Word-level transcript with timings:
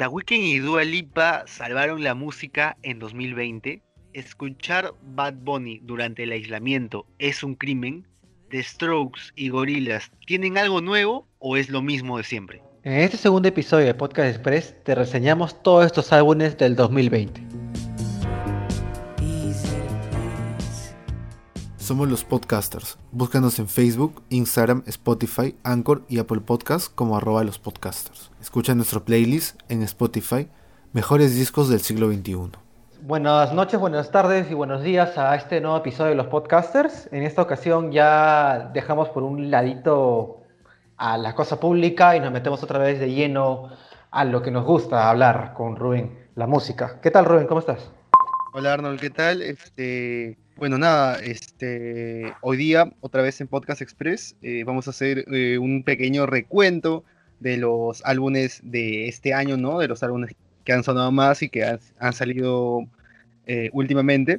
The 0.00 0.34
y 0.34 0.58
Dua 0.60 0.82
Lipa 0.82 1.44
salvaron 1.46 2.02
la 2.02 2.14
música 2.14 2.78
en 2.82 2.98
2020. 2.98 3.82
Escuchar 4.14 4.94
Bad 5.14 5.34
Bunny 5.42 5.80
durante 5.82 6.22
el 6.22 6.32
aislamiento 6.32 7.04
es 7.18 7.42
un 7.42 7.54
crimen. 7.54 8.08
The 8.48 8.62
Strokes 8.62 9.20
y 9.36 9.50
Gorillaz 9.50 10.10
tienen 10.26 10.56
algo 10.56 10.80
nuevo 10.80 11.28
o 11.38 11.58
es 11.58 11.68
lo 11.68 11.82
mismo 11.82 12.16
de 12.16 12.24
siempre. 12.24 12.62
En 12.82 12.94
este 12.94 13.18
segundo 13.18 13.46
episodio 13.48 13.84
de 13.84 13.92
Podcast 13.92 14.36
Express 14.36 14.74
te 14.84 14.94
reseñamos 14.94 15.62
todos 15.62 15.84
estos 15.84 16.10
álbumes 16.14 16.56
del 16.56 16.76
2020. 16.76 17.89
Somos 21.90 22.08
los 22.08 22.22
podcasters. 22.22 22.98
Búscanos 23.10 23.58
en 23.58 23.66
Facebook, 23.66 24.22
Instagram, 24.28 24.84
Spotify, 24.86 25.56
Anchor 25.64 26.02
y 26.08 26.20
Apple 26.20 26.40
Podcasts 26.40 26.88
como 26.88 27.16
arroba 27.16 27.42
los 27.42 27.58
podcasters. 27.58 28.30
Escucha 28.40 28.76
nuestro 28.76 29.04
playlist 29.04 29.60
en 29.68 29.82
Spotify, 29.82 30.48
Mejores 30.92 31.34
Discos 31.34 31.68
del 31.68 31.80
Siglo 31.80 32.06
XXI. 32.12 32.52
Buenas 33.02 33.52
noches, 33.52 33.80
buenas 33.80 34.12
tardes 34.12 34.48
y 34.52 34.54
buenos 34.54 34.84
días 34.84 35.18
a 35.18 35.34
este 35.34 35.60
nuevo 35.60 35.78
episodio 35.78 36.10
de 36.10 36.14
los 36.14 36.28
podcasters. 36.28 37.08
En 37.10 37.24
esta 37.24 37.42
ocasión 37.42 37.90
ya 37.90 38.70
dejamos 38.72 39.08
por 39.08 39.24
un 39.24 39.50
ladito 39.50 40.42
a 40.96 41.18
la 41.18 41.34
cosa 41.34 41.58
pública 41.58 42.14
y 42.14 42.20
nos 42.20 42.30
metemos 42.30 42.62
otra 42.62 42.78
vez 42.78 43.00
de 43.00 43.10
lleno 43.10 43.68
a 44.12 44.24
lo 44.24 44.42
que 44.42 44.52
nos 44.52 44.64
gusta 44.64 45.10
hablar 45.10 45.54
con 45.54 45.74
Rubén, 45.74 46.28
la 46.36 46.46
música. 46.46 47.00
¿Qué 47.02 47.10
tal 47.10 47.24
Rubén? 47.24 47.48
¿Cómo 47.48 47.58
estás? 47.58 47.90
Hola 48.52 48.74
Arnold, 48.74 49.00
¿qué 49.00 49.10
tal? 49.10 49.42
Este, 49.42 50.38
bueno, 50.60 50.76
nada, 50.76 51.18
este, 51.20 52.34
hoy 52.42 52.58
día, 52.58 52.92
otra 53.00 53.22
vez 53.22 53.40
en 53.40 53.48
Podcast 53.48 53.80
Express, 53.80 54.36
eh, 54.42 54.62
vamos 54.62 54.86
a 54.86 54.90
hacer 54.90 55.24
eh, 55.32 55.56
un 55.56 55.82
pequeño 55.84 56.26
recuento 56.26 57.02
de 57.38 57.56
los 57.56 58.04
álbumes 58.04 58.60
de 58.62 59.08
este 59.08 59.32
año, 59.32 59.56
¿no? 59.56 59.78
De 59.78 59.88
los 59.88 60.02
álbumes 60.02 60.36
que 60.66 60.74
han 60.74 60.84
sonado 60.84 61.10
más 61.12 61.42
y 61.42 61.48
que 61.48 61.64
han, 61.64 62.12
salido 62.12 62.86
eh, 63.46 63.70
últimamente. 63.72 64.38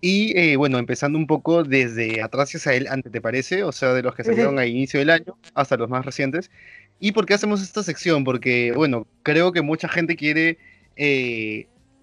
Y 0.00 0.54
bueno, 0.54 0.78
empezando 0.78 1.18
un 1.18 1.26
poco 1.26 1.64
desde 1.64 2.22
atrás 2.22 2.54
hacia 2.54 2.70
adelante, 2.70 3.10
¿te 3.10 3.20
parece? 3.20 3.64
O 3.64 3.72
sea, 3.72 3.94
de 3.94 4.02
los 4.04 4.14
que 4.14 4.22
salieron 4.22 4.60
a 4.60 4.66
inicio 4.66 5.00
del 5.00 5.10
año 5.10 5.36
hasta 5.54 5.76
los 5.76 5.88
más 5.88 6.06
recientes. 6.06 6.52
¿Y 7.00 7.10
por 7.10 7.26
qué 7.26 7.34
hacemos 7.34 7.62
esta 7.62 7.82
sección? 7.82 8.22
Porque, 8.22 8.70
bueno, 8.76 9.08
creo 9.24 9.50
que 9.50 9.62
mucha 9.62 9.88
gente 9.88 10.14
quiere 10.14 10.56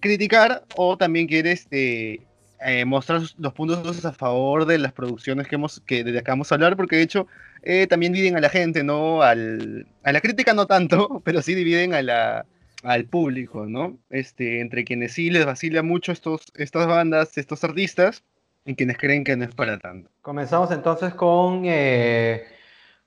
criticar 0.00 0.66
o 0.76 0.98
también 0.98 1.26
quiere 1.26 1.52
este, 1.52 2.20
eh, 2.60 2.84
mostrar 2.84 3.20
los 3.38 3.52
puntos 3.52 4.04
a 4.04 4.12
favor 4.12 4.64
de 4.64 4.78
las 4.78 4.92
producciones 4.92 5.46
que 5.48 5.56
hemos 5.56 5.80
que 5.80 6.04
de 6.04 6.18
acá 6.18 6.32
vamos 6.32 6.50
a 6.50 6.54
hablar, 6.54 6.76
porque 6.76 6.96
de 6.96 7.02
hecho 7.02 7.26
eh, 7.62 7.86
también 7.86 8.12
dividen 8.12 8.36
a 8.36 8.40
la 8.40 8.48
gente, 8.48 8.82
¿no? 8.84 9.22
Al, 9.22 9.86
a 10.02 10.12
la 10.12 10.20
crítica 10.20 10.54
no 10.54 10.66
tanto, 10.66 11.20
pero 11.24 11.42
sí 11.42 11.54
dividen 11.54 11.94
a 11.94 12.02
la, 12.02 12.46
al 12.82 13.04
público, 13.06 13.66
¿no? 13.66 13.98
Este, 14.10 14.60
entre 14.60 14.84
quienes 14.84 15.12
sí 15.12 15.30
les 15.30 15.44
vacila 15.44 15.82
mucho 15.82 16.12
estos, 16.12 16.42
estas 16.54 16.86
bandas, 16.86 17.36
estos 17.36 17.64
artistas, 17.64 18.22
y 18.66 18.74
quienes 18.74 18.98
creen 18.98 19.24
que 19.24 19.36
no 19.36 19.44
es 19.44 19.54
para 19.54 19.78
tanto. 19.78 20.10
Comenzamos 20.20 20.70
entonces 20.72 21.14
con, 21.14 21.62
eh, 21.64 22.44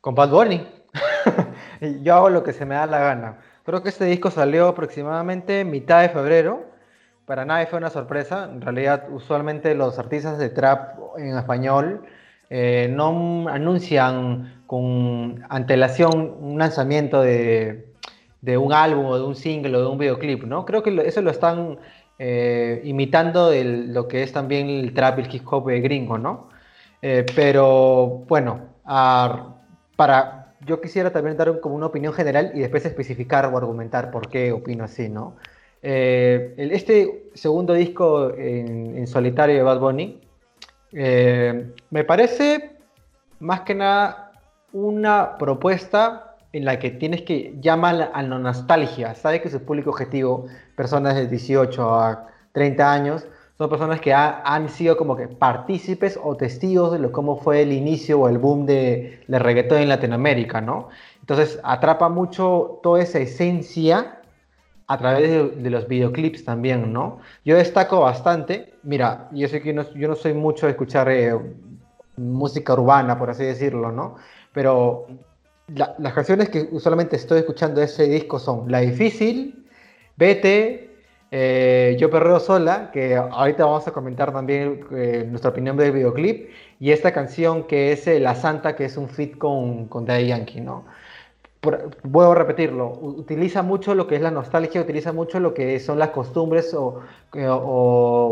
con 0.02 0.16
Bad 0.16 0.30
Bunny. 0.30 0.66
Yo 2.02 2.16
hago 2.16 2.30
lo 2.30 2.44
que 2.44 2.54
se 2.54 2.66
me 2.66 2.76
da 2.76 2.86
la 2.86 3.00
gana. 3.00 3.40
Creo 3.66 3.84
que 3.84 3.90
este 3.90 4.06
disco 4.06 4.32
salió 4.32 4.70
aproximadamente 4.70 5.66
mitad 5.66 6.02
de 6.02 6.10
febrero 6.10 6.69
para 7.30 7.46
nadie 7.46 7.68
fue 7.68 7.78
una 7.78 7.92
sorpresa. 7.92 8.50
En 8.52 8.60
realidad, 8.60 9.04
usualmente 9.12 9.76
los 9.76 10.00
artistas 10.00 10.40
de 10.40 10.50
trap 10.50 10.98
en 11.16 11.38
español 11.38 12.02
eh, 12.50 12.90
no 12.92 13.48
anuncian 13.48 14.64
con 14.66 15.46
antelación 15.48 16.38
un 16.40 16.58
lanzamiento 16.58 17.22
de, 17.22 17.86
un 18.58 18.74
álbum 18.74 19.06
o 19.06 19.20
de 19.20 19.26
un 19.26 19.36
single 19.36 19.78
o 19.78 19.82
de 19.82 19.88
un 19.90 20.00
videoclip, 20.00 20.44
¿no? 20.46 20.66
Creo 20.66 20.82
que 20.82 20.90
eso 21.06 21.22
lo 21.22 21.30
están 21.30 21.78
eh, 22.18 22.82
imitando 22.84 23.52
de 23.52 23.64
lo 23.64 24.08
que 24.08 24.24
es 24.24 24.34
también 24.34 24.68
el 24.68 24.96
trap 24.96 25.20
y 25.20 25.22
el 25.22 25.36
hip 25.36 25.44
hop 25.54 25.68
gringo, 25.68 26.18
¿no? 26.18 26.50
Eh, 27.04 27.28
pero 27.36 28.26
bueno, 28.28 28.70
para, 29.96 30.56
yo 30.66 30.82
quisiera 30.82 31.12
también 31.12 31.38
dar 31.38 31.60
como 31.60 31.76
una 31.76 31.86
opinión 31.86 32.12
general 32.12 32.54
y 32.56 32.62
después 32.62 32.88
especificar 32.88 33.46
o 33.46 33.56
argumentar 33.56 34.10
por 34.10 34.30
qué 34.30 34.52
opino 34.52 34.86
así, 34.86 35.10
¿no? 35.10 35.36
Eh, 35.82 36.56
este 36.58 37.30
segundo 37.34 37.74
disco 37.74 38.34
en, 38.36 39.08
solitario 39.08 39.56
de 39.56 39.64
Bad 39.64 39.80
Bunny 39.80 40.20
eh, 40.92 41.72
me 41.90 42.04
parece 42.04 42.76
más 43.40 43.62
que 43.62 43.76
nada 43.76 44.34
una 44.74 45.38
propuesta 45.38 46.36
en 46.52 46.66
la 46.66 46.80
que 46.80 46.90
tienes 46.90 47.22
que 47.22 47.56
llamar 47.62 48.12
a 48.14 48.22
la 48.24 48.40
nostalgia. 48.40 49.16
Sabe 49.16 49.42
que 49.42 49.50
su 49.50 49.64
público 49.64 49.92
objetivo, 49.92 50.48
personas 50.76 51.16
de 51.16 51.28
18 51.28 51.94
a 51.94 52.28
30 52.52 52.92
años, 52.92 53.28
son 53.58 53.70
personas 53.70 54.00
que 54.00 54.14
han 54.14 54.70
sido 54.70 54.98
como 54.98 55.16
que 55.16 55.28
partícipes 55.28 56.18
o 56.22 56.36
testigos 56.38 56.94
de 56.94 57.00
lo 57.00 57.12
cómo 57.12 57.38
fue 57.38 57.62
el 57.62 57.74
inicio 57.74 58.22
o 58.22 58.30
el 58.30 58.38
boom 58.38 58.66
de, 58.66 59.22
de 59.28 59.40
reggaetón 59.40 59.80
en 59.80 59.90
Latinoamérica, 59.90 60.62
¿no? 60.62 60.88
Entonces 61.20 61.60
atrapa 61.64 62.10
mucho 62.10 62.80
toda 62.82 63.02
esa 63.02 63.20
esencia 63.20 64.19
a 64.90 64.98
través 64.98 65.56
de, 65.56 65.70
los 65.70 65.88
videoclips 65.88 66.44
también, 66.44 66.92
¿no? 66.92 67.20
Yo 67.46 67.56
destaco 67.56 68.00
bastante, 68.00 68.74
mira, 68.82 69.30
yo 69.32 69.48
sé 69.48 69.62
que 69.62 69.72
yo 69.72 70.08
no 70.08 70.16
soy 70.16 70.34
mucho 70.34 70.66
de 70.66 70.72
escuchar 70.72 71.08
eh, 71.12 71.38
música 72.18 72.74
urbana, 72.74 73.18
por 73.20 73.30
así 73.30 73.44
decirlo, 73.44 73.92
¿no? 73.92 74.16
Pero 74.52 75.06
las 75.68 76.14
canciones 76.16 76.50
que 76.50 76.68
usualmente 76.72 77.18
estoy 77.18 77.42
escuchando 77.42 77.82
de 77.82 77.86
ese 77.86 78.08
disco 78.08 78.40
son 78.40 78.72
La 78.72 78.80
Difícil, 78.80 79.64
Vete, 80.18 80.90
eh, 81.30 81.96
Yo 82.00 82.10
Perreo 82.10 82.40
Sola, 82.40 82.90
que 82.92 83.16
ahorita 83.16 83.66
vamos 83.66 83.88
a 83.88 83.92
comentar 83.92 84.34
también 84.34 84.88
eh, 84.92 85.24
nuestra 85.30 85.52
opinión 85.52 85.78
del 85.78 85.92
videoclip, 85.92 86.50
y 86.80 86.90
esta 86.90 87.14
canción 87.14 87.68
que 87.68 87.92
es 87.92 88.08
La 88.20 88.34
Santa, 88.34 88.76
que 88.76 88.86
es 88.86 88.98
un 88.98 89.08
fit 89.08 89.38
con, 89.38 89.86
con 89.86 90.06
Daddy 90.06 90.30
Yankee, 90.30 90.62
¿no? 90.62 90.86
Vuelvo 91.62 92.32
a 92.32 92.36
repetirlo, 92.36 92.90
utiliza 93.02 93.64
mucho 93.64 93.94
lo 93.94 94.08
que 94.08 94.16
es 94.16 94.22
la 94.22 94.32
nostalgia, 94.32 94.80
utiliza 94.80 95.12
mucho 95.12 95.42
lo 95.42 95.54
que 95.54 95.78
son 95.80 96.00
las 96.00 96.10
costumbres 96.10 96.74
o, 96.74 97.02
eh, 97.34 97.48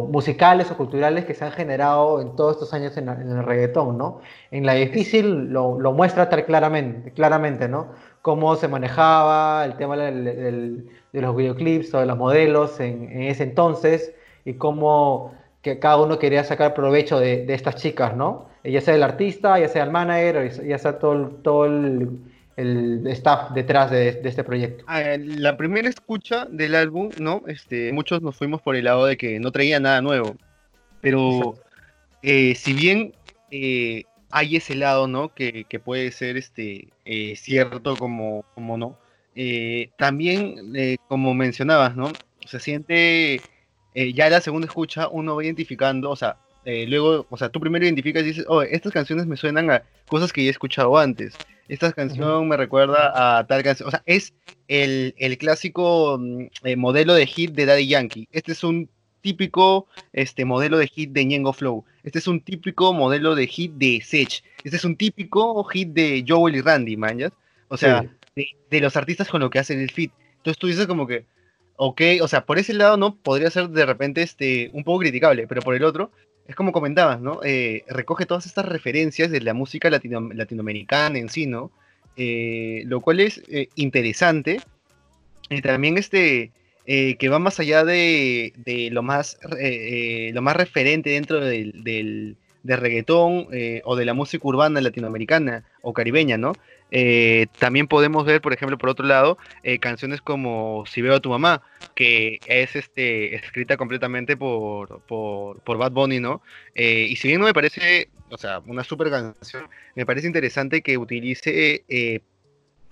musicales 0.10 0.72
o 0.72 0.78
culturales 0.78 1.26
que 1.26 1.34
se 1.34 1.44
han 1.44 1.52
generado 1.52 2.22
en 2.22 2.36
todos 2.38 2.54
estos 2.54 2.74
años 2.74 2.96
en, 2.96 3.10
el 3.10 3.44
reggaetón, 3.44 3.98
¿no? 3.98 4.22
En 4.52 4.66
la 4.66 4.76
difícil 4.76 5.50
lo, 5.52 5.78
muestra 5.92 6.30
claramente, 6.30 7.12
claramente, 7.12 7.68
¿no? 7.68 7.88
Cómo 8.22 8.56
se 8.56 8.70
manejaba 8.70 9.66
el 9.66 9.76
tema 9.76 9.98
de 9.98 10.84
los 11.12 11.36
videoclips 11.36 11.94
o 11.94 12.00
de 12.00 12.06
los 12.06 12.18
modelos 12.18 12.80
en, 12.80 13.24
ese 13.24 13.44
entonces 13.44 14.14
y 14.46 14.54
cómo 14.54 15.34
que 15.62 15.80
cada 15.80 15.98
uno 15.98 16.18
quería 16.18 16.46
sacar 16.46 16.74
provecho 16.74 17.20
de, 17.20 17.46
estas 17.54 17.76
chicas, 17.76 18.16
¿no? 18.16 18.48
Ya 18.64 18.80
sea 18.80 18.96
el 18.96 19.04
artista, 19.04 19.60
ya 19.60 19.68
sea 19.68 19.84
el 19.84 19.92
manager, 19.92 20.66
ya 20.66 20.78
sea 20.78 21.00
todo, 21.00 21.28
todo 21.42 21.66
el 21.66 22.20
el 22.58 23.06
staff 23.08 23.52
detrás 23.54 23.92
de, 23.92 24.20
este 24.24 24.44
proyecto? 24.44 24.84
Ah, 24.88 25.02
la 25.20 25.56
primera 25.56 25.88
escucha 25.88 26.46
del 26.46 26.76
álbum, 26.76 27.12
¿no? 27.20 27.44
Este, 27.48 27.94
muchos 27.94 28.22
nos 28.22 28.36
fuimos 28.36 28.62
por 28.62 28.76
el 28.76 28.86
lado 28.86 29.06
de 29.06 29.16
que 29.16 29.40
no 29.40 29.52
traía 29.52 29.80
nada 29.80 30.02
nuevo. 30.02 30.36
Pero 31.00 31.56
eh, 32.24 32.56
si 32.56 32.74
bien 32.74 33.14
eh, 33.52 34.04
hay 34.32 34.58
ese 34.58 34.76
lado, 34.76 35.08
¿no? 35.08 35.34
Que, 35.34 35.66
puede 35.86 36.12
ser 36.12 36.36
este, 36.36 36.90
eh, 37.06 37.36
cierto 37.36 37.96
como, 37.96 38.44
como 38.56 38.78
no. 38.78 38.98
también, 39.98 40.74
como 41.08 41.36
mencionabas, 41.36 41.96
¿no? 41.96 42.12
Se 42.46 42.60
siente, 42.60 43.40
ya 43.94 44.30
la 44.30 44.42
segunda 44.42 44.68
escucha, 44.68 45.08
uno 45.10 45.36
va 45.36 45.46
identificando, 45.46 46.10
o 46.10 46.16
sea, 46.16 46.38
luego, 46.88 47.26
o 47.30 47.38
sea, 47.38 47.50
tú 47.50 47.60
primero 47.60 47.86
identificas 47.86 48.24
y 48.24 48.28
dices, 48.28 48.46
oh, 48.48 48.62
estas 48.62 48.92
canciones 48.92 49.26
me 49.26 49.38
suenan 49.38 49.72
a 49.72 49.84
cosas 50.08 50.34
que 50.34 50.44
ya 50.44 50.48
he 50.48 50.52
escuchado 50.52 50.98
antes 50.98 51.38
esta 51.68 51.92
canción 51.92 52.48
me 52.48 52.58
recuerda 52.58 53.40
a 53.40 53.46
tal 53.46 53.64
canción. 53.64 53.88
O 53.88 53.92
sea, 53.92 54.04
es 54.06 54.34
el, 54.68 55.14
clásico 55.38 56.18
mm, 56.20 56.46
eh, 56.64 56.76
modelo 56.76 57.14
de 57.14 57.26
hit 57.26 57.52
de 57.52 57.66
Daddy 57.66 57.88
Yankee. 57.88 58.28
Este 58.32 58.54
es 58.54 58.64
un 58.64 58.90
típico 59.22 59.88
este, 60.14 60.46
modelo 60.46 60.78
de 60.78 60.88
hit 60.88 61.12
de 61.12 61.26
Ñengo 61.26 61.54
Flow. 61.54 61.84
Este 62.04 62.20
es 62.20 62.28
un 62.28 62.42
típico 62.42 62.94
modelo 62.94 63.36
de 63.36 63.48
hit 63.48 63.74
de 63.74 64.02
Sech. 64.04 64.44
Este 64.64 64.78
es 64.78 64.86
un 64.86 64.96
típico 64.96 65.64
hit 65.66 65.90
de 65.90 66.24
Joel 66.28 66.56
y 66.56 66.62
Randy, 66.62 66.96
man. 66.96 67.32
O 67.68 67.78
sea, 67.78 68.06
de, 68.36 68.82
los 68.82 68.96
artistas 68.96 69.28
con 69.28 69.42
lo 69.42 69.50
que 69.50 69.60
hacen 69.60 69.80
el 69.80 69.92
fit. 69.92 70.12
Entonces 70.38 70.58
tú 70.58 70.68
dices 70.68 70.88
como 70.88 71.06
que, 71.08 71.26
ok, 71.76 72.02
o 72.22 72.28
sea, 72.28 72.46
por 72.46 72.60
ese 72.60 72.74
lado 72.74 72.96
no 72.96 73.16
podría 73.16 73.50
ser 73.50 73.70
de 73.70 73.86
repente 73.86 74.22
este, 74.22 74.70
un 74.74 74.86
poco 74.86 75.00
criticable, 75.00 75.48
pero 75.48 75.62
por 75.62 75.76
el 75.76 75.84
otro, 75.84 76.12
es 76.48 76.56
como 76.56 76.72
comentabas, 76.72 77.20
¿no? 77.20 77.42
Eh, 77.44 77.84
recoge 77.88 78.26
todas 78.26 78.46
estas 78.46 78.66
referencias 78.66 79.30
de 79.30 79.42
la 79.42 79.54
música 79.54 79.90
latinoamericana 79.90 81.20
en 81.20 81.30
sí, 81.30 81.46
¿no? 81.46 81.72
Eh, 82.16 82.84
lo 82.86 83.02
cual 83.02 83.20
es 83.20 83.42
eh, 83.50 83.68
interesante. 83.76 84.62
Y 85.50 85.62
también 85.62 85.98
este, 85.98 86.52
que 86.86 87.30
va 87.30 87.40
más 87.40 87.60
allá 87.60 87.84
de, 87.84 88.54
lo, 88.92 89.04
más, 89.04 89.38
lo 89.42 90.42
más 90.42 90.56
referente 90.56 91.12
dentro 91.12 91.40
del, 91.40 91.84
del, 91.84 92.36
o 93.84 93.96
de 93.96 94.06
la 94.06 94.14
música 94.14 94.48
urbana 94.48 94.82
latinoamericana 94.82 95.64
o 95.82 95.94
caribeña, 95.94 96.38
¿no? 96.38 96.54
Eh, 96.92 97.48
también 97.60 97.88
podemos 97.88 98.26
ver, 98.26 98.42
por 98.42 98.54
ejemplo, 98.54 98.78
por 98.78 98.90
otro 98.90 99.06
lado, 99.06 99.38
eh, 99.64 99.80
canciones 99.80 100.22
como 100.22 100.86
Si 100.88 101.02
veo 101.02 101.16
a 101.16 101.20
tu 101.20 101.30
mamá, 101.30 101.62
que 101.96 102.40
es 102.46 102.76
este, 102.76 103.36
escrita 103.36 103.78
completamente 103.78 104.38
por, 104.38 105.02
por, 105.02 105.60
por 105.62 105.78
Bad 105.78 105.92
Bunny, 105.92 106.20
¿no? 106.20 106.42
Eh, 106.76 107.08
y 107.10 107.16
si 107.18 107.28
bien 107.28 107.42
no 107.42 107.48
me 107.48 107.54
parece, 107.54 108.10
o 108.30 108.38
sea, 108.38 108.60
una 108.66 108.84
super 108.84 109.10
canción, 109.10 109.68
me 109.96 110.06
parece 110.06 110.28
interesante 110.28 110.82
que 110.82 110.98
utilice 110.98 111.84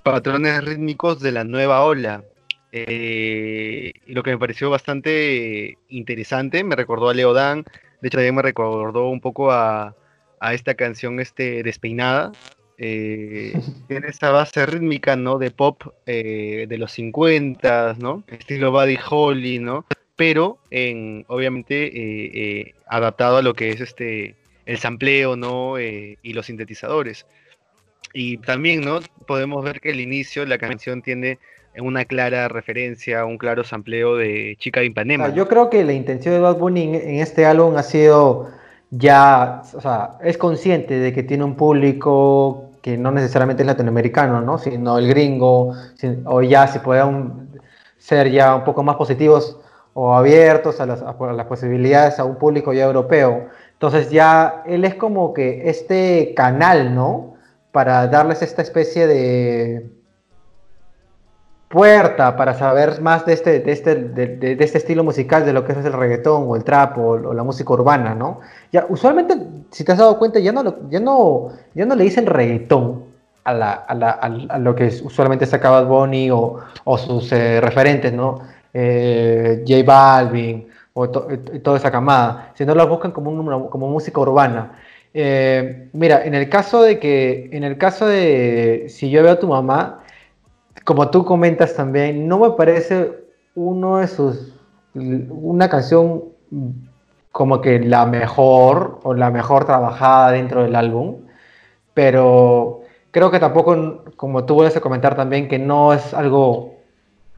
patrones 0.03 0.63
rítmicos 0.63 1.19
de 1.19 1.31
la 1.31 1.43
nueva 1.43 1.83
ola. 1.83 2.23
lo 2.71 4.23
que 4.23 4.31
me 4.31 4.37
pareció 4.37 4.69
bastante 4.69 5.77
interesante, 5.89 6.63
me 6.63 6.75
recordó 6.75 7.09
a 7.09 7.13
Leo 7.13 7.33
Dan, 7.33 7.63
de 8.01 8.07
hecho 8.09 8.17
también 8.17 8.35
me 8.35 8.41
recordó 8.41 9.07
un 9.07 9.21
poco 9.21 9.51
a, 9.51 9.95
a 10.39 10.53
esta 10.53 10.75
canción 10.75 11.19
este, 11.19 11.63
Despeinada, 11.63 12.31
eh, 12.77 13.59
tiene 13.87 14.07
esa 14.07 14.31
base 14.31 14.65
rítmica, 14.65 15.15
¿no? 15.15 15.37
De 15.37 15.51
pop 15.51 15.81
eh, 16.05 16.65
de 16.67 16.77
los 16.77 16.91
50, 16.93 17.95
¿no? 17.99 18.23
Estilo 18.27 18.71
Buddy 18.71 18.97
Holly, 19.09 19.59
¿no? 19.59 19.85
Pero 20.15 20.59
en, 20.71 21.25
obviamente, 21.27 21.91
eh, 21.93 22.73
adaptado 22.87 23.37
a 23.37 23.41
lo 23.41 23.53
que 23.53 23.69
es 23.69 23.81
este 23.81 24.35
el 24.65 24.79
sampleo, 24.79 25.35
¿no? 25.35 25.79
y 25.79 26.33
los 26.33 26.47
sintetizadores. 26.47 27.27
Y 28.13 28.37
también, 28.37 28.81
¿no? 28.81 28.99
Podemos 29.27 29.63
ver 29.63 29.79
que 29.79 29.91
el 29.91 29.99
inicio, 29.99 30.43
la 30.45 30.57
canción 30.57 31.03
tiene 31.03 31.37
una 31.77 32.05
clara 32.05 32.47
referencia, 32.47 33.25
un 33.25 33.37
claro 33.37 33.63
sampleo 33.63 34.15
de 34.15 34.55
Chica 34.57 34.79
de 34.79 34.87
Ipanema. 34.87 35.33
yo 35.35 35.47
creo 35.47 35.69
que 35.69 35.83
la 35.83 35.93
intención 35.93 36.33
de 36.33 36.39
Bad 36.39 36.57
Bunny 36.57 36.95
en 36.95 37.19
este 37.19 37.45
álbum 37.45 37.77
ha 37.77 37.83
sido 37.83 38.49
ya, 38.91 39.61
o 39.73 39.81
sea, 39.81 40.17
es 40.23 40.37
consciente 40.37 40.99
de 40.99 41.13
que 41.13 41.23
tiene 41.23 41.43
un 41.43 41.55
público 41.55 42.64
que 42.85 42.99
no 42.99 43.09
necesariamente 43.09 43.63
es 43.63 43.67
latinoamericano, 43.67 44.41
¿no? 44.41 44.59
Sino 44.59 44.99
el 44.99 45.07
gringo, 45.07 45.73
o 46.25 46.41
ya 46.43 46.67
si 46.67 46.77
pueden 46.77 47.49
ser 47.97 48.29
ya 48.29 48.53
un 48.53 48.63
poco 48.63 48.83
más 48.83 48.95
positivos 48.95 49.57
o 49.93 50.13
abiertos 50.13 50.79
a 50.79 50.85
las, 50.85 51.01
a 51.01 51.15
las 51.33 51.47
posibilidades 51.47 52.19
a 52.19 52.25
un 52.25 52.35
público 52.35 52.73
ya 52.73 52.85
europeo. 52.85 53.47
Entonces 53.73 54.11
ya 54.11 54.61
él 54.67 54.85
es 54.85 54.93
como 54.93 55.33
que 55.33 55.67
este 55.67 56.35
canal, 56.35 56.93
¿no? 56.93 57.37
Para 57.71 58.05
darles 58.05 58.43
esta 58.43 58.61
especie 58.61 59.07
de, 59.07 59.89
puerta 61.75 62.37
para 62.37 62.53
saber 62.53 63.01
más 63.01 63.25
de 63.25 63.33
este, 63.33 63.59
de 63.59 63.71
este, 63.73 63.95
de, 63.95 64.55
este 64.57 64.77
estilo 64.77 65.03
musical, 65.03 65.45
de 65.45 65.51
lo 65.51 65.65
que 65.65 65.73
es 65.73 65.79
el 65.79 65.91
reggaetón 65.91 66.45
o 66.47 66.55
el 66.55 66.63
trap 66.63 66.97
o, 66.97 67.33
la 67.33 67.43
música 67.43 67.73
urbana, 67.73 68.15
¿no? 68.15 68.39
Ya, 68.71 68.85
usualmente, 68.87 69.35
si 69.71 69.83
te 69.83 69.91
has 69.91 69.97
dado 69.97 70.17
cuenta, 70.17 70.39
ya 70.39 70.53
no, 70.53 70.89
ya 70.89 71.01
no, 71.01 71.49
ya 71.73 71.85
no 71.85 71.95
le 71.95 72.05
dicen 72.05 72.27
reggaetón 72.27 73.03
a, 73.43 73.53
la, 73.53 73.73
a, 73.73 73.93
la, 73.93 74.11
a, 74.11 74.57
lo 74.57 74.73
que 74.73 74.85
usualmente 74.85 75.45
saca 75.45 75.69
Bad 75.69 75.87
Bunny 75.87 76.31
o, 76.31 76.59
o 76.85 76.97
sus 76.97 77.29
eh, 77.33 77.59
referentes, 77.59 78.13
¿no? 78.13 78.39
Eh, 78.73 79.65
J 79.67 79.83
Balvin 79.85 80.69
o 80.93 81.09
toda 81.09 81.75
esa 81.75 81.91
camada, 81.91 82.53
sino 82.55 82.73
lo 82.73 82.87
buscan 82.87 83.11
como, 83.11 83.69
como 83.69 83.89
música 83.89 84.21
urbana. 84.21 84.79
Eh, 85.13 85.89
mira, 85.91 86.23
en 86.23 86.35
el 86.35 86.47
caso 86.47 86.83
de 86.83 86.99
que, 86.99 87.49
en 87.51 87.65
el 87.65 87.77
caso 87.77 88.07
de 88.07 88.85
si 88.87 89.09
yo 89.09 89.23
veo 89.23 89.33
a 89.33 89.39
tu 89.39 89.47
mamá, 89.49 90.04
como 90.85 91.09
tú 91.09 91.25
comentas 91.25 91.75
también, 91.75 92.27
no 92.27 92.39
me 92.39 92.51
parece 92.51 93.11
uno 93.55 93.97
de 93.97 94.07
sus, 94.07 94.53
una 94.93 95.67
canción 95.67 96.23
como 97.31 97.59
que 97.59 97.79
la 97.79 98.05
mejor 98.05 98.99
o 99.03 99.13
la 99.13 99.31
mejor 99.31 99.65
trabajada 99.65 100.31
dentro 100.31 100.63
del 100.63 100.75
álbum, 100.75 101.17
pero 101.93 102.83
creo 103.11 103.31
que 103.31 103.39
tampoco, 103.39 104.03
como 104.15 104.45
tú 104.45 104.53
vuelves 104.53 104.77
a 104.77 104.81
comentar 104.81 105.15
también, 105.15 105.47
que 105.47 105.59
no 105.59 105.91
es 105.91 106.13
algo 106.13 106.75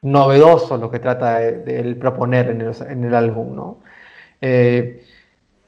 novedoso 0.02 0.78
lo 0.78 0.92
que 0.92 1.00
trata 1.00 1.40
de, 1.40 1.96
proponer 1.96 2.50
en 2.50 3.04
el, 3.06 3.16
álbum, 3.16 3.56
¿no? 3.56 3.78
Eh, 4.42 5.04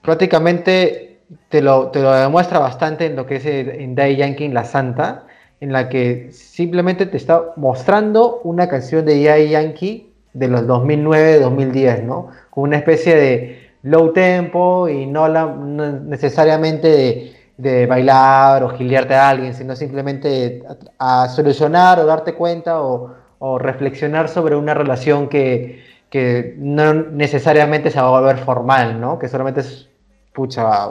prácticamente 0.02 1.22
te 1.48 1.62
lo, 1.62 1.88
te 1.92 2.00
demuestra 2.00 2.60
bastante 2.60 3.06
en 3.06 3.16
lo 3.16 3.26
que 3.26 3.38
es 3.38 3.46
en 3.46 3.96
Day 3.96 4.18
Yankee, 4.18 4.50
La 4.50 4.66
Santa, 4.66 5.26
en 5.62 5.74
la 5.74 5.90
que 5.90 6.30
simplemente 6.32 7.06
te 7.06 7.18
está 7.18 7.54
mostrando 7.58 8.42
una 8.44 8.70
canción 8.70 9.06
de 9.06 9.22
Yai 9.22 9.50
Yankee 9.50 10.14
de 10.34 10.48
los 10.48 10.62
2009-2010, 10.62 12.04
¿no? 12.04 12.30
Con 12.50 12.66
una 12.66 12.78
especie 12.78 13.16
de 13.16 13.70
low 13.84 14.14
tempo 14.14 14.88
y 14.88 15.06
no, 15.06 15.28
necesariamente 15.28 17.34
de, 17.58 17.86
bailar 17.88 18.64
o 18.64 18.70
giliarte 18.70 19.16
a 19.16 19.30
alguien, 19.30 19.54
sino 19.54 19.76
simplemente 19.76 20.64
a, 20.98 21.28
solucionar 21.30 22.00
o 22.00 22.06
darte 22.06 22.34
cuenta 22.34 22.82
o, 22.82 23.16
reflexionar 23.58 24.28
sobre 24.28 24.58
una 24.58 24.74
relación 24.74 25.30
que, 25.30 25.82
que, 26.10 26.56
no 26.58 26.94
necesariamente 26.94 27.90
se 27.90 28.02
va 28.02 28.08
a 28.08 28.20
volver 28.20 28.38
formal, 28.40 29.00
¿no? 29.00 29.18
Que 29.18 29.30
solamente 29.30 29.62
es, 29.62 29.88
pucha, 30.34 30.90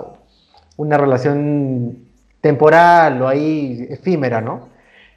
una 0.78 0.96
relación 0.96 2.07
temporal 2.40 3.20
o 3.22 3.28
ahí 3.28 3.86
efímera, 3.90 4.40
¿no? 4.40 4.68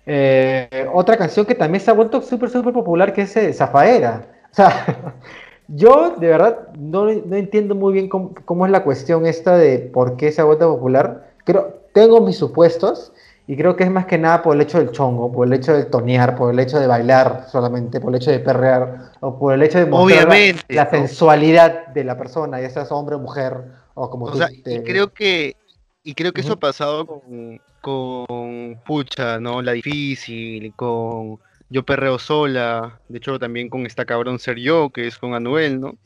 Eh, 0.06 0.88
otra 0.94 1.18
canción 1.18 1.46
que 1.46 1.56
también 1.56 1.82
se 1.82 1.92
ha 1.92 1.94
vuelto 1.94 2.22
súper, 2.22 2.50
súper 2.50 2.74
popular, 2.74 3.14
que 3.14 3.22
es 3.24 3.38
eh, 3.38 3.54
Zafaera. 3.54 4.28
O 4.52 4.56
sea, 4.56 5.14
yo 5.68 6.16
de 6.18 6.28
verdad 6.28 6.70
no, 6.78 7.06
no 7.06 7.36
entiendo 7.36 7.76
muy 7.76 7.94
bien 7.94 8.10
cómo, 8.10 8.66
es 8.66 8.72
la 8.72 8.84
cuestión 8.84 9.26
esta 9.26 9.58
de 9.58 9.80
por 9.80 10.18
qué 10.18 10.32
se 10.32 10.42
ha 10.42 10.46
vuelto 10.46 10.74
popular. 10.74 11.32
Creo, 11.46 11.82
tengo 11.94 12.22
mis 12.22 12.38
supuestos 12.38 13.14
y 13.48 13.58
creo 13.58 13.76
que 13.76 13.84
es 13.84 13.92
más 13.92 14.06
que 14.06 14.18
nada 14.18 14.42
por 14.42 14.56
el 14.56 14.62
hecho 14.62 14.78
del 14.78 14.92
chongo, 14.92 15.32
por 15.32 15.48
el 15.48 15.54
hecho 15.54 15.74
de 15.74 15.86
tonear, 15.86 16.36
por 16.36 16.54
el 16.54 16.60
hecho 16.60 16.80
de 16.80 16.88
bailar 16.88 17.48
solamente, 17.52 18.00
por 18.00 18.12
el 18.12 18.22
hecho 18.22 18.32
de 18.32 18.40
perrear 18.40 19.12
o 19.20 19.38
por 19.38 19.54
el 19.54 19.64
hecho 19.64 19.80
de 19.80 19.86
mostrar 19.86 20.28
la, 20.70 20.90
sensualidad 20.90 21.88
de 21.88 22.04
la 22.04 22.18
persona, 22.18 22.62
ya 22.62 22.70
sea 22.70 22.84
hombre 22.84 23.16
o 23.16 23.20
mujer 23.20 23.58
o 23.94 24.10
como 24.10 24.26
o 24.26 24.36
sea, 24.36 24.50
y 24.52 24.82
creo 24.84 25.12
que 25.12 25.56
y 26.03 26.13
creo 26.15 26.33
que 26.33 26.42
eso 26.42 26.53
ha 26.53 26.59
pasado 26.59 27.06
con, 27.06 27.62
con 27.81 28.80
Pucha, 28.86 29.39
¿no? 29.39 29.62
La 29.62 29.74
difícil, 29.74 30.74
con 30.75 31.39
Yo 31.69 31.83
Perreo 31.83 32.18
Sola, 32.19 33.00
de 33.07 33.18
hecho 33.18 33.38
también 33.39 33.69
con 33.69 33.86
esta 33.86 34.06
cabrón 34.06 34.39
Ser 34.39 34.57
Yo, 34.57 34.89
que 34.89 35.07
es 35.07 35.18
con 35.18 35.33
Anuel, 35.33 35.80
¿no? 35.80 35.98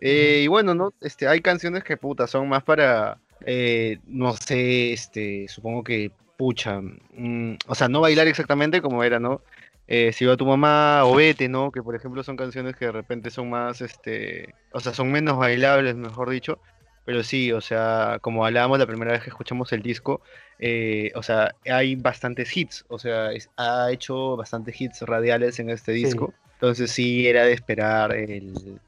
Eh, 0.00 0.42
y 0.44 0.46
bueno, 0.48 0.74
¿no? 0.74 0.92
Este, 1.00 1.28
hay 1.28 1.40
canciones 1.40 1.84
que 1.84 1.96
puta 1.96 2.26
son 2.26 2.48
más 2.48 2.62
para, 2.64 3.18
eh, 3.44 3.98
no 4.06 4.32
sé, 4.34 4.92
este, 4.92 5.46
supongo 5.48 5.84
que 5.84 6.10
pucha, 6.36 6.80
mm, 6.80 7.56
o 7.66 7.74
sea, 7.74 7.88
no 7.88 8.00
bailar 8.00 8.26
exactamente 8.26 8.82
como 8.82 9.04
era, 9.04 9.20
¿no? 9.20 9.42
Eh, 9.86 10.12
si 10.12 10.24
va 10.24 10.36
tu 10.36 10.46
mamá 10.46 11.04
o 11.04 11.14
vete, 11.14 11.48
¿no? 11.48 11.70
Que 11.70 11.82
por 11.82 11.94
ejemplo 11.94 12.22
son 12.22 12.36
canciones 12.36 12.76
que 12.76 12.86
de 12.86 12.92
repente 12.92 13.30
son 13.30 13.50
más, 13.50 13.80
este, 13.80 14.54
o 14.72 14.80
sea, 14.80 14.94
son 14.94 15.12
menos 15.12 15.36
bailables, 15.36 15.96
mejor 15.96 16.30
dicho, 16.30 16.58
pero 17.04 17.22
sí, 17.22 17.52
o 17.52 17.60
sea, 17.60 18.18
como 18.20 18.46
hablábamos 18.46 18.78
la 18.78 18.86
primera 18.86 19.12
vez 19.12 19.22
que 19.22 19.30
escuchamos 19.30 19.72
el 19.72 19.82
disco, 19.82 20.20
eh, 20.58 21.10
o 21.14 21.22
sea, 21.22 21.54
hay 21.70 21.96
bastantes 21.96 22.56
hits, 22.56 22.84
o 22.88 22.98
sea, 22.98 23.30
ha 23.56 23.90
hecho 23.90 24.36
bastantes 24.36 24.80
hits 24.80 25.02
radiales 25.02 25.58
en 25.58 25.70
este 25.70 25.92
disco. 25.92 26.32
Entonces 26.54 26.92
sí, 26.92 27.26
era 27.26 27.44
de 27.44 27.52
esperar 27.52 28.14
el, 28.14 28.78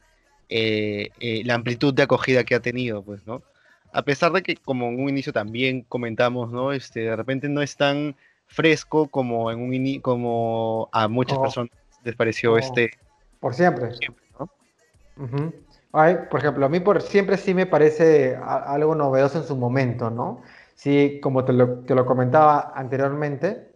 eh, 0.48 1.08
eh, 1.18 1.42
la 1.44 1.54
amplitud 1.54 1.92
de 1.92 2.04
acogida 2.04 2.44
que 2.44 2.54
ha 2.54 2.60
tenido, 2.60 3.02
pues, 3.02 3.26
¿no? 3.26 3.42
A 3.92 4.02
pesar 4.02 4.32
de 4.32 4.42
que, 4.42 4.56
como 4.56 4.88
en 4.88 5.00
un 5.00 5.08
inicio 5.08 5.32
también 5.32 5.82
comentamos, 5.82 6.52
¿no? 6.52 6.72
Este, 6.72 7.00
de 7.00 7.16
repente 7.16 7.48
no 7.48 7.62
es 7.62 7.76
tan 7.76 8.14
fresco 8.46 9.08
como 9.08 9.50
en 9.50 9.60
un 9.60 10.00
como 10.00 10.88
a 10.92 11.08
muchas 11.08 11.38
personas 11.38 11.70
les 12.04 12.14
pareció 12.14 12.56
este. 12.58 12.92
Por 13.40 13.54
siempre. 13.54 13.90
¿no? 14.38 15.52
Por 16.30 16.40
ejemplo, 16.40 16.66
a 16.66 16.68
mí 16.68 16.80
por 16.80 17.00
siempre 17.02 17.36
sí 17.36 17.54
me 17.54 17.66
parece 17.66 18.36
algo 18.36 18.94
novedoso 18.94 19.38
en 19.38 19.44
su 19.44 19.56
momento, 19.56 20.10
¿no? 20.10 20.42
Sí, 20.74 21.20
como 21.22 21.44
te 21.44 21.52
lo, 21.52 22.06
comentaba 22.06 22.72
anteriormente, 22.74 23.68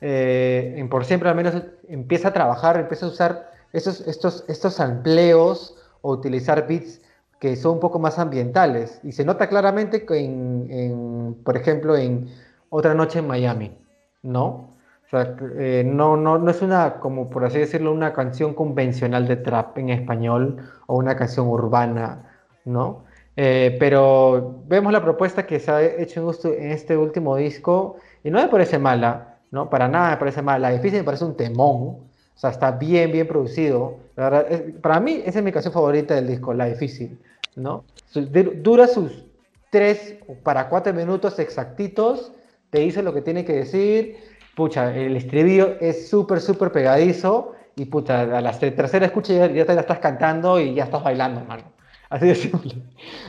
eh, 0.00 0.74
en 0.76 0.88
por 0.88 1.04
siempre 1.04 1.28
al 1.28 1.34
menos 1.34 1.54
empieza 1.88 2.28
a 2.28 2.32
trabajar, 2.32 2.78
empieza 2.78 3.06
a 3.06 3.10
usar 3.10 3.50
esos, 3.72 4.00
estos, 4.08 4.44
estos 4.48 4.80
empleos 4.80 5.76
o 6.00 6.12
utilizar 6.12 6.66
beats 6.66 7.02
que 7.38 7.54
son 7.56 7.74
un 7.74 7.80
poco 7.80 7.98
más 7.98 8.18
ambientales. 8.18 9.00
Y 9.02 9.12
se 9.12 9.24
nota 9.24 9.48
claramente 9.48 10.04
que 10.04 10.18
en, 10.18 11.36
por 11.44 11.56
ejemplo, 11.56 11.96
en 11.96 12.28
Otra 12.70 12.94
Noche 12.94 13.20
en 13.20 13.26
Miami, 13.26 13.76
¿no? 14.22 14.77
O 15.08 15.10
sea, 15.10 15.34
eh, 15.58 15.84
no, 15.86 16.18
no, 16.18 16.36
no 16.36 16.50
es 16.50 16.60
una, 16.60 16.96
como 17.00 17.30
por 17.30 17.42
así 17.46 17.58
decirlo, 17.58 17.92
una 17.92 18.12
canción 18.12 18.52
convencional 18.52 19.26
de 19.26 19.36
trap 19.36 19.78
en 19.78 19.88
español 19.88 20.58
o 20.86 20.96
una 20.98 21.16
canción 21.16 21.48
urbana, 21.48 22.26
¿no? 22.66 23.04
Eh, 23.34 23.74
pero 23.80 24.64
vemos 24.66 24.92
la 24.92 25.02
propuesta 25.02 25.46
que 25.46 25.60
se 25.60 25.70
ha 25.70 25.82
hecho 25.82 26.30
en 26.44 26.72
este 26.72 26.94
último 26.94 27.36
disco 27.36 27.96
y 28.22 28.30
no 28.30 28.38
me 28.38 28.48
parece 28.48 28.78
mala, 28.78 29.38
¿no? 29.50 29.70
Para 29.70 29.88
nada 29.88 30.10
me 30.10 30.16
parece 30.18 30.42
mala. 30.42 30.68
Difícil 30.70 30.98
me 30.98 31.04
parece 31.04 31.24
un 31.24 31.38
temón, 31.38 31.78
o 31.78 32.08
sea, 32.34 32.50
está 32.50 32.72
bien, 32.72 33.10
bien 33.10 33.26
producido. 33.26 33.96
La 34.14 34.28
verdad, 34.28 34.62
para 34.82 35.00
mí 35.00 35.22
esa 35.24 35.38
es 35.38 35.44
mi 35.44 35.52
canción 35.52 35.72
favorita 35.72 36.16
del 36.16 36.26
disco, 36.26 36.52
La 36.52 36.66
Difícil, 36.66 37.18
¿no? 37.56 37.84
Dura 38.12 38.86
sus 38.86 39.24
tres 39.70 40.16
para 40.42 40.68
cuatro 40.68 40.92
minutos 40.92 41.38
exactitos, 41.38 42.30
te 42.68 42.80
dice 42.80 43.02
lo 43.02 43.14
que 43.14 43.22
tiene 43.22 43.46
que 43.46 43.54
decir 43.54 44.37
pucha, 44.58 44.92
el 44.92 45.16
estribillo 45.16 45.76
es 45.80 46.08
súper, 46.08 46.40
súper 46.40 46.72
pegadizo 46.72 47.52
y 47.76 47.84
pucha, 47.84 48.22
a 48.22 48.40
la 48.40 48.50
tercera 48.58 49.06
escucha 49.06 49.32
ya, 49.32 49.46
ya 49.46 49.64
te 49.64 49.72
la 49.72 49.82
estás 49.82 50.00
cantando 50.00 50.58
y 50.58 50.74
ya 50.74 50.82
estás 50.82 51.04
bailando, 51.04 51.42
hermano. 51.42 51.62
Así 52.10 52.26
de 52.26 52.34
simple. 52.34 52.74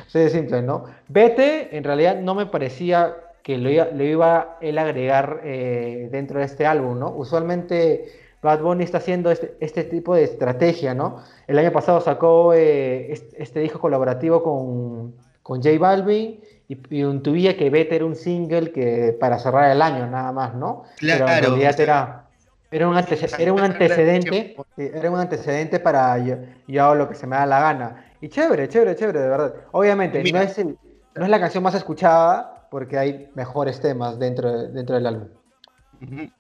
Así 0.08 0.18
de 0.18 0.30
simple, 0.32 0.64
¿no? 0.64 0.86
Vete, 1.08 1.78
en 1.78 1.84
realidad 1.84 2.20
no 2.20 2.34
me 2.34 2.48
parecía 2.48 3.16
que 3.44 3.60
lo 3.60 3.70
iba, 3.70 3.86
lo 3.94 4.04
iba 4.04 4.58
él 4.60 4.80
a 4.80 4.82
agregar 4.82 5.42
eh, 5.44 6.10
dentro 6.12 6.40
de 6.40 6.46
este 6.46 6.66
álbum, 6.66 6.98
¿no? 6.98 7.12
Usualmente 7.12 8.12
Bad 8.42 8.62
Bunny 8.62 8.84
está 8.84 8.98
haciendo 8.98 9.30
este, 9.30 9.56
este 9.60 9.84
tipo 9.84 10.16
de 10.16 10.24
estrategia, 10.24 10.96
¿no? 10.96 11.22
El 11.46 11.60
año 11.60 11.72
pasado 11.72 12.02
sacó 12.02 12.56
eh, 12.56 13.12
este, 13.12 13.44
este, 13.44 13.60
disco 13.60 13.78
colaborativo 13.78 14.42
con, 14.42 15.14
con 15.44 15.62
J 15.62 15.78
Balvin 15.78 16.40
y, 16.70 16.78
y 16.98 17.04
un 17.04 17.22
Tuvía 17.22 17.58
que 17.58 17.70
Vete 17.70 17.96
era 17.96 18.06
un 18.06 18.16
single 18.16 18.72
que 18.72 19.18
para 19.20 19.40
cerrar 19.40 19.72
el 19.72 19.82
año 19.82 20.08
nada 20.08 20.32
más, 20.32 20.54
¿no? 20.54 20.84
Claro. 20.98 21.26
Pero 21.26 21.38
en 21.38 21.44
realidad 21.44 21.80
era, 21.80 22.26
era, 22.72 22.88
un, 22.88 22.98
era 23.40 23.54
un 23.54 23.60
antecedente, 23.60 24.56
era 24.78 25.12
un 25.12 25.20
antecedente 25.20 25.80
para 25.80 26.18
yo, 26.20 26.36
yo 26.68 26.84
hago 26.84 26.96
lo 26.96 27.10
que 27.10 27.16
se 27.16 27.26
me 27.26 27.36
da 27.36 27.46
la 27.48 27.60
gana. 27.60 28.06
Y 28.22 28.30
chévere, 28.30 28.70
chévere, 28.70 28.96
chévere, 28.96 29.20
de 29.20 29.28
verdad. 29.28 29.54
Obviamente, 29.72 30.24
no 30.32 30.40
es, 30.40 30.58
el, 30.60 30.78
no 31.16 31.26
es 31.26 31.30
la 31.30 31.40
canción 31.40 31.64
más 31.64 31.74
escuchada 31.74 32.68
porque 32.70 33.00
hay 33.00 33.30
mejores 33.34 33.82
temas 33.82 34.20
dentro, 34.20 34.68
dentro 34.68 34.96
del 34.96 35.08
álbum. 35.08 35.28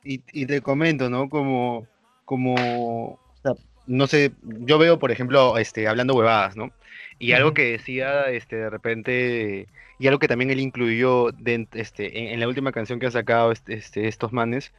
Y, 0.03 0.21
y 0.31 0.45
te 0.45 0.61
comento, 0.61 1.09
¿no? 1.09 1.27
Como, 1.27 1.87
como, 2.23 3.17
no 3.87 4.05
sé, 4.05 4.31
yo 4.43 4.77
veo, 4.77 4.99
por 4.99 5.09
ejemplo, 5.09 5.57
este, 5.57 5.87
hablando 5.87 6.13
huevadas, 6.13 6.55
¿no? 6.55 6.69
Y 7.19 7.33
algo 7.33 7.53
que 7.53 7.71
decía, 7.71 8.29
este, 8.29 8.55
de 8.55 8.69
repente, 8.69 9.67
y 9.99 10.07
algo 10.07 10.19
que 10.19 10.29
también 10.29 10.51
él 10.51 10.61
incluyó 10.61 11.31
de, 11.33 11.67
este, 11.73 12.33
en, 12.33 12.39
la 12.39 12.47
última 12.47 12.71
canción 12.71 12.99
que 12.99 13.07
ha 13.07 13.11
sacado 13.11 13.51
este, 13.51 13.73
este 13.73 14.07
estos 14.07 14.31
manes, 14.31 14.71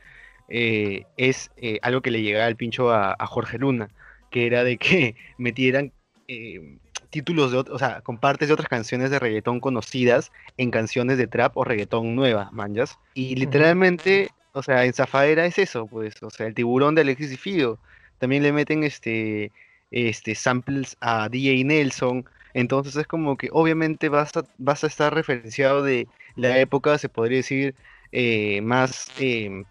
eh, 0.49 1.05
es 1.19 1.51
eh, 1.59 1.79
algo 1.83 2.01
que 2.01 2.11
le 2.11 2.23
llegaba 2.23 2.47
al 2.47 2.57
pincho 2.57 2.91
a, 2.91 3.15
a, 3.17 3.27
Jorge 3.27 3.59
Luna, 3.59 3.91
que 4.31 4.47
era 4.47 4.65
de 4.65 4.79
que 4.79 5.15
metieran 5.39 5.93
eh, 6.29 6.79
títulos 7.11 7.53
de, 7.53 7.59
o 7.59 7.79
sea, 7.79 8.01
con 8.01 8.19
partes 8.19 8.49
de 8.49 8.55
otras 8.55 8.69
canciones 8.69 9.11
de 9.11 9.19
reggaetón 9.19 9.61
conocidas 9.61 10.33
en 10.57 10.71
canciones 10.71 11.19
de 11.19 11.27
trap 11.27 11.57
o 11.57 11.65
reggaetón 11.65 12.15
nuevas, 12.15 12.53
manjas. 12.53 12.99
Y 13.15 13.35
literalmente, 13.37 14.31
o 14.53 14.63
sea, 14.63 14.85
en 14.85 14.95
Zafaera 14.95 15.45
es 15.45 15.59
eso, 15.59 15.87
pues, 15.87 16.23
o 16.23 16.31
sea, 16.31 16.47
el 16.47 16.55
tiburón 16.55 16.95
de 16.95 17.03
Alexis 17.03 17.33
y 17.33 17.37
Fido. 17.37 17.79
También 18.19 18.43
le 18.43 18.53
meten 18.53 18.85
este, 18.85 19.51
este 19.91 20.35
samples 20.35 20.97
a 21.01 21.29
DJ 21.29 21.65
Nelson. 21.65 22.25
Entonces 22.55 22.97
es 22.97 23.07
como 23.07 23.37
que 23.37 23.49
obviamente 23.53 24.09
vas 24.09 24.37
a, 24.37 24.45
vas 24.59 24.85
a 24.85 24.87
estar 24.87 25.15
referenciado 25.15 25.83
de 25.83 26.09
la 26.37 26.59
época, 26.59 26.99
se 26.99 27.09
podría 27.09 27.39
decir, 27.39 27.75
eh, 28.13 28.61
más 28.63 29.09
eh, 29.19 29.65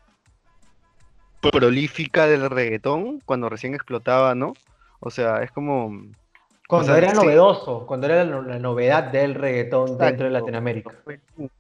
prolífica 1.42 2.28
del 2.28 2.50
reggaetón, 2.50 3.20
cuando 3.26 3.50
recién 3.50 3.74
explotaba, 3.74 4.36
¿no? 4.36 4.54
O 5.02 5.10
sea, 5.10 5.44
es 5.44 5.52
como 5.52 5.92
cuando 6.70 6.96
era 6.96 7.14
novedoso, 7.14 7.88
cuando 7.88 8.06
era 8.06 8.24
la, 8.24 8.60
novedad 8.60 9.06
del 9.06 9.34
reggaetón 9.34 9.98
dentro 9.98 10.26
de 10.26 10.32
Latinoamérica. 10.32 10.94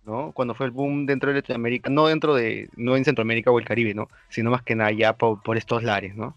¿no? 0.06 0.32
Cuando 0.34 0.54
fue 0.54 0.68
el 0.68 0.72
boom 0.72 1.08
dentro 1.08 1.30
de 1.30 1.38
Latinoamérica, 1.38 1.90
no 1.90 2.06
dentro 2.06 2.36
de, 2.36 2.70
no 2.76 2.96
en 2.96 3.04
Centroamérica 3.04 3.50
o 3.50 3.58
el 3.58 3.66
Caribe, 3.66 3.96
¿no? 3.96 4.08
Sino 4.30 4.52
más 4.52 4.62
que 4.62 4.76
nada 4.76 4.92
ya 4.92 5.14
por, 5.14 5.58
estos 5.58 5.82
lares, 5.82 6.16
¿no? 6.16 6.36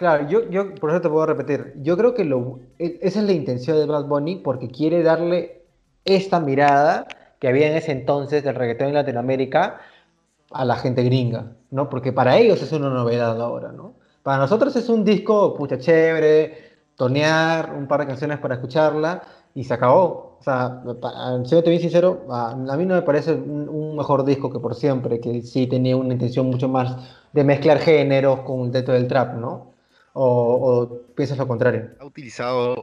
Claro, 0.00 0.26
yo, 0.30 0.48
yo 0.48 0.74
por 0.76 0.88
eso 0.88 1.02
te 1.02 1.10
puedo 1.10 1.26
repetir, 1.26 1.74
yo 1.82 1.94
creo 1.94 2.14
que 2.14 2.24
lo, 2.24 2.60
e, 2.78 2.98
esa 3.02 3.20
es 3.20 3.26
la 3.26 3.32
intención 3.32 3.76
de 3.76 3.84
Bad 3.84 4.06
Bunny 4.06 4.36
porque 4.36 4.68
quiere 4.68 5.02
darle 5.02 5.66
esta 6.06 6.40
mirada 6.40 7.06
que 7.38 7.48
había 7.48 7.66
en 7.66 7.76
ese 7.76 7.92
entonces 7.92 8.42
del 8.42 8.54
reggaetón 8.54 8.88
en 8.88 8.94
Latinoamérica 8.94 9.78
a 10.52 10.64
la 10.64 10.76
gente 10.76 11.02
gringa, 11.02 11.52
¿no? 11.70 11.90
Porque 11.90 12.14
para 12.14 12.38
ellos 12.38 12.62
es 12.62 12.72
una 12.72 12.88
novedad 12.88 13.38
ahora, 13.42 13.72
¿no? 13.72 13.92
Para 14.22 14.38
nosotros 14.38 14.74
es 14.74 14.88
un 14.88 15.04
disco, 15.04 15.54
pucha, 15.54 15.76
chévere, 15.76 16.70
tonear 16.96 17.74
un 17.76 17.86
par 17.86 18.00
de 18.00 18.06
canciones 18.06 18.38
para 18.38 18.54
escucharla 18.54 19.22
y 19.54 19.64
se 19.64 19.74
acabó. 19.74 20.38
O 20.40 20.42
sea, 20.42 20.82
siendo 21.44 21.68
bien 21.68 21.80
sincero, 21.82 22.24
a, 22.30 22.56
mí 22.56 22.86
no 22.86 22.94
me 22.94 23.02
parece 23.02 23.34
un, 23.34 23.96
mejor 23.96 24.24
disco 24.24 24.50
que 24.50 24.60
por 24.60 24.74
siempre, 24.74 25.20
que 25.20 25.42
sí 25.42 25.66
tenía 25.66 25.94
una 25.94 26.14
intención 26.14 26.46
mucho 26.46 26.70
más 26.70 26.96
de 27.34 27.44
mezclar 27.44 27.80
géneros 27.80 28.40
con 28.40 28.72
dentro 28.72 28.94
del 28.94 29.06
trap, 29.06 29.34
¿no? 29.34 29.69
O, 30.22 31.00
piensas 31.16 31.38
lo 31.38 31.48
contrario. 31.48 31.92
Ha 31.98 32.04
utilizado 32.04 32.82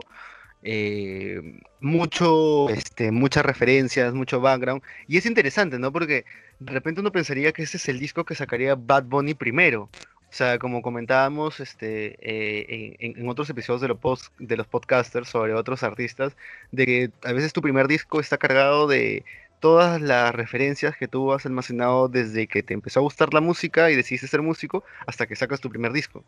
eh, 0.63 1.60
mucho, 1.79 2.67
este, 2.70 3.12
muchas 3.12 3.46
referencias, 3.46 4.12
mucho 4.15 4.41
background, 4.41 4.82
y 5.08 5.17
es 5.17 5.27
interesante, 5.27 5.77
¿no? 5.77 5.91
Porque 5.91 6.25
de 6.60 6.72
repente 6.72 7.01
uno 7.01 7.12
pensaría 7.12 7.51
que 7.51 7.62
ese 7.62 7.77
es 7.77 7.89
el 7.89 8.00
disco 8.00 8.25
que 8.25 8.34
sacaría 8.34 8.74
Bad 8.74 9.03
Bunny 9.03 9.36
primero, 9.36 9.84
o 9.84 10.34
sea, 10.34 10.58
como 10.58 10.82
comentábamos 10.82 11.60
este, 11.60 12.17
eh, 12.22 12.96
en, 13.00 13.29
otros 13.29 13.50
episodios 13.51 13.82
de, 13.82 13.88
los 13.89 14.32
de 14.39 14.58
los 14.58 14.65
podcasters 14.65 15.29
sobre 15.29 15.53
otros 15.53 15.84
artistas, 15.84 16.36
de 16.72 16.86
que 16.88 17.12
a 17.24 17.34
veces 17.34 17.53
tu 17.53 17.62
primer 17.62 17.88
disco 17.88 18.20
está 18.20 18.39
cargado 18.39 18.88
de 18.88 19.24
todas 19.60 20.02
las 20.02 20.34
referencias 20.34 20.96
que 20.98 21.08
tú 21.08 21.34
has 21.34 21.46
almacenado 21.46 22.08
desde 22.08 22.48
que 22.48 22.64
te 22.64 22.74
empezó 22.74 23.00
a 23.00 23.04
gustar 23.04 23.34
la 23.34 23.42
música 23.42 23.92
y 23.92 23.96
decidiste 23.96 24.28
ser 24.28 24.42
músico 24.42 24.84
hasta 25.06 25.28
que 25.28 25.36
sacas 25.36 25.62
tu 25.62 25.70
primer 25.70 25.92
disco. 25.94 26.24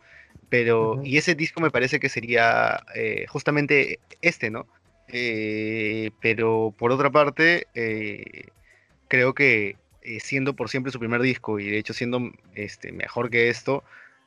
Pero, 0.49 1.01
y 1.03 1.17
ese 1.17 1.35
disco 1.35 1.61
me 1.61 1.71
parece 1.71 1.99
que 1.99 2.09
sería 2.09 2.83
eh, 2.95 3.25
justamente 3.27 3.99
este, 4.21 4.49
¿no? 4.49 4.67
Eh, 5.07 6.11
pero 6.21 6.73
por 6.77 6.91
otra 6.91 7.09
parte, 7.09 7.67
creo 9.07 9.33
que 9.33 9.75
eh, 10.01 10.19
siendo 10.21 10.55
por 10.55 10.69
siempre 10.69 10.93
su 10.93 10.99
primer 10.99 11.21
disco 11.21 11.59
y 11.59 11.69
de 11.69 11.77
hecho 11.77 11.93
siendo 11.93 12.31
este, 12.55 12.93
mejor 12.93 13.29
que 13.29 13.49
esto, 13.49 13.83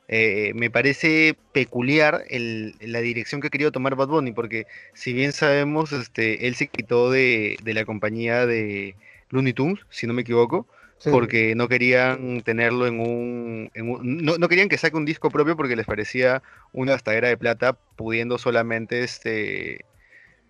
eh, 0.07 0.51
me 0.55 0.69
parece 0.69 1.37
peculiar 1.53 2.23
el, 2.29 2.75
la 2.81 2.99
dirección 2.99 3.41
que 3.41 3.47
ha 3.47 3.51
querido 3.51 3.71
tomar 3.71 3.95
Bad 3.95 4.09
Bunny, 4.09 4.31
porque 4.31 4.67
si 4.93 5.13
bien 5.13 5.31
sabemos, 5.31 5.91
este, 5.91 6.47
él 6.47 6.55
se 6.55 6.67
quitó 6.67 7.09
de, 7.09 7.57
la 7.63 7.85
compañía 7.85 8.45
de 8.45 8.95
Looney 9.29 9.53
Tunes, 9.53 9.79
si 9.89 10.07
no 10.07 10.13
me 10.13 10.21
equivoco, 10.23 10.67
porque 11.11 11.53
no 11.55 11.67
querían 11.67 12.41
tenerlo 12.41 12.87
en 12.87 12.99
un... 12.99 13.71
no, 13.75 14.47
querían 14.47 14.69
que 14.69 14.77
saque 14.77 14.95
un 14.95 15.03
disco 15.03 15.29
propio 15.31 15.57
porque 15.57 15.75
les 15.75 15.85
parecía 15.85 16.41
una 16.71 16.93
gastadera 16.93 17.27
de 17.27 17.37
plata, 17.37 17.73
pudiendo 17.97 18.37
solamente 18.37 19.03
este, 19.03 19.83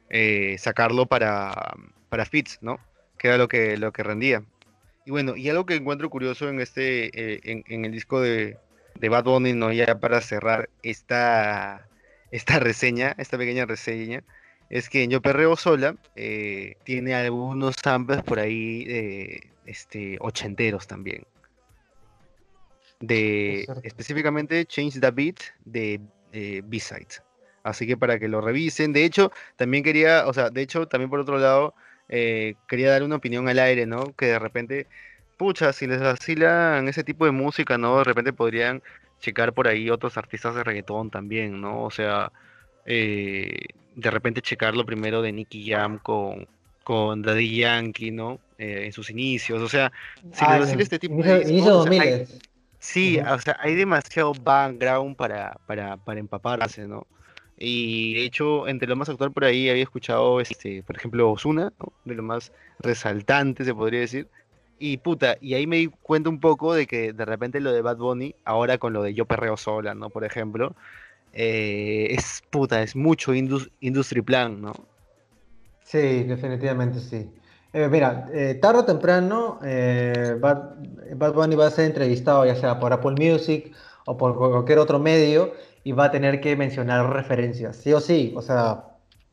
eh, 0.09 0.55
sacarlo 0.59 1.07
para, 1.07 1.73
para 2.09 2.25
fits, 2.25 2.59
¿no? 2.61 2.79
Que 3.17 3.29
era 3.29 3.37
lo 3.37 3.47
que, 3.47 3.77
lo 3.77 3.91
que 3.91 4.03
rendía. 4.03 4.43
Y 5.05 5.11
bueno, 5.11 5.35
y 5.35 5.49
algo 5.49 5.65
que 5.65 5.75
encuentro 5.75 6.09
curioso 6.09 6.47
en 6.49 6.61
este, 6.61 7.33
eh, 7.35 7.63
en, 7.67 7.85
el 7.85 7.91
disco 7.91 8.21
de, 8.21 8.57
de 8.99 9.09
Bad 9.09 9.25
Bunny, 9.25 9.53
¿no? 9.53 9.71
Ya 9.71 9.99
para 9.99 10.21
cerrar 10.21 10.69
esta, 10.81 11.87
esta 12.31 12.59
reseña, 12.59 13.15
esta 13.17 13.37
pequeña 13.37 13.65
reseña, 13.65 14.23
es 14.69 14.89
que 14.89 15.03
en 15.03 15.11
Yo 15.11 15.21
Perreo 15.21 15.55
Sola 15.55 15.95
eh, 16.15 16.77
tiene 16.83 17.13
algunos 17.13 17.75
samples 17.75 18.23
por 18.23 18.39
ahí 18.39 18.85
de 18.85 19.47
este, 19.65 20.17
ochenteros 20.19 20.87
también. 20.87 21.25
De 22.99 23.67
específicamente 23.83 24.65
Change 24.65 24.99
the 24.99 25.11
Beat 25.11 25.39
de, 25.65 25.99
B-Side. 26.31 27.21
Así 27.63 27.85
que 27.85 27.97
para 27.97 28.17
que 28.17 28.27
lo 28.27 28.41
revisen. 28.41 28.93
De 28.93 29.05
hecho, 29.05 29.31
también 29.55 29.83
quería, 29.83 30.25
o 30.27 30.33
sea, 30.33 30.49
de 30.49 30.61
hecho, 30.61 30.87
también 30.87 31.09
por 31.09 31.19
otro 31.19 31.37
lado, 31.37 31.75
eh, 32.09 32.55
quería 32.67 32.89
dar 32.89 33.03
una 33.03 33.17
opinión 33.17 33.47
al 33.47 33.59
aire, 33.59 33.85
¿no? 33.85 34.13
Que 34.15 34.25
de 34.27 34.39
repente, 34.39 34.87
pucha, 35.43 35.73
si 35.73 35.87
les 35.87 35.99
vacilan 35.99 36.87
ese 36.87 37.03
tipo 37.03 37.25
de 37.25 37.31
música, 37.31 37.77
¿no? 37.77 37.97
De 37.97 38.05
repente 38.05 38.31
podrían 38.31 38.81
checar 39.19 39.51
por 39.51 39.67
ahí 39.67 39.89
otros 39.89 40.17
artistas 40.17 40.55
de 40.55 40.63
reggaetón 40.63 41.09
también, 41.09 41.59
¿no? 41.59 41.83
O 41.83 41.91
sea, 41.91 42.31
eh, 42.85 43.65
de 43.93 44.09
repente 44.09 44.41
checarlo 44.41 44.85
primero 44.85 45.21
de 45.21 45.33
Nicky 45.33 45.69
Jam 45.69 45.99
con, 45.99 46.47
con 46.85 47.21
Daddy 47.21 47.57
Yankee, 47.57 48.11
¿no? 48.11 48.39
Eh, 48.57 48.85
en 48.85 48.93
sus 48.93 49.09
inicios, 49.09 49.61
o 49.61 49.67
sea, 49.67 49.91
si 50.31 50.45
les 50.45 50.59
vacila 50.61 50.81
este 50.81 50.99
tipo 50.99 51.21
de 51.21 51.39
discos, 51.43 51.89
Sí, 52.79 53.19
o 53.19 53.39
sea, 53.39 53.57
hay 53.59 53.75
demasiado 53.75 54.33
background 54.33 55.17
para, 55.17 55.57
para, 55.67 55.97
para 55.97 56.19
empaparse, 56.21 56.87
¿no? 56.87 57.05
Y 57.57 58.13
de 58.13 58.23
hecho, 58.23 58.67
entre 58.69 58.87
lo 58.87 58.95
más 58.95 59.09
actual 59.09 59.33
por 59.33 59.43
ahí 59.43 59.69
había 59.69 59.83
escuchado, 59.83 60.39
este, 60.39 60.83
por 60.83 60.95
ejemplo, 60.95 61.31
Osuna, 61.31 61.73
de 62.05 62.15
lo 62.15 62.23
más 62.23 62.53
resaltante 62.79 63.65
se 63.65 63.73
podría 63.73 63.99
decir. 64.01 64.27
Y 64.85 64.97
puta, 64.97 65.37
y 65.39 65.53
ahí 65.53 65.65
me 65.65 65.77
di 65.77 65.87
cuenta 65.87 66.29
un 66.29 66.41
poco 66.41 66.73
de 66.73 66.87
que 66.87 67.13
de 67.13 67.23
repente 67.23 67.61
lo 67.61 67.71
de 67.71 67.81
Bad 67.81 67.95
Bunny, 67.95 68.35
ahora 68.43 68.77
con 68.77 68.91
lo 68.91 69.01
de 69.01 69.13
Yo 69.13 69.23
Perreo 69.23 69.55
Sola, 69.55 69.95
¿no? 69.95 70.09
Por 70.09 70.25
ejemplo, 70.25 70.75
eh, 71.31 72.07
es 72.09 72.43
puta, 72.49 72.81
es 72.81 72.93
mucho 72.93 73.33
industry 73.33 74.21
plan, 74.21 74.61
¿no? 74.61 74.73
Sí, 75.85 76.23
definitivamente 76.23 76.99
sí. 76.99 77.31
Eh, 77.71 77.87
mira, 77.89 78.27
eh, 78.33 78.55
tarde 78.55 78.79
o 78.79 78.83
temprano 78.83 79.57
Bad, 79.61 80.75
Bad 81.15 81.33
Bunny 81.33 81.55
va 81.55 81.67
a 81.67 81.71
ser 81.71 81.85
entrevistado 81.85 82.45
ya 82.45 82.57
sea 82.57 82.77
por 82.77 82.91
Apple 82.91 83.15
Music 83.17 83.73
o 84.05 84.17
por 84.17 84.35
cualquier 84.35 84.79
otro 84.79 84.99
medio 84.99 85.53
y 85.85 85.93
va 85.93 86.07
a 86.07 86.11
tener 86.11 86.41
que 86.41 86.57
mencionar 86.57 87.09
referencias, 87.09 87.77
sí 87.77 87.93
o 87.93 88.01
sí, 88.01 88.33
o 88.35 88.41
sea, 88.41 88.83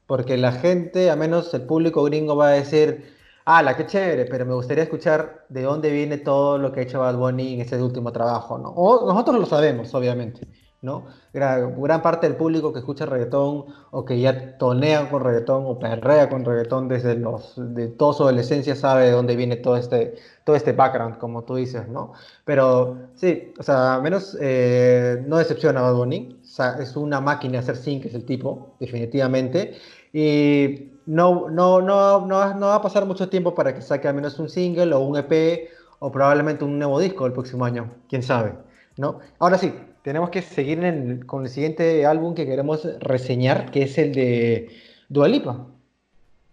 porque 0.06 0.36
la 0.36 0.52
gente, 0.52 1.10
a 1.10 1.16
menos 1.16 1.52
el 1.54 1.62
público 1.62 2.04
gringo 2.04 2.36
va 2.36 2.50
a 2.50 2.52
decir, 2.52 3.18
ah, 3.56 3.62
la 3.62 3.76
que 3.76 3.86
chévere, 3.86 4.26
pero 4.26 4.46
me 4.46 4.54
gustaría 4.54 4.84
escuchar 4.84 5.44
de 5.48 5.62
dónde 5.62 5.90
viene 5.90 6.18
todo 6.18 6.58
lo 6.58 6.72
que 6.72 6.80
ha 6.80 6.82
hecho 6.84 7.00
Bad 7.00 7.16
Bunny 7.16 7.54
en 7.54 7.60
ese 7.60 7.82
último 7.82 8.12
trabajo, 8.12 8.58
¿no? 8.58 8.70
O 8.70 9.06
nosotros 9.06 9.38
lo 9.40 9.46
sabemos, 9.46 9.92
obviamente, 9.94 10.46
¿no? 10.82 11.06
Gran, 11.32 11.80
gran 11.80 12.00
parte 12.00 12.28
del 12.28 12.36
público 12.36 12.72
que 12.72 12.78
escucha 12.78 13.06
reggaetón 13.06 13.66
o 13.90 14.04
que 14.04 14.20
ya 14.20 14.56
tonea 14.56 15.10
con 15.10 15.24
reggaetón 15.24 15.64
o 15.66 15.78
perrea 15.78 16.28
con 16.28 16.44
reggaetón 16.44 16.88
desde 16.88 17.16
los, 17.16 17.54
de 17.56 17.88
toda 17.88 18.14
su 18.14 18.22
adolescencia 18.22 18.76
sabe 18.76 19.06
de 19.06 19.10
dónde 19.10 19.36
viene 19.36 19.56
todo 19.56 19.76
este, 19.76 20.14
todo 20.44 20.54
este 20.56 20.72
background, 20.72 21.18
como 21.18 21.42
tú 21.44 21.56
dices, 21.56 21.88
¿no? 21.88 22.12
Pero 22.44 22.98
sí, 23.14 23.52
o 23.58 23.62
sea, 23.62 24.00
menos 24.02 24.36
eh, 24.40 25.24
no 25.26 25.38
decepciona 25.38 25.80
a 25.80 25.82
Bad 25.84 25.96
Bunny, 25.96 26.38
o 26.40 26.44
sea, 26.44 26.76
es 26.80 26.96
una 26.96 27.20
máquina 27.20 27.54
de 27.54 27.58
hacer 27.58 27.76
sync, 27.76 28.06
es 28.06 28.14
el 28.14 28.24
tipo, 28.24 28.76
definitivamente, 28.78 29.74
y 30.12 30.90
no, 31.06 31.48
no, 31.50 31.80
no, 31.80 32.26
no, 32.26 32.54
no 32.54 32.66
va 32.66 32.76
a 32.76 32.82
pasar 32.82 33.06
mucho 33.06 33.28
tiempo 33.28 33.54
para 33.54 33.74
que 33.74 33.82
saque 33.82 34.08
al 34.08 34.14
menos 34.14 34.38
un 34.38 34.48
single 34.48 34.94
o 34.94 35.00
un 35.00 35.16
EP 35.16 35.70
o 35.98 36.10
probablemente 36.10 36.64
un 36.64 36.78
nuevo 36.78 36.98
disco 36.98 37.26
el 37.26 37.32
próximo 37.32 37.64
año, 37.64 37.90
quién 38.08 38.22
sabe, 38.22 38.54
¿no? 38.96 39.20
Ahora 39.38 39.58
sí, 39.58 39.72
tenemos 40.02 40.30
que 40.30 40.42
seguir 40.42 41.26
con 41.26 41.44
el 41.44 41.50
siguiente 41.50 42.06
álbum 42.06 42.34
que 42.34 42.46
queremos 42.46 42.88
reseñar, 43.00 43.70
que 43.70 43.82
es 43.82 43.98
el 43.98 44.14
de 44.14 44.70
Dualipa, 45.08 45.66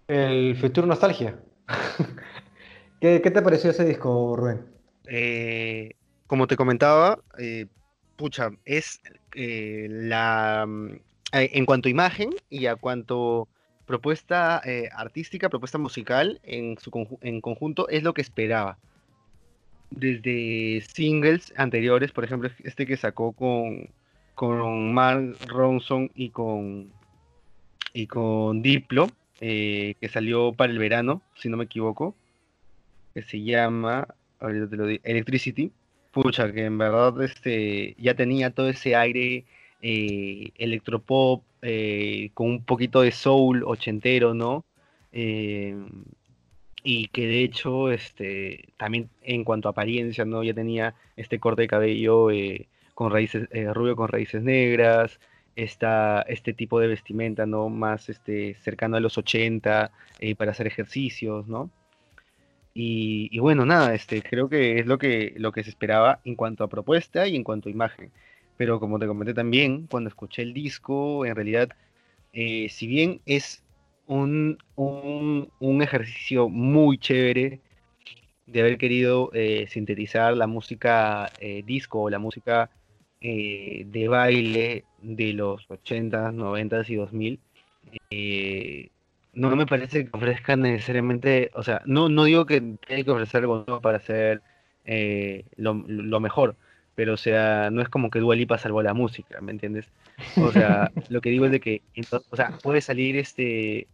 el 0.08 0.56
Future 0.58 0.88
Nostalgia. 0.88 1.39
¿Qué, 3.01 3.20
te 3.20 3.42
pareció 3.42 3.72
ese 3.72 3.86
disco, 3.86 4.36
Rubén? 4.36 4.66
Eh, 5.08 5.94
como 6.25 6.48
te 6.48 6.58
comentaba, 6.58 7.20
eh, 7.38 7.68
pucha, 8.16 8.50
es 8.66 9.00
eh, 9.36 9.88
la... 9.89 10.68
En 11.34 11.66
cuanto 11.66 11.88
a 11.88 11.92
imagen 11.92 12.30
y 12.50 12.68
a 12.68 12.77
cuanto 12.77 13.50
propuesta 13.88 14.62
artística, 14.94 15.50
propuesta 15.50 15.79
musical 15.79 16.39
en 16.44 16.77
su 16.77 17.20
en 17.22 17.41
conjunto, 17.41 17.89
es 17.89 18.03
lo 18.03 18.13
que 18.13 18.22
esperaba 18.22 18.77
desde 19.89 20.82
singles 20.82 21.53
anteriores, 21.58 22.12
por 22.12 22.24
ejemplo, 22.24 22.50
este 22.63 22.86
que 22.86 22.98
sacó 22.98 23.32
con, 23.32 23.89
con 24.36 24.94
Mark 24.94 25.38
Ronson 25.48 26.12
y 26.15 26.29
con, 26.29 26.91
y 27.94 28.08
con 28.08 28.62
Diplo, 28.62 29.10
eh, 29.39 29.96
que 30.00 30.10
salió 30.10 30.53
para 30.53 30.72
el 30.72 30.79
verano, 30.79 31.22
si 31.36 31.50
no 31.50 31.58
me 31.58 31.65
equivoco, 31.65 32.15
que 33.13 33.24
se 33.24 33.41
llama, 33.41 34.08
ahorita 34.39 34.70
te 34.70 34.75
lo 34.75 34.88
digo, 34.88 35.01
Electricity. 35.03 35.72
Pucha, 36.12 36.51
que 36.51 36.65
en 36.65 36.77
verdad 36.77 37.22
este, 37.22 37.96
ya 38.00 38.15
tenía 38.15 38.50
todo 38.50 38.70
ese 38.70 38.96
aire 38.96 39.46
eh, 39.81 40.51
electropop, 40.57 41.43
eh, 41.62 42.31
con 42.34 42.48
un 42.48 42.63
poquito 42.63 43.01
de 43.01 43.12
soul 43.12 43.63
ochentero, 43.65 44.34
¿no? 44.34 44.65
y 46.89 47.07
que 47.10 47.27
de 47.27 47.43
hecho 47.43 47.91
este 47.91 48.69
también 48.77 49.10
en 49.22 49.43
cuanto 49.43 49.67
a 49.67 49.72
apariencia 49.72 50.24
no 50.24 50.41
ya 50.41 50.53
tenía 50.53 50.96
este 51.17 51.38
corte 51.38 51.63
de 51.63 51.67
cabello 51.67 52.31
eh, 52.31 52.69
con 52.93 53.12
raíces 53.12 53.50
eh, 53.51 53.74
rubio 53.74 53.98
con 53.98 54.07
raíces 54.07 54.41
negras 54.41 55.19
esta, 55.57 56.22
este 56.22 56.53
tipo 56.53 56.79
de 56.79 56.88
vestimenta 56.88 57.46
no 57.46 57.67
más 57.67 58.07
este 58.07 58.53
cercano 58.55 58.96
a 58.96 59.01
los 59.01 59.17
80 59.17 59.91
eh, 60.19 60.36
para 60.36 60.51
hacer 60.51 60.67
ejercicios 60.67 61.48
no 61.50 61.69
y, 62.74 63.38
bueno 63.39 63.65
nada 63.65 63.93
este 63.93 64.22
creo 64.22 64.48
que 64.48 64.79
es 64.79 64.86
lo 64.86 64.98
que 64.98 65.34
lo 65.36 65.51
que 65.51 65.63
se 65.65 65.72
esperaba 65.72 66.22
en 66.24 66.36
cuanto 66.36 66.63
a 66.63 66.69
propuesta 66.69 67.27
y 67.27 67.36
en 67.36 67.43
cuanto 67.43 67.67
a 67.67 67.72
imagen 67.74 68.12
pero 68.58 68.80
como 68.80 69.00
te 69.00 69.08
comenté 69.08 69.34
también 69.34 69.88
cuando 69.88 70.10
escuché 70.10 70.42
el 70.42 70.54
disco 70.54 71.26
en 71.26 71.36
realidad 71.36 71.70
si 72.34 72.88
bien 72.88 73.22
es 73.26 73.64
un, 74.08 74.58
un, 74.76 75.82
ejercicio 75.82 76.50
muy 76.50 76.98
chévere 76.98 77.62
de 78.46 78.60
haber 78.62 78.78
querido 78.78 79.30
eh, 79.34 79.68
sintetizar 79.70 80.36
la 80.36 80.48
música 80.48 81.30
eh, 81.40 81.64
disco 81.66 82.02
o 82.04 82.10
la 82.10 82.20
música 82.20 82.70
eh, 83.20 83.84
de 83.88 84.08
baile 84.08 84.86
de 85.02 85.34
los 85.34 85.68
80s, 85.68 86.34
90s 86.34 86.90
y 86.90 86.96
2000. 86.96 87.40
no 89.34 89.56
me 89.56 89.66
parece 89.66 90.06
que 90.06 90.10
ofrezcan 90.14 90.62
necesariamente, 90.62 91.51
o 91.53 91.64
sea, 91.64 91.81
no, 91.86 92.10
no 92.10 92.24
digo 92.24 92.46
que 92.46 92.62
tenga 92.62 93.03
que 93.03 93.12
ofrecer 93.12 93.42
algo 93.42 93.66
para 93.81 93.98
hacer 93.98 94.42
lo, 95.58 96.20
mejor, 96.22 96.55
pero 96.98 97.14
o 97.14 97.18
sea, 97.18 97.70
no 97.72 97.81
es 97.81 97.88
como 97.88 98.10
que 98.10 98.20
Dua 98.20 98.36
Lipa 98.36 98.57
salvó 98.57 98.81
la 98.81 98.94
música, 98.94 99.40
¿me 99.40 99.53
entiendes? 99.53 99.86
O 100.36 100.51
sea, 100.51 100.92
lo 101.10 101.22
que 101.22 101.29
digo 101.29 101.46
es 101.46 101.51
de 101.51 101.62
que, 101.62 101.81
o 102.12 102.36
sea, 102.36 102.57
puede 102.62 102.81
salir 102.81 103.16
este 103.16 103.88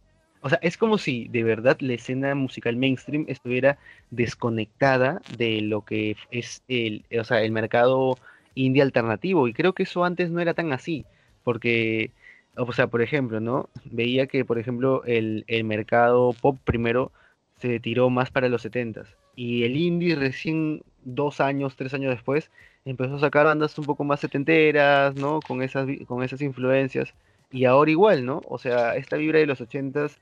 o 0.44 0.50
sea, 0.50 0.58
es 0.60 0.76
como 0.76 0.98
si 0.98 1.28
de 1.28 1.42
verdad 1.42 1.78
la 1.80 1.94
escena 1.94 2.34
musical 2.34 2.76
mainstream 2.76 3.24
estuviera 3.28 3.78
desconectada 4.10 5.22
de 5.38 5.62
lo 5.62 5.86
que 5.86 6.16
es 6.30 6.62
el, 6.68 7.02
o 7.18 7.24
sea, 7.24 7.42
el 7.42 7.50
mercado 7.50 8.18
indie 8.54 8.82
alternativo. 8.82 9.48
Y 9.48 9.54
creo 9.54 9.72
que 9.72 9.84
eso 9.84 10.04
antes 10.04 10.30
no 10.30 10.40
era 10.40 10.52
tan 10.52 10.72
así. 10.74 11.06
Porque, 11.44 12.10
o 12.56 12.70
sea, 12.74 12.88
por 12.88 13.00
ejemplo, 13.00 13.40
¿no? 13.40 13.70
Veía 13.86 14.26
que, 14.26 14.44
por 14.44 14.58
ejemplo, 14.58 15.02
el, 15.06 15.46
mercado 15.64 16.34
pop 16.34 16.58
primero 16.62 17.10
se 17.58 17.80
tiró 17.80 18.10
más 18.10 18.30
para 18.30 18.50
los 18.50 18.66
70s. 18.66 19.06
Y 19.36 19.64
el 19.64 19.76
indie 19.76 20.14
recién 20.14 20.82
dos 21.04 21.40
años, 21.40 21.74
tres 21.74 21.94
años 21.94 22.10
después, 22.10 22.50
empezó 22.84 23.16
a 23.16 23.20
sacar 23.20 23.46
bandas 23.46 23.78
un 23.78 23.84
poco 23.84 24.04
más 24.04 24.20
setenteras, 24.20 25.14
¿no? 25.16 25.40
Con 25.40 25.62
esas, 25.62 25.88
con 26.06 26.22
esas 26.22 26.40
influencias. 26.42 27.14
Y 27.50 27.64
ahora 27.66 27.90
igual, 27.90 28.24
¿no? 28.26 28.42
O 28.46 28.58
sea, 28.58 28.96
esta 28.96 29.16
vibra 29.16 29.38
de 29.38 29.46
los 29.46 29.60
80s 29.60 30.18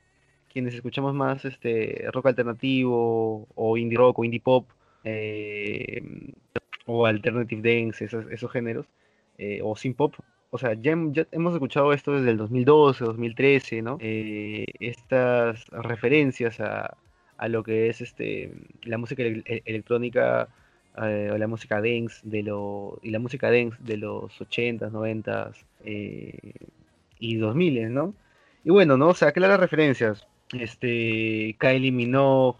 quienes 0.53 0.75
escuchamos 0.75 1.15
más 1.15 1.43
este 1.45 2.05
rock 2.13 2.27
alternativo 2.27 3.47
o 3.55 3.77
indie 3.77 3.97
rock 3.97 4.19
o 4.19 4.23
indie 4.23 4.39
pop 4.39 4.69
eh, 5.03 6.01
o 6.85 7.05
alternative 7.05 7.61
dance, 7.61 8.05
esos, 8.05 8.51
géneros, 8.51 8.85
eh, 9.37 9.61
o 9.63 9.75
sin 9.75 9.95
pop. 9.95 10.13
O 10.51 10.57
sea, 10.59 10.73
ya, 10.75 10.91
hemos 11.31 11.53
escuchado 11.53 11.91
esto 11.93 12.13
desde 12.13 12.29
el 12.31 12.37
2012, 12.37 13.03
2013, 13.05 13.81
¿no? 13.81 13.97
Eh, 13.99 14.65
estas 14.79 15.65
referencias 15.69 16.59
a, 16.59 16.95
lo 17.47 17.63
que 17.63 17.89
es 17.89 17.99
este 17.99 18.53
la 18.83 18.97
música 18.97 19.23
electrónica 19.23 20.47
o 20.95 21.37
la 21.37 21.47
música 21.47 21.81
dance 21.81 22.19
de 22.23 22.43
lo, 22.43 22.99
y 23.01 23.11
la 23.11 23.19
música 23.19 23.51
dance 23.51 23.77
de 23.79 23.97
los 23.97 24.39
80s, 24.39 24.91
90s 24.91 25.55
y 27.19 27.35
2000, 27.37 27.93
¿no? 27.93 28.13
Y 28.63 28.69
bueno, 28.69 28.97
¿no? 28.97 29.09
O 29.09 29.13
sea, 29.13 29.31
claras 29.31 29.59
referencias 29.59 30.27
este 30.59 31.55
Kylie 31.59 31.91
Minogue, 31.91 32.59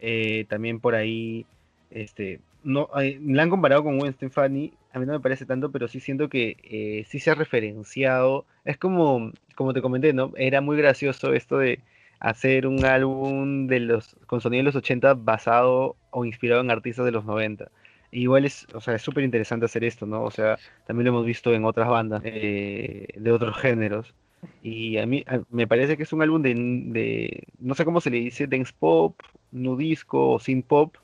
eh, 0.00 0.46
también 0.48 0.80
por 0.80 0.94
ahí, 0.94 1.46
este, 1.90 2.40
no, 2.62 2.88
la 2.94 3.42
han 3.42 3.50
comparado 3.50 3.84
con 3.84 3.98
Gwen 3.98 4.12
Stefani, 4.12 4.72
a 4.92 4.98
mí 4.98 5.06
no 5.06 5.12
me 5.12 5.20
parece 5.20 5.46
tanto, 5.46 5.70
pero 5.70 5.88
sí 5.88 6.00
siento 6.00 6.28
que 6.28 6.56
eh, 6.62 7.04
sí 7.08 7.18
se 7.20 7.30
ha 7.30 7.34
referenciado, 7.34 8.44
es 8.64 8.78
como, 8.78 9.32
como 9.54 9.74
te 9.74 9.82
comenté, 9.82 10.12
¿no? 10.12 10.32
Era 10.36 10.60
muy 10.60 10.76
gracioso 10.76 11.32
esto 11.32 11.58
de 11.58 11.80
hacer 12.20 12.66
un 12.66 12.84
álbum 12.84 13.66
de 13.66 13.80
los, 13.80 14.16
con 14.26 14.40
sonido 14.40 14.60
de 14.60 14.64
los 14.64 14.76
80 14.76 15.14
basado 15.14 15.96
o 16.10 16.24
inspirado 16.24 16.60
en 16.60 16.70
artistas 16.70 17.04
de 17.04 17.12
los 17.12 17.24
90. 17.24 17.70
Igual 18.10 18.44
es, 18.44 18.66
o 18.74 18.80
sea, 18.80 18.98
súper 18.98 19.24
interesante 19.24 19.66
hacer 19.66 19.84
esto, 19.84 20.06
¿no? 20.06 20.22
O 20.22 20.30
sea, 20.30 20.58
también 20.86 21.04
lo 21.06 21.10
hemos 21.10 21.26
visto 21.26 21.52
en 21.52 21.64
otras 21.64 21.88
bandas 21.88 22.22
eh, 22.24 23.06
de 23.14 23.32
otros 23.32 23.56
géneros. 23.58 24.14
Y 24.62 24.98
a 24.98 25.06
mí 25.06 25.24
me 25.50 25.66
parece 25.66 25.96
que 25.96 26.04
es 26.04 26.12
un 26.12 26.22
álbum 26.22 26.42
de, 26.42 27.44
no 27.58 27.74
sé 27.74 27.84
cómo 27.84 28.00
se 28.00 28.10
le 28.10 28.18
dice, 28.18 28.46
dance 28.46 28.72
pop, 28.78 29.20
nudisco 29.50 30.32
o 30.32 30.38
synth 30.38 30.66
pop, 30.66 30.96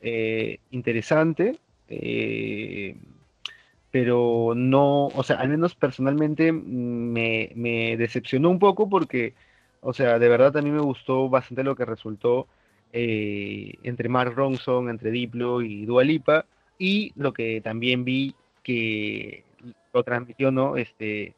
eh, 0.00 0.60
interesante, 0.70 1.58
eh, 1.88 2.96
pero 3.90 4.52
no, 4.54 5.06
o 5.06 5.22
sea, 5.22 5.36
al 5.36 5.48
menos 5.48 5.74
personalmente 5.74 6.52
me, 6.52 7.50
me, 7.54 7.96
decepcionó 7.96 8.50
un 8.50 8.58
poco 8.58 8.88
porque, 8.90 9.34
o 9.80 9.92
sea, 9.92 10.18
de 10.18 10.28
verdad 10.28 10.56
a 10.56 10.62
mí 10.62 10.70
me 10.70 10.80
gustó 10.80 11.28
bastante 11.28 11.64
lo 11.64 11.76
que 11.76 11.84
resultó 11.84 12.46
eh, 12.92 13.74
entre 13.82 14.08
Mark 14.08 14.34
Ronson, 14.34 14.88
entre 14.88 15.10
Diplo 15.10 15.62
y 15.62 15.86
Dua 15.86 16.04
Lipa, 16.04 16.46
y 16.78 17.12
lo 17.16 17.32
que 17.32 17.60
también 17.60 18.04
vi 18.04 18.34
que 18.62 19.44
lo 19.92 20.02
transmitió, 20.02 20.50
¿no? 20.50 20.76
Este, 20.76 21.34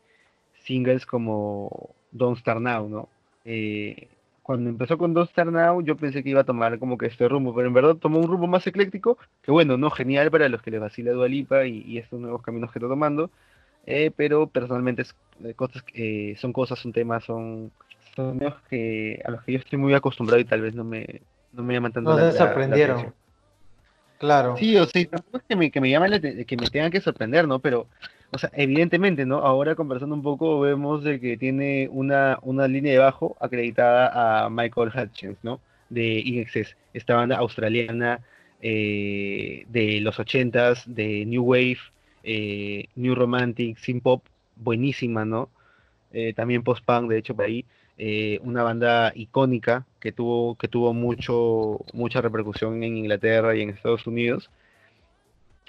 singles 0.64 1.06
como 1.06 1.94
Don't 2.12 2.38
Start 2.38 2.60
Now, 2.60 2.88
¿no? 2.88 3.08
Eh, 3.44 4.08
cuando 4.42 4.70
empezó 4.70 4.98
con 4.98 5.14
Don't 5.14 5.30
Start 5.30 5.50
Now, 5.50 5.82
yo 5.82 5.96
pensé 5.96 6.22
que 6.22 6.30
iba 6.30 6.40
a 6.42 6.44
tomar 6.44 6.78
como 6.78 6.96
que 6.96 7.06
este 7.06 7.28
rumbo, 7.28 7.54
pero 7.54 7.68
en 7.68 7.74
verdad 7.74 7.96
tomó 7.96 8.18
un 8.18 8.28
rumbo 8.28 8.46
más 8.46 8.66
ecléctico, 8.66 9.18
que 9.42 9.50
bueno, 9.50 9.76
no 9.76 9.90
genial 9.90 10.30
para 10.30 10.48
los 10.48 10.62
que 10.62 10.70
les 10.70 10.80
vacila 10.80 11.12
Dualipa 11.12 11.66
y, 11.66 11.82
y 11.86 11.98
estos 11.98 12.20
nuevos 12.20 12.42
caminos 12.42 12.72
que 12.72 12.78
está 12.78 12.88
tomando, 12.88 13.30
eh, 13.86 14.10
pero 14.14 14.46
personalmente 14.48 15.02
es, 15.02 15.16
eh, 15.44 15.54
cosas, 15.54 15.82
son 16.36 16.52
cosas, 16.52 16.78
son 16.78 16.92
temas, 16.92 17.24
son, 17.24 17.72
son 18.18 18.40
que, 18.68 19.22
a 19.24 19.30
los 19.30 19.42
que 19.42 19.52
yo 19.52 19.58
estoy 19.58 19.78
muy 19.78 19.94
acostumbrado 19.94 20.40
y 20.40 20.44
tal 20.44 20.60
vez 20.60 20.74
no 20.74 20.84
me, 20.84 21.22
no 21.52 21.62
me 21.62 21.74
llaman 21.74 21.92
tanto 21.92 22.10
no 22.10 22.18
la, 22.18 22.32
sorprendieron. 22.32 23.14
claro. 24.18 24.56
Sí, 24.56 24.76
o 24.76 24.86
sea, 24.86 25.04
tampoco 25.06 25.38
es 25.38 25.42
que 25.48 25.56
me, 25.56 25.70
que 25.70 25.80
me 25.80 25.90
llaman, 25.90 26.20
que 26.20 26.56
me 26.56 26.66
tengan 26.70 26.90
que 26.90 27.00
sorprender, 27.00 27.46
¿no? 27.46 27.58
Pero 27.60 27.86
o 28.30 28.38
sea, 28.38 28.50
evidentemente, 28.52 29.24
¿no? 29.24 29.38
Ahora 29.38 29.74
conversando 29.74 30.14
un 30.14 30.22
poco 30.22 30.60
vemos 30.60 31.02
de 31.02 31.18
que 31.18 31.36
tiene 31.36 31.88
una, 31.90 32.38
una 32.42 32.68
línea 32.68 32.92
de 32.92 32.98
bajo 32.98 33.36
acreditada 33.40 34.44
a 34.44 34.50
Michael 34.50 34.92
Hutchins, 34.94 35.38
¿no? 35.42 35.60
de 35.88 36.20
INXS, 36.20 36.76
esta 36.92 37.14
banda 37.14 37.36
australiana 37.36 38.20
eh, 38.60 39.64
de 39.68 40.00
los 40.00 40.18
80s, 40.18 40.84
de 40.86 41.24
New 41.26 41.44
Wave, 41.44 41.78
eh, 42.24 42.88
New 42.94 43.14
Romantic, 43.14 43.78
Synth 43.78 44.02
Pop, 44.02 44.24
buenísima, 44.56 45.24
¿no? 45.24 45.48
Eh, 46.12 46.32
también 46.34 46.62
post-punk, 46.62 47.08
de 47.08 47.18
hecho, 47.18 47.34
por 47.34 47.46
ahí, 47.46 47.64
una 48.42 48.62
banda 48.62 49.12
icónica 49.14 49.86
que 50.00 50.12
tuvo, 50.12 50.56
que 50.56 50.68
tuvo 50.68 50.94
mucho, 50.94 51.84
mucha 51.92 52.20
repercusión 52.20 52.82
en 52.82 52.96
Inglaterra 52.96 53.56
y 53.56 53.62
en 53.62 53.70
Estados 53.70 54.06
Unidos. 54.06 54.50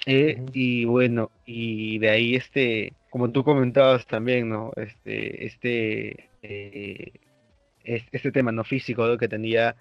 Y 0.06 0.84
bueno, 0.84 1.30
y 1.44 1.98
de 1.98 2.10
ahí 2.10 2.34
este, 2.34 2.92
como 3.10 3.30
tú 3.30 3.44
comentabas 3.44 4.06
también, 4.06 4.48
¿no? 4.48 4.72
Este, 4.76 5.46
este, 5.46 6.30
este 7.82 8.32
tema 8.32 8.52
no 8.52 8.64
físico 8.64 9.18
que 9.18 9.28
tenía 9.28 9.76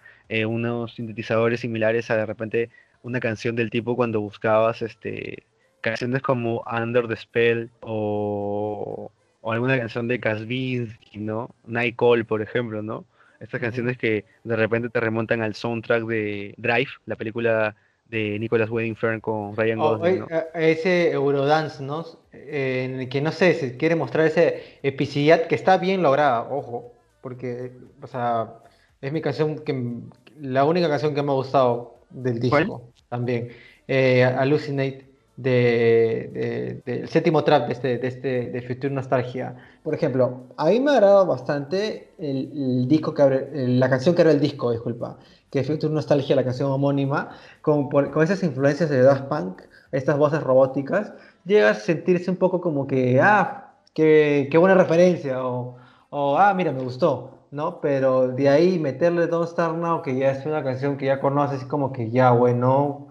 unos 0.48 0.96
sintetizadores 0.96 1.62
similares 1.62 2.10
a 2.12 2.18
de 2.18 2.26
repente 2.26 2.70
una 3.04 3.20
canción 3.20 3.56
del 3.56 3.70
tipo 3.70 3.96
cuando 3.96 4.22
buscabas 4.22 4.82
este 4.82 5.44
canciones 5.82 6.22
como 6.22 6.64
Under 6.70 7.08
the 7.08 7.16
Spell 7.16 7.70
o, 7.82 9.12
alguna 9.44 9.78
canción 9.78 10.08
de 10.08 10.20
Kasvinsky, 10.20 11.20
¿no? 11.20 11.50
Night 11.66 11.96
Call, 11.98 12.26
por 12.26 12.42
ejemplo, 12.42 12.82
¿no? 12.82 13.06
Estas 13.40 13.62
canciones 13.62 13.98
que 13.98 14.26
de 14.44 14.56
repente 14.56 14.90
te 14.90 15.00
remontan 15.00 15.42
al 15.42 15.56
soundtrack 15.56 16.04
de 16.04 16.54
Drive, 16.58 16.90
la 17.06 17.16
película 17.16 17.76
de 18.10 18.38
Nicholas 18.40 18.70
Wedding 18.70 18.96
Fern 18.96 19.22
con 19.22 19.56
Ryan 19.56 19.80
oh, 19.80 19.98
Gosling. 19.98 20.26
Ese 20.54 21.12
Eurodance, 21.12 21.82
¿no? 21.84 22.06
en 22.32 23.02
el 23.02 23.10
que 23.10 23.22
no 23.22 23.32
sé, 23.32 23.54
se 23.54 23.78
quiere 23.78 23.96
mostrar 23.96 24.26
esa 24.26 24.42
epicidad 24.84 25.48
que 25.48 25.56
está 25.56 25.78
bien 25.78 26.02
lograda, 26.02 26.42
ojo, 26.50 26.94
porque, 27.22 27.72
o 28.02 28.08
sea, 28.08 28.56
es 29.02 29.12
mi 29.14 29.22
canción 29.22 29.60
que, 29.60 30.00
la 30.40 30.66
única 30.66 30.90
canción 30.90 31.14
que 31.14 31.22
me 31.22 31.32
ha 31.32 31.36
gustado 31.36 32.00
del 32.10 32.40
disco 32.40 32.92
también. 33.10 33.50
Eh, 33.88 34.24
Hallucinate 34.24 35.09
del 35.42 36.84
de, 36.86 37.08
séptimo 37.08 37.44
trap 37.44 37.68
de 37.68 37.74
este, 37.74 37.98
de 37.98 38.08
este 38.08 38.50
de 38.50 38.62
Future 38.62 38.94
Nostalgia. 38.94 39.56
Por 39.84 39.94
ejemplo, 39.94 40.48
a 40.58 40.66
mí 40.66 40.80
me 40.82 40.92
ha 40.92 40.94
agradado 40.96 41.26
bastante 41.26 42.12
el, 42.18 42.88
disco 42.88 43.14
que 43.14 43.22
abre, 43.22 43.68
la 43.68 43.90
canción 43.90 44.16
que 44.16 44.22
era 44.22 44.32
el 44.32 44.42
disco, 44.42 44.72
disculpa, 44.72 45.18
que 45.50 45.60
es 45.62 45.68
Future 45.68 45.94
Nostalgia, 45.94 46.36
la 46.36 46.44
canción 46.44 46.70
homónima, 46.72 47.30
con, 47.62 47.90
con 47.90 48.22
esas 48.22 48.44
influencias 48.44 48.90
de 48.90 49.02
Daft 49.02 49.26
Punk, 49.26 49.62
estas 49.94 50.18
voces 50.18 50.44
robóticas, 50.44 51.14
llega 51.46 51.70
a 51.70 51.74
sentirse 51.74 52.30
un 52.30 52.38
poco 52.38 52.60
como 52.60 52.86
que, 52.86 53.22
ah, 53.22 53.76
qué, 53.94 54.50
qué 54.52 54.58
buena 54.58 54.76
referencia, 54.76 55.46
o, 55.46 55.78
o, 56.10 56.38
ah, 56.38 56.54
mira, 56.54 56.72
me 56.72 56.84
gustó. 56.84 57.36
¿no? 57.52 57.82
Pero 57.82 58.28
de 58.28 58.48
ahí 58.50 58.78
meterle 58.78 59.26
Don't 59.26 59.48
Star 59.48 59.74
Now, 59.74 60.04
que 60.04 60.16
ya 60.16 60.32
es 60.32 60.46
una 60.46 60.64
canción 60.64 60.98
que 60.98 61.08
ya 61.08 61.20
conoces, 61.20 61.64
como 61.66 61.92
que 61.92 62.12
ya, 62.12 62.32
bueno, 62.32 63.09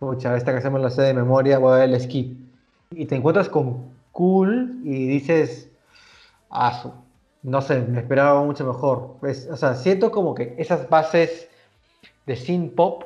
pucha, 0.00 0.34
esta 0.34 0.50
canción 0.50 0.72
me 0.72 0.80
la 0.80 0.90
sé 0.90 1.02
de 1.02 1.14
memoria, 1.14 1.58
voy 1.58 1.74
a 1.74 1.76
dar 1.76 1.88
el 1.90 2.00
skip. 2.00 2.36
Y 2.90 3.04
te 3.06 3.14
encuentras 3.14 3.48
con 3.48 3.90
Cool 4.12 4.80
y 4.82 5.06
dices, 5.06 5.70
ah, 6.50 6.94
no 7.42 7.62
sé, 7.62 7.82
me 7.82 8.00
esperaba 8.00 8.42
mucho 8.42 8.64
mejor. 8.66 9.18
O 9.22 9.56
sea, 9.56 9.74
siento 9.74 10.10
como 10.10 10.34
que 10.34 10.54
esas 10.58 10.88
bases 10.88 11.48
de 12.26 12.34
synth 12.34 12.74
pop, 12.74 13.04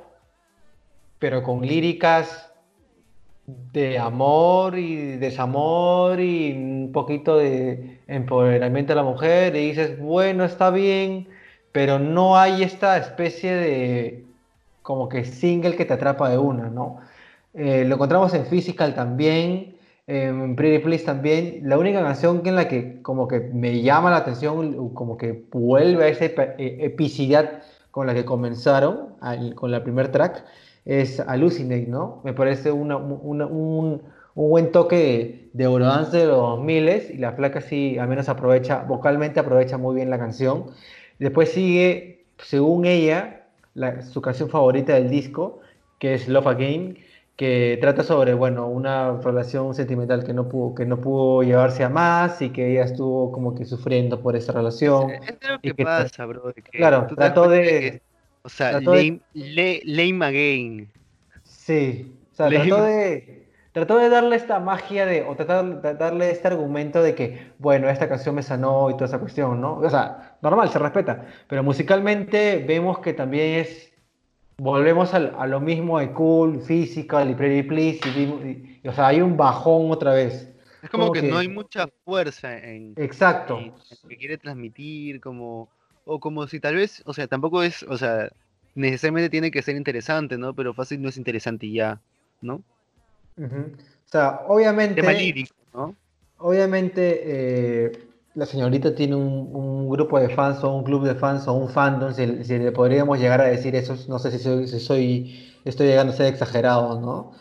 pero 1.19 1.43
con 1.43 1.63
líricas 1.63 2.51
de 3.47 3.99
amor 3.99 4.79
y 4.79 5.17
desamor 5.17 6.19
y 6.21 6.53
un 6.53 6.93
poquito 6.93 7.37
de 7.37 7.99
empoderamiento 8.07 8.93
de 8.93 8.97
la 8.97 9.03
mujer 9.03 9.55
y 9.57 9.69
dices, 9.71 9.99
bueno, 9.99 10.45
está 10.45 10.71
bien, 10.71 11.29
pero 11.73 11.99
no 11.99 12.39
hay 12.39 12.63
esta 12.63 12.97
especie 12.97 13.55
de 13.55 14.24
como 14.85 15.09
que 15.09 15.25
single 15.25 15.77
que 15.77 15.87
te 15.87 15.95
atrapa 15.95 16.29
de 16.29 16.37
una, 16.37 16.69
¿no? 16.69 16.99
Eh, 17.55 17.87
lo 17.87 17.95
encontramos 17.95 18.35
en 18.35 18.45
Physical 18.45 18.95
también, 18.95 19.77
en 20.07 20.55
Pretty 20.57 20.85
Please 20.85 21.07
también. 21.07 21.61
La 21.63 21.79
única 21.79 22.03
canción 22.03 22.43
que 22.43 22.51
en 22.51 22.57
la 22.57 22.69
que 22.69 23.01
como 23.01 23.27
que 23.27 23.41
me 23.41 23.81
llama 23.81 24.11
la 24.11 24.19
atención, 24.19 24.91
como 24.91 25.17
que 25.17 25.47
vuelve 25.51 26.05
a 26.05 26.09
esa 26.09 26.27
e, 26.27 26.85
epicidad 26.85 27.63
con 27.91 28.07
la 28.07 28.13
que 28.13 28.27
comenzaron, 28.27 29.15
con 29.55 29.71
la 29.71 29.83
primer 29.83 30.13
track, 30.13 30.45
es 30.85 31.19
Hallucinate, 31.19 31.87
¿no? 31.87 32.21
Me 32.23 32.35
parece 32.35 32.71
un, 32.71 34.03
buen 34.35 34.71
toque 34.71 35.49
de 35.55 35.65
Eurodance 35.65 36.19
de 36.19 36.27
los 36.27 36.37
2000 36.37 36.89
y 37.15 37.17
la 37.17 37.33
flaca 37.33 37.63
sí, 37.63 37.97
al 37.99 38.09
menos 38.09 38.29
aprovecha, 38.29 38.83
vocalmente 38.83 39.41
aprovecha 39.41 39.79
muy 39.79 39.95
bien 39.95 40.11
la 40.11 40.19
canción. 40.19 40.67
Después 41.19 41.53
sigue, 41.53 42.27
según 42.37 42.85
ella, 42.85 43.44
su 44.13 44.21
canción 44.23 44.49
favorita 44.49 44.95
del 44.95 45.11
disco, 45.11 45.61
que 45.99 46.15
es 46.15 46.29
Love 46.29 46.47
Again, 46.49 46.99
que 47.37 47.79
trata 47.81 48.05
sobre, 48.05 48.35
bueno, 48.35 48.69
una 48.69 49.21
relación 49.21 49.75
sentimental 49.75 50.25
que 50.25 50.33
no 50.33 50.49
pudo, 50.49 50.75
que 50.75 50.87
no 50.87 51.01
pudo 51.01 51.43
llevarse 51.43 51.83
a 51.83 51.89
más 51.89 52.41
y 52.41 52.51
que 52.51 52.73
ella 52.73 52.85
estuvo 52.85 53.33
como 53.33 53.55
que 53.55 53.65
sufriendo 53.65 54.21
por 54.21 54.37
esa 54.37 54.53
relación. 54.53 55.11
Es 55.11 55.39
lo 55.49 55.61
que, 55.61 55.75
pasa, 55.75 56.27
bro. 56.27 56.53
claro, 56.71 57.07
trató 57.17 57.49
de... 57.49 58.03
O 58.43 58.49
sea, 58.49 58.79
lame, 58.79 59.21
lame, 59.33 60.25
again. 60.25 60.93
Sí, 61.45 62.15
o 62.33 62.37
sea, 62.37 62.49
trató 62.51 62.85
de, 62.85 63.49
trató 63.73 63.97
de 63.97 64.11
darle 64.11 64.37
esta 64.37 64.61
magia 64.61 65.07
de, 65.07 65.23
o 65.23 65.35
tratar 65.35 65.81
de 65.81 65.95
darle 65.95 66.31
este 66.31 66.49
argumento 66.49 67.03
de 67.03 67.15
que, 67.15 67.53
bueno, 67.59 67.89
esta 67.89 68.07
canción 68.07 68.35
me 68.35 68.43
sanó 68.43 68.91
y 68.91 68.95
toda 68.95 69.07
esa 69.07 69.19
cuestión, 69.19 69.63
¿no? 69.63 69.79
O 69.79 69.89
sea, 69.89 70.34
normal, 70.45 70.69
se 70.69 70.79
respeta, 70.79 71.27
pero 71.49 71.63
musicalmente 71.63 72.63
vemos 72.67 72.99
que 73.01 73.15
también 73.15 73.61
es, 73.61 73.93
volvemos 74.59 75.15
a, 75.15 75.47
lo 75.47 75.61
mismo 75.61 75.99
de 75.99 76.13
Cool, 76.13 76.61
Physical 76.61 77.31
y 77.31 77.35
Pretty 77.35 77.69
Please, 77.69 78.09
y, 78.09 78.87
o 78.87 78.93
sea, 78.93 79.09
hay 79.09 79.21
un 79.21 79.37
bajón 79.37 79.91
otra 79.91 80.13
vez. 80.13 80.51
Es 80.83 80.91
como, 80.91 81.11
que, 81.11 81.23
no 81.23 81.39
hay 81.39 81.49
mucha 81.49 81.89
fuerza 82.05 82.59
en, 82.59 82.93
exacto. 82.97 83.59
en 83.59 83.69
lo 84.03 84.09
que 84.09 84.17
quiere 84.19 84.37
transmitir, 84.37 85.21
como 85.21 85.69
o 86.05 86.21
como 86.21 86.47
si 86.47 86.61
tal 86.61 86.77
vez, 86.77 87.03
o 87.07 87.15
sea, 87.15 87.27
tampoco 87.27 87.63
es, 87.63 87.83
o 87.85 87.97
sea, 87.97 88.31
necesariamente 88.75 89.31
tiene 89.31 89.51
que 89.51 89.63
ser 89.63 89.77
interesante, 89.77 90.37
¿no? 90.37 90.55
Pero 90.55 90.75
fácil 90.75 91.01
no 91.01 91.09
es 91.09 91.17
interesante 91.17 91.65
y 91.65 91.75
ya, 91.75 92.01
¿no? 92.43 92.63
O 93.39 93.49
sea, 94.05 94.43
obviamente... 94.47 95.03
¿no? 95.73 95.97
Obviamente 96.37 97.23
eh, 97.25 97.93
la 98.35 98.47
señorita 98.47 98.95
tiene 98.95 99.15
un, 99.17 99.89
grupo 99.89 100.19
de 100.19 100.29
fans 100.29 100.63
o 100.65 100.75
un 100.75 100.83
club 100.85 101.05
de 101.05 101.15
fans 101.15 101.47
o 101.47 101.53
un 101.53 101.69
fandom, 101.69 102.13
si, 102.13 102.27
le 102.27 102.73
podríamos 102.73 103.19
llegar 103.21 103.41
a 103.41 103.45
decir 103.45 103.77
eso, 103.77 103.95
no 104.09 104.19
sé 104.19 104.31
si 104.33 104.39
soy, 104.39 104.67
si 104.67 104.77
estoy 105.65 105.87
llegando 105.87 106.13
a 106.13 106.17
ser 106.17 106.27
exagerado, 106.27 107.01
¿no? 107.01 107.33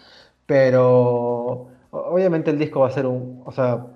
Pero 0.46 1.68
obviamente 1.92 2.52
el 2.52 2.60
disco 2.60 2.82
va 2.82 2.88
a 2.90 2.92
ser 2.92 3.08
un, 3.08 3.42
o 3.46 3.52
sea, 3.52 3.88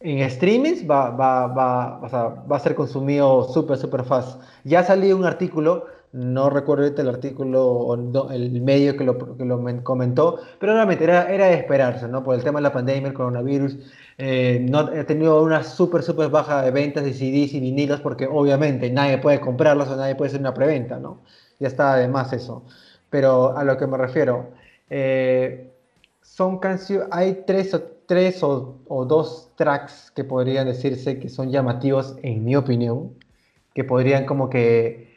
en 0.00 0.30
streamings 0.30 0.88
va, 0.88 1.10
va, 1.10 1.46
va, 1.48 1.98
va 1.98 2.56
a 2.56 2.60
ser 2.60 2.74
consumido 2.74 3.44
súper, 3.52 3.76
súper 3.76 4.04
fácil. 4.04 4.40
Ya 4.64 4.82
salió 4.84 5.16
un 5.16 5.24
artículo, 5.24 5.86
no 6.12 6.48
recuerdo 6.50 6.84
el 6.86 7.08
artículo 7.08 7.66
o 7.66 7.94
el 8.30 8.62
medio 8.62 8.96
que 8.96 9.04
lo, 9.04 9.36
que 9.36 9.44
lo 9.44 9.82
comentó, 9.82 10.38
pero 10.58 10.74
realmente 10.74 11.04
era, 11.04 11.32
era 11.32 11.46
de 11.46 11.54
esperarse, 11.54 12.08
¿no? 12.08 12.22
Por 12.22 12.36
el 12.36 12.44
tema 12.44 12.60
de 12.60 12.64
la 12.64 12.72
pandemia, 12.72 13.08
el 13.08 13.14
coronavirus, 13.14 13.78
eh, 14.22 14.58
no, 14.60 14.80
ha 14.80 15.04
tenido 15.04 15.42
una 15.42 15.62
súper, 15.62 16.02
súper 16.02 16.28
baja 16.28 16.60
de 16.60 16.70
ventas 16.70 17.04
de 17.04 17.14
CDs 17.14 17.54
y 17.54 17.60
vinilos 17.60 18.02
porque 18.02 18.26
obviamente 18.26 18.90
nadie 18.90 19.16
puede 19.16 19.40
comprarlos 19.40 19.88
o 19.88 19.96
nadie 19.96 20.14
puede 20.14 20.28
hacer 20.28 20.40
una 20.40 20.52
preventa, 20.52 20.98
¿no? 20.98 21.20
Ya 21.58 21.68
está 21.68 21.94
además 21.94 22.30
eso. 22.34 22.62
Pero 23.08 23.56
a 23.56 23.64
lo 23.64 23.78
que 23.78 23.86
me 23.86 23.96
refiero, 23.96 24.50
eh, 24.90 25.70
son 26.20 26.58
canciones, 26.58 27.08
hay 27.10 27.44
tres 27.46 27.72
o 27.72 27.82
tres 28.04 28.42
o, 28.42 28.76
dos 29.08 29.52
tracks 29.56 30.10
que 30.14 30.24
podrían 30.24 30.66
decirse 30.66 31.18
que 31.18 31.30
son 31.30 31.50
llamativos, 31.50 32.16
en 32.22 32.44
mi 32.44 32.56
opinión, 32.56 33.14
que 33.72 33.84
podrían 33.84 34.26
como 34.26 34.50
que 34.50 35.14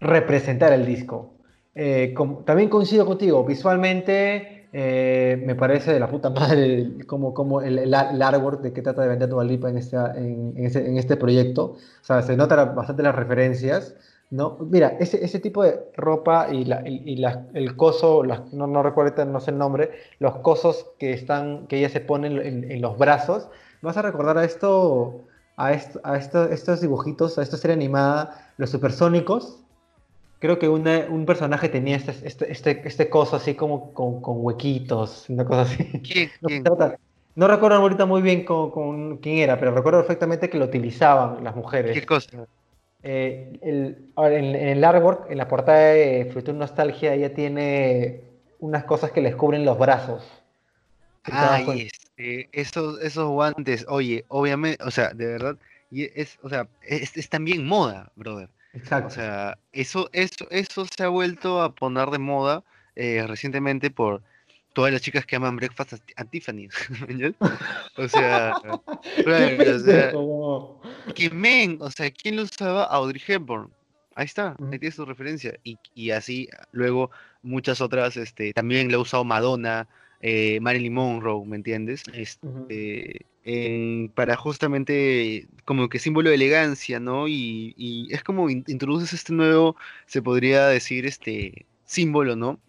representar 0.00 0.72
el 0.72 0.86
disco. 0.86 1.34
Eh, 1.74 2.14
también 2.46 2.70
coincido 2.70 3.04
contigo, 3.04 3.44
visualmente 3.44 4.61
eh, 4.72 5.42
me 5.44 5.54
parece 5.54 5.92
de 5.92 6.00
la 6.00 6.08
puta 6.08 6.30
madre 6.30 6.92
como, 7.06 7.34
como 7.34 7.60
el, 7.60 7.78
el, 7.78 7.94
artwork 7.94 8.62
de 8.62 8.72
que 8.72 8.82
trata 8.82 9.02
de 9.02 9.08
vender 9.08 9.28
Dua 9.28 9.44
Lipa 9.44 9.68
en 9.68 9.78
este, 9.78 9.96
en, 9.96 10.54
en 10.56 10.96
este 10.98 11.16
proyecto. 11.16 11.76
O 11.76 12.04
sea, 12.04 12.22
se 12.22 12.36
notan 12.36 12.74
bastante 12.74 13.02
las 13.02 13.14
referencias. 13.14 13.94
¿no? 14.32 14.56
Mira, 14.70 14.96
ese, 14.98 15.22
ese 15.22 15.40
tipo 15.40 15.62
de 15.62 15.78
ropa 15.94 16.48
y, 16.50 16.64
la, 16.64 16.82
y, 16.88 17.22
el 17.52 17.76
coso, 17.76 18.22
no, 18.24 18.66
no, 18.66 18.82
recuerdo, 18.82 19.26
no 19.26 19.40
sé 19.40 19.50
el 19.50 19.58
nombre, 19.58 19.90
los 20.20 20.36
cosos 20.36 20.86
que 20.98 21.12
están, 21.12 21.66
que 21.66 21.78
ella 21.78 21.90
se 21.90 22.00
pone 22.00 22.28
en, 22.28 22.80
los 22.80 22.96
brazos, 22.96 23.48
vas 23.82 23.98
a 23.98 24.02
recordar 24.02 24.38
a 24.38 24.44
esto, 24.44 25.20
a, 25.58 25.74
esto, 25.74 26.00
a 26.02 26.16
estos 26.16 26.80
dibujitos, 26.80 27.36
a 27.36 27.42
esta 27.42 27.58
serie 27.58 27.74
animada, 27.74 28.50
los 28.56 28.70
supersónicos. 28.70 29.61
Creo 30.42 30.58
que 30.58 30.68
un 30.68 31.24
personaje 31.24 31.68
tenía 31.68 31.94
este, 31.94 32.10
este, 32.26 32.50
este, 32.50 32.82
este 32.84 33.08
coso 33.08 33.36
así 33.36 33.54
como 33.54 33.94
con, 33.94 34.18
huequitos, 34.24 35.26
una 35.28 35.44
cosa 35.44 35.62
así. 35.62 35.84
¿Quién? 36.02 36.32
No, 37.34 37.48
recuerdo 37.48 37.78
ahorita 37.78 38.04
muy 38.04 38.20
bien 38.20 38.44
con, 38.44 39.18
quién 39.18 39.38
era, 39.38 39.58
pero 39.58 39.72
recuerdo 39.72 40.00
perfectamente 40.00 40.50
que 40.50 40.58
lo 40.58 40.64
utilizaban 40.64 41.42
las 41.44 41.56
mujeres. 41.56 41.98
¿Qué 41.98 42.04
cosa? 42.04 42.46
Eh, 43.04 43.58
el, 43.62 43.96
en, 44.16 44.44
en 44.56 44.68
el 44.68 44.84
artwork, 44.84 45.30
en 45.30 45.38
la 45.38 45.46
portada 45.46 45.78
de 45.78 46.28
Future 46.30 46.58
Nostalgia, 46.58 47.14
ella 47.14 47.32
tiene 47.32 48.20
unas 48.58 48.84
cosas 48.84 49.12
que 49.12 49.22
les 49.22 49.36
cubren 49.36 49.64
los 49.64 49.78
brazos. 49.78 50.24
¿Sí 51.24 51.30
te 51.30 51.36
das 51.38 51.68
Ay, 51.68 51.88
este, 51.88 52.48
esos, 52.52 53.00
esos 53.00 53.28
guantes, 53.28 53.86
oye, 53.88 54.24
obviamente, 54.26 54.82
o 54.84 54.90
sea, 54.90 55.10
de 55.14 55.24
verdad, 55.24 55.56
y 55.90 56.02
es, 56.20 56.36
o 56.42 56.48
sea, 56.48 56.66
es, 56.82 57.16
es 57.16 57.28
también 57.28 57.64
moda, 57.64 58.10
brother. 58.16 58.50
O 58.74 58.78
Exacto. 58.78 59.10
sea, 59.10 59.58
eso, 59.72 60.08
eso, 60.12 60.46
eso 60.50 60.86
se 60.86 61.02
ha 61.02 61.08
vuelto 61.08 61.60
a 61.60 61.74
poner 61.74 62.08
de 62.08 62.18
moda 62.18 62.64
eh, 62.96 63.24
recientemente 63.26 63.90
por 63.90 64.22
todas 64.72 64.92
las 64.92 65.02
chicas 65.02 65.26
que 65.26 65.36
aman 65.36 65.56
Breakfast 65.56 65.94
Tiffany's. 66.30 66.74
¿ya? 67.18 67.32
O 67.96 68.08
sea, 68.08 68.54
¿Qué 69.16 69.22
brother, 69.22 70.14
o 70.16 70.78
sea, 71.06 71.12
que 71.14 71.30
men, 71.30 71.78
o 71.80 71.90
sea, 71.90 72.10
¿quién 72.10 72.36
lo 72.36 72.42
usaba? 72.42 72.84
Audrey 72.84 73.22
Hepburn. 73.26 73.70
Ahí 74.14 74.26
está, 74.26 74.56
ahí 74.70 74.78
tienes 74.78 74.96
tu 74.96 75.06
referencia. 75.06 75.58
Y, 75.64 75.78
y 75.94 76.10
así, 76.10 76.48
luego, 76.72 77.10
muchas 77.42 77.80
otras, 77.80 78.16
este, 78.16 78.52
también 78.52 78.92
lo 78.92 78.98
ha 78.98 79.02
usado 79.02 79.24
Madonna, 79.24 79.88
eh, 80.20 80.60
Marilyn 80.60 80.92
Monroe, 80.94 81.46
¿me 81.46 81.56
entiendes? 81.56 82.04
Este. 82.12 83.26
En- 83.44 84.10
para 84.14 84.36
justamente 84.36 85.48
como 85.64 85.88
que 85.88 85.98
símbolo 85.98 86.28
de 86.30 86.36
elegancia, 86.36 87.00
¿no? 87.00 87.28
Y, 87.28 88.08
es 88.12 88.22
como 88.24 88.50
in- 88.50 88.64
introduces 88.68 89.12
este 89.12 89.32
nuevo, 89.32 89.76
se 90.06 90.22
podría 90.22 90.66
decir, 90.68 91.06
este 91.06 91.66
símbolo, 91.84 92.36
¿no? 92.36 92.60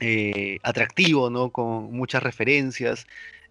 Eh, 0.00 0.58
atractivo, 0.62 1.30
¿no? 1.30 1.50
Con 1.50 1.92
muchas 1.94 2.22
referencias. 2.22 3.06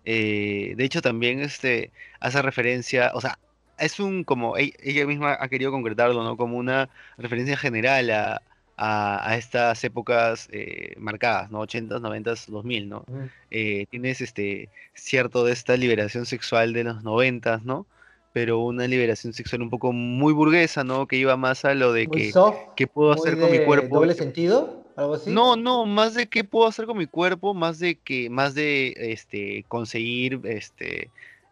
Eh, 0.06 0.76
de 0.78 0.86
hecho, 0.86 1.02
también 1.02 1.40
este, 1.42 1.92
hace 2.20 2.42
referencia, 2.42 3.12
o 3.16 3.22
sea, 3.22 3.40
es 3.78 4.00
un 4.00 4.24
como, 4.24 4.56
ella 4.58 5.06
misma 5.08 5.38
ha 5.40 5.50
querido 5.50 5.72
concretarlo, 5.72 6.24
¿no? 6.24 6.38
Como 6.38 6.58
una 6.58 6.90
referencia 7.18 7.58
general 7.58 8.10
a, 8.12 8.42
a, 8.78 9.30
a 9.30 9.38
estas 9.38 9.84
épocas 9.84 10.50
eh, 10.52 10.96
marcadas, 10.98 11.50
¿no? 11.52 11.62
80s, 11.62 12.02
90s, 12.02 12.48
2000, 12.48 12.90
¿no? 12.90 13.06
Eh, 13.52 13.86
tienes 13.90 14.22
este 14.22 14.70
cierto 14.94 15.46
de 15.46 15.54
esta 15.54 15.78
liberación 15.78 16.26
sexual 16.26 16.74
de 16.74 16.84
los 16.84 17.04
noventas, 17.04 17.64
¿no? 17.64 17.86
Pero 18.34 18.60
una 18.60 18.86
liberación 18.88 19.34
sexual 19.34 19.62
un 19.62 19.70
poco 19.70 19.94
muy 19.94 20.34
burguesa, 20.34 20.84
¿no? 20.84 21.08
Que 21.08 21.16
iba 21.16 21.38
más 21.38 21.64
a 21.64 21.74
lo 21.74 21.94
de 21.94 22.08
Muy 22.08 22.18
que 22.18 22.32
soft, 22.32 22.58
qué 22.76 22.86
puedo 22.86 23.14
hacer 23.14 23.40
con 23.40 23.50
mi 23.50 23.60
cuerpo. 23.60 24.00
doble 24.00 24.14
sentido, 24.14 24.84
algo 24.98 25.14
así. 25.16 25.32
No, 25.32 25.56
no, 25.56 25.86
más 25.86 26.14
de 26.16 26.28
qué 26.28 26.44
puedo 26.44 26.68
hacer 26.68 26.86
con 26.86 26.98
mi 26.98 27.06
cuerpo, 27.06 27.54
más 27.54 27.80
de 27.80 27.96
que, 27.96 28.30
más 28.30 28.54
de 28.54 28.94
este 28.98 29.64
conseguir 29.70 30.42
este 30.44 31.10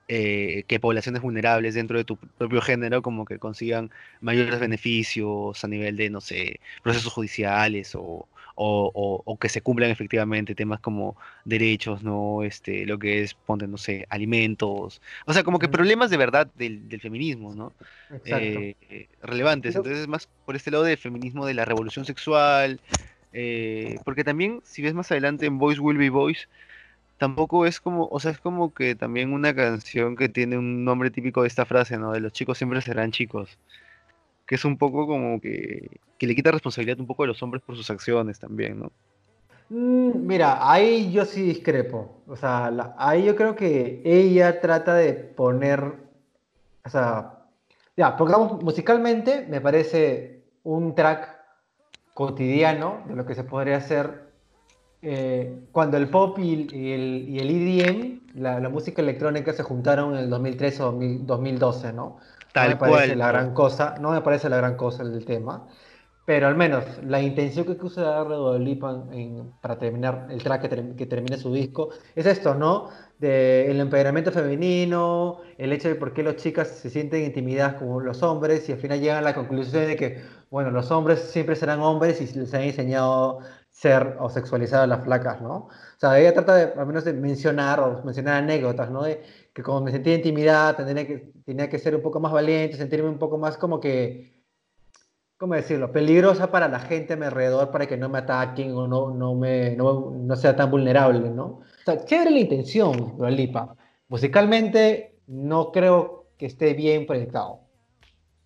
eh, 0.08 0.66
que 0.68 0.80
poblaciones 0.80 1.22
vulnerables 1.22 1.76
dentro 1.76 1.98
de 1.98 2.04
tu 2.06 2.18
propio 2.18 2.62
género 2.62 3.02
como 3.02 3.26
que 3.26 3.40
consigan 3.40 3.92
mayores 4.22 4.60
beneficios 4.60 5.64
a 5.64 5.68
nivel 5.68 5.96
de, 5.98 6.10
no 6.10 6.22
sé, 6.22 6.60
procesos 6.84 7.14
judiciales 7.14 7.96
o, 7.96 8.30
o, 8.56 8.92
o- 8.94 9.24
o 9.26 9.40
que 9.40 9.50
se 9.50 9.62
cumplan 9.62 9.90
efectivamente 9.92 10.56
temas 10.56 10.80
como 10.82 11.18
derechos, 11.46 12.04
¿no? 12.04 12.44
Este, 12.44 12.86
lo 12.86 13.00
que 13.00 13.22
es, 13.24 13.34
ponte, 13.36 13.68
no 13.68 13.78
sé, 13.78 14.06
alimentos. 14.10 15.02
O 15.26 15.34
sea, 15.34 15.44
como 15.44 15.60
que 15.60 15.70
problemas 15.70 16.10
de 16.10 16.18
verdad 16.18 16.52
del, 16.56 16.88
del 16.90 17.02
feminismo, 17.02 17.56
¿no? 17.56 17.76
Eh, 18.24 18.76
eh, 18.82 19.10
relevantes. 19.22 19.76
Entonces, 19.76 20.08
más 20.08 20.28
por 20.46 20.56
este 20.56 20.72
lado 20.72 20.84
de 20.84 20.98
feminismo 20.98 21.46
de 21.46 21.54
la 21.54 21.66
revolución 21.66 22.06
sexual. 22.06 22.82
eh, 23.32 24.00
porque 24.04 24.24
también, 24.24 24.62
si 24.66 24.82
ves 24.82 24.94
más 24.94 25.12
adelante 25.12 25.46
en 25.46 25.58
Boys 25.58 25.80
Will 25.80 25.98
Be 25.98 26.10
Boys, 26.10 26.50
tampoco 27.24 27.66
es 27.66 27.80
como, 27.80 28.10
o 28.12 28.20
sea, 28.20 28.32
es 28.32 28.38
como 28.38 28.74
que 28.74 28.96
también 28.96 29.32
una 29.32 29.56
canción 29.56 30.18
que 30.18 30.28
tiene 30.28 30.58
un 30.58 30.84
nombre 30.84 31.10
típico 31.10 31.44
de 31.44 31.48
esta 31.48 31.64
frase, 31.64 31.98
¿no? 31.98 32.12
De 32.12 32.20
los 32.20 32.34
chicos 32.34 32.58
siempre 32.58 32.82
serán 32.82 33.12
chicos. 33.12 33.58
Que 34.46 34.56
es 34.56 34.66
un 34.66 34.78
poco 34.78 35.08
como 35.08 35.40
que, 35.40 36.02
que 36.18 36.28
le 36.28 36.36
quita 36.36 36.52
responsabilidad 36.52 37.00
un 37.00 37.08
poco 37.08 37.24
a 37.24 37.28
los 37.28 37.42
hombres 37.42 37.64
por 37.64 37.78
sus 37.78 37.90
acciones 37.90 38.40
también, 38.40 38.78
¿no? 38.78 38.92
Mm, 39.70 40.28
Mira, 40.28 40.70
ahí 40.70 41.14
yo 41.14 41.24
sí 41.24 41.44
discrepo. 41.44 42.14
O 42.28 42.36
sea, 42.36 42.94
ahí 42.98 43.24
yo 43.24 43.38
creo 43.38 43.56
que 43.56 44.02
ella 44.04 44.60
trata 44.60 44.94
de 44.94 45.14
poner, 45.14 45.94
o 46.84 46.90
sea, 46.90 47.40
ya, 47.96 48.18
porque 48.18 48.36
musicalmente 48.62 49.48
me 49.50 49.62
parece 49.62 50.44
un 50.64 50.94
track 50.94 51.38
cotidiano 52.14 53.02
de 53.08 53.16
lo 53.16 53.26
que 53.26 53.34
se 53.34 53.46
podría 53.46 53.78
hacer 53.78 54.33
eh, 55.04 55.68
cuando 55.72 55.98
el 55.98 56.10
pop 56.10 56.40
y, 56.40 56.70
y 56.72 56.92
el, 56.94 57.30
y 57.30 57.40
el 57.40 57.50
EDM, 57.50 58.22
la, 58.34 58.60
la 58.60 58.70
música 58.70 59.02
electrónica, 59.02 59.54
se 59.54 59.64
juntaron 59.64 60.14
en 60.14 60.20
el 60.24 60.30
2013 60.30 60.82
o 60.84 60.88
2000 60.88 61.26
2012, 61.26 61.94
¿no? 61.94 62.18
No 62.58 62.66
Tal 62.66 62.76
me 62.76 62.78
parece 62.78 63.16
cual, 63.16 63.16
la 63.16 63.28
¿no? 63.28 63.30
gran 63.30 63.54
cosa, 63.54 63.98
no 64.00 64.12
me 64.12 64.22
parece 64.22 64.50
la 64.50 64.58
gran 64.58 64.76
cosa 64.78 65.04
el 65.04 65.26
tema. 65.26 65.68
Pero 66.26 66.48
al 66.48 66.56
menos 66.56 66.86
la 67.04 67.22
intención 67.22 67.66
que 67.66 67.78
quiso 67.78 68.02
darle 68.02 68.36
Dua 68.36 68.58
Lipa 68.58 69.06
en- 69.12 69.54
para 69.60 69.78
terminar 69.78 70.28
el 70.32 70.42
track 70.42 70.62
que, 70.64 70.70
ter- 70.70 70.96
que 70.96 71.06
termine 71.06 71.38
su 71.38 71.54
disco 71.54 71.90
es 72.16 72.26
esto, 72.26 72.56
¿no? 72.56 72.90
De 73.18 73.70
el 73.70 73.80
empoderamiento 73.82 74.32
femenino, 74.32 75.42
el 75.58 75.74
hecho 75.74 75.90
de 75.90 75.96
por 75.96 76.14
qué 76.14 76.24
las 76.24 76.38
chicas 76.38 76.70
se 76.70 76.90
sienten 76.90 77.24
intimidadas 77.26 77.76
como 77.76 78.00
los 78.00 78.24
hombres 78.24 78.68
y 78.70 78.72
al 78.74 78.80
final 78.80 79.00
llegan 79.02 79.18
a 79.18 79.22
la 79.22 79.36
conclusión 79.36 79.86
de 79.88 79.96
que, 79.98 80.22
bueno, 80.50 80.72
los 80.72 80.92
hombres 80.92 81.20
siempre 81.22 81.56
serán 81.58 81.82
hombres 81.82 82.22
y 82.22 82.40
les 82.40 82.54
han 82.54 82.62
enseñado 82.64 83.40
ser 83.74 84.18
o 84.20 84.30
sexualizar 84.30 84.84
a 84.84 84.88
las 84.88 85.04
flacas, 85.04 85.42
¿no? 85.42 85.56
O 85.56 85.70
sea, 85.98 86.20
ella 86.20 86.34
trata 86.34 86.56
de, 86.56 86.80
al 86.80 86.88
menos 86.88 87.04
de 87.04 87.14
mencionar 87.14 87.80
o 87.82 88.04
mencionar 88.04 88.36
anécdotas, 88.36 88.90
¿no? 88.92 89.04
De 89.04 89.22
que 89.54 89.64
como 89.64 89.82
me 89.82 89.92
sentía 89.92 90.16
intimidada, 90.16 90.76
tenía 90.78 91.08
que, 91.08 91.34
tenía 91.46 91.70
que 91.70 91.80
ser 91.80 91.96
un 91.96 92.02
poco 92.02 92.20
más 92.20 92.32
valiente, 92.32 92.78
sentirme 92.78 93.10
un 93.10 93.20
poco 93.20 93.38
más 93.38 93.58
como 93.58 93.80
que 93.80 94.34
¿cómo 95.44 95.56
decirlo? 95.56 95.92
Peligrosa 95.92 96.52
para 96.52 96.70
la 96.70 96.80
gente 96.80 97.14
a 97.14 97.18
mi 97.18 97.26
alrededor 97.26 97.70
para 97.70 97.86
que 97.86 97.98
no 97.98 98.08
me 98.08 98.20
ataquen 98.20 98.72
o 98.78 98.88
no, 98.88 99.14
no, 99.14 99.36
me, 99.36 99.76
no, 99.76 100.12
no 100.12 100.36
sea 100.38 100.56
tan 100.56 100.72
vulnerable, 100.72 101.30
¿no? 101.30 101.46
O 101.46 101.64
sea, 101.84 102.06
chévere 102.06 102.32
la 102.32 102.40
intención, 102.40 103.18
Lipa. 103.30 103.76
Musicalmente 104.08 105.20
no 105.28 105.72
creo 105.74 106.28
que 106.38 106.46
esté 106.46 106.74
bien 106.74 107.06
proyectado. 107.06 107.60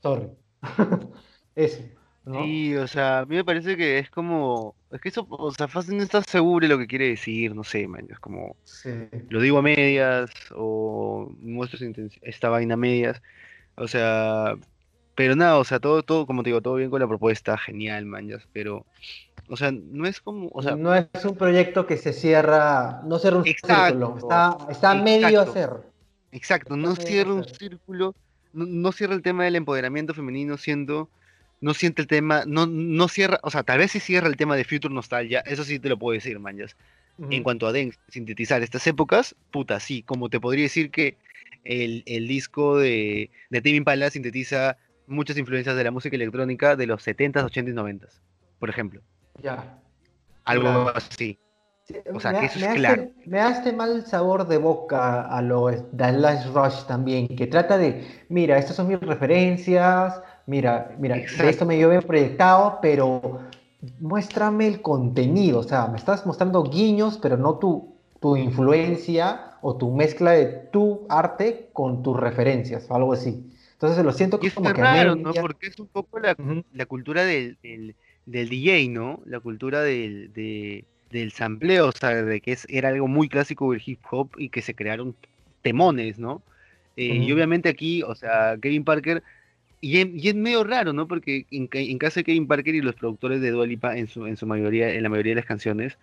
Sorry. 0.01 0.29
Eso, 1.55 1.83
¿no? 2.27 2.43
Sí, 2.43 2.75
o 2.75 2.87
sea, 2.87 3.19
a 3.19 3.25
mí 3.25 3.35
me 3.35 3.45
parece 3.45 3.77
que 3.77 3.99
es 3.99 4.09
como, 4.09 4.75
es 4.91 4.99
que 4.99 5.09
eso, 5.09 5.25
o 5.29 5.51
sea, 5.51 5.67
fácil 5.67 5.97
no 5.97 6.03
está 6.03 6.21
seguro 6.21 6.67
de 6.67 6.73
lo 6.73 6.77
que 6.77 6.87
quiere 6.87 7.07
decir, 7.07 7.55
no 7.55 7.63
sé, 7.63 7.87
man, 7.87 8.05
es 8.09 8.19
como, 8.19 8.55
Sí. 8.63 8.89
lo 9.29 9.39
digo 9.39 9.57
a 9.57 9.61
medias 9.61 10.29
o 10.53 11.33
muestro 11.39 11.79
esta 12.21 12.49
vaina 12.49 12.73
a 12.73 12.77
medias, 12.77 13.21
o 13.75 13.87
sea, 13.87 14.55
pero 15.15 15.35
nada, 15.35 15.57
o 15.57 15.63
sea, 15.63 15.79
todo, 15.79 16.03
todo, 16.03 16.27
como 16.27 16.43
te 16.43 16.49
digo, 16.49 16.61
todo 16.61 16.75
bien 16.75 16.89
con 16.89 16.99
la 16.99 17.07
propuesta, 17.07 17.57
genial, 17.57 18.05
manjas, 18.05 18.47
pero, 18.51 18.85
o 19.47 19.55
sea, 19.55 19.71
no 19.71 20.05
es 20.05 20.19
como, 20.19 20.49
o 20.51 20.61
sea, 20.61 20.75
no 20.75 20.93
es 20.93 21.07
un 21.25 21.35
proyecto 21.35 21.87
que 21.87 21.97
se 21.97 22.11
cierra, 22.13 23.01
no 23.05 23.17
cierra 23.19 23.37
un 23.37 23.47
Exacto, 23.47 23.93
círculo, 23.93 24.17
está, 24.17 24.57
está 24.69 24.91
a 24.91 24.95
medio 24.95 25.27
exacto. 25.29 25.51
hacer. 25.51 25.69
exacto, 26.31 26.77
no 26.77 26.95
cierra 26.95 27.33
un 27.33 27.45
círculo, 27.45 28.13
no, 28.53 28.65
no 28.65 28.91
cierra 28.91 29.15
el 29.15 29.21
tema 29.21 29.45
del 29.45 29.55
empoderamiento 29.55 30.13
femenino 30.13 30.57
siendo, 30.57 31.09
no 31.61 31.73
siente 31.73 32.01
el 32.01 32.07
tema, 32.07 32.43
no, 32.45 32.67
no 32.67 33.07
cierra, 33.07 33.39
o 33.43 33.49
sea, 33.51 33.63
tal 33.63 33.79
vez 33.79 33.91
sí 33.91 33.99
cierra 33.99 34.27
el 34.27 34.37
tema 34.37 34.55
de 34.55 34.63
Future 34.65 34.93
Nostalgia, 34.93 35.39
eso 35.41 35.63
sí 35.63 35.79
te 35.79 35.89
lo 35.89 35.97
puedo 35.97 36.13
decir, 36.13 36.39
manjas. 36.39 36.75
En 37.19 37.41
Ujú. 37.41 37.43
cuanto 37.43 37.67
a 37.67 37.71
den- 37.73 37.93
sintetizar 38.09 38.61
estas 38.61 38.85
épocas, 38.87 39.35
puta, 39.51 39.79
sí, 39.79 40.03
como 40.03 40.29
te 40.29 40.39
podría 40.39 40.63
decir 40.63 40.91
que 40.91 41.17
el, 41.63 42.03
el 42.05 42.27
disco 42.27 42.77
de, 42.77 43.31
de 43.49 43.61
Tame 43.61 43.75
Impala 43.77 44.09
sintetiza 44.09 44.77
muchas 45.07 45.37
influencias 45.37 45.75
de 45.75 45.83
la 45.83 45.91
música 45.91 46.15
electrónica 46.15 46.75
de 46.75 46.87
los 46.87 47.01
70s, 47.05 47.43
80s 47.43 47.71
y 47.71 47.73
90s, 47.73 48.21
por 48.59 48.69
ejemplo. 48.69 49.01
Ya. 49.41 49.81
Algo 50.45 50.63
Claro. 50.63 50.93
así. 50.95 51.39
Sí, 51.83 51.95
O 52.13 52.19
sea, 52.19 52.33
me, 52.33 52.39
que 52.41 52.45
eso 52.47 52.59
es 52.59 52.65
hace, 52.65 52.75
claro. 52.75 53.11
me 53.25 53.39
hace 53.39 53.71
mal 53.71 54.05
sabor 54.05 54.45
de 54.47 54.57
boca 54.57 55.21
a 55.21 55.41
lo 55.41 55.71
The 55.95 56.11
Last 56.11 56.47
Rush 56.53 56.85
también, 56.85 57.27
que 57.29 57.47
trata 57.47 57.77
de, 57.77 58.05
mira, 58.27 58.57
estas 58.57 58.75
son 58.75 58.89
mis 58.89 58.99
referencias, 58.99 60.21
mira, 60.47 60.95
mira, 60.99 61.27
de 61.31 61.49
esto 61.49 61.65
me 61.65 61.79
yo 61.79 61.89
bien 61.89 62.03
proyectado, 62.03 62.79
pero 62.81 63.39
muéstrame 63.99 64.67
el 64.67 64.81
contenido, 64.81 65.59
o 65.59 65.63
sea, 65.63 65.87
me 65.87 65.97
estás 65.97 66.25
mostrando 66.25 66.63
guiños, 66.63 67.19
pero 67.21 67.37
no 67.37 67.59
tu, 67.59 67.95
tu 68.19 68.35
influencia 68.37 69.57
o 69.61 69.77
tu 69.77 69.91
mezcla 69.93 70.31
de 70.31 70.47
tu 70.71 71.05
arte 71.09 71.69
con 71.73 72.03
tus 72.03 72.19
referencias, 72.19 72.89
o 72.89 72.95
algo 72.95 73.13
así. 73.13 73.53
Entonces 73.73 74.03
lo 74.03 74.11
siento 74.13 74.39
Y 74.41 74.47
es 74.47 74.53
como 74.55 74.73
que 74.73 74.81
a 74.81 74.85
raro, 74.85 75.15
¿no? 75.15 75.33
Porque 75.33 75.67
es 75.67 75.79
un 75.79 75.87
poco 75.87 76.19
la, 76.19 76.35
cultura 76.87 77.23
del, 77.23 77.57
del, 77.61 77.95
del 78.25 78.49
DJ, 78.49 78.89
¿no? 78.93 79.21
La 79.25 79.39
cultura 79.39 79.81
del, 79.83 80.33
de- 80.33 80.85
del 81.11 81.31
sampleo, 81.31 81.87
o 81.87 81.91
sea, 81.91 82.09
de 82.23 82.41
que 82.41 82.51
es, 82.53 82.65
era 82.69 82.89
algo 82.89 83.07
muy 83.07 83.29
clásico 83.29 83.71
del 83.71 83.81
hip 83.85 84.01
hop 84.11 84.31
y 84.37 84.49
que 84.49 84.61
se 84.61 84.75
crearon 84.75 85.15
temones, 85.61 86.19
¿no? 86.19 86.43
Eh, 86.95 87.17
Y 87.21 87.31
obviamente 87.31 87.69
aquí, 87.69 88.03
o 88.03 88.15
sea, 88.15 88.57
Kevin 88.61 88.83
Parker, 88.83 89.23
y 89.81 90.27
es, 90.27 90.35
medio 90.35 90.63
raro, 90.63 90.93
¿no? 90.93 91.07
Porque 91.07 91.45
en, 91.51 91.69
en 91.71 91.97
caso 91.97 92.19
de 92.19 92.23
Kevin 92.23 92.47
Parker 92.47 92.75
y 92.75 92.81
los 92.81 92.95
productores 92.95 93.41
de 93.41 93.51
Dua 93.51 93.67
Lipa, 93.67 93.97
en 93.97 94.07
su, 94.07 94.25
en 94.25 94.37
su 94.37 94.47
mayoría, 94.47 94.93
en 94.93 95.03
la 95.03 95.09
mayoría 95.09 95.31
de 95.31 95.41
las 95.41 95.45
canciones, 95.45 95.97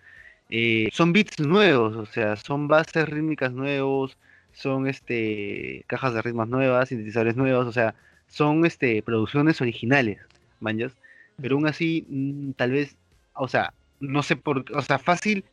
eh, 0.49 0.89
son 0.93 1.11
beats 1.13 1.39
nuevos, 1.39 1.95
o 1.95 2.05
sea, 2.05 2.35
son 2.35 2.67
bases 2.67 3.09
rítmicas 3.09 3.51
nuevos, 3.51 4.17
son 4.53 4.87
este 4.87 5.83
cajas 5.87 6.13
de 6.13 6.21
ritmos 6.21 6.47
nuevas, 6.47 6.89
sintetizadores 6.89 7.35
nuevos, 7.35 7.67
o 7.67 7.71
sea, 7.71 7.95
son 8.27 8.65
este, 8.65 9.01
producciones 9.01 9.61
originales, 9.61 10.19
manjas. 10.59 10.93
Pero 11.41 11.55
aún 11.55 11.67
así, 11.67 12.05
mm, 12.09 12.51
tal 12.53 12.71
vez, 12.71 12.95
o 13.33 13.47
sea, 13.47 13.73
no 13.99 14.23
sé 14.23 14.35
por 14.35 14.65
o 14.73 14.81
sea, 14.81 14.99
fácil, 14.99 15.43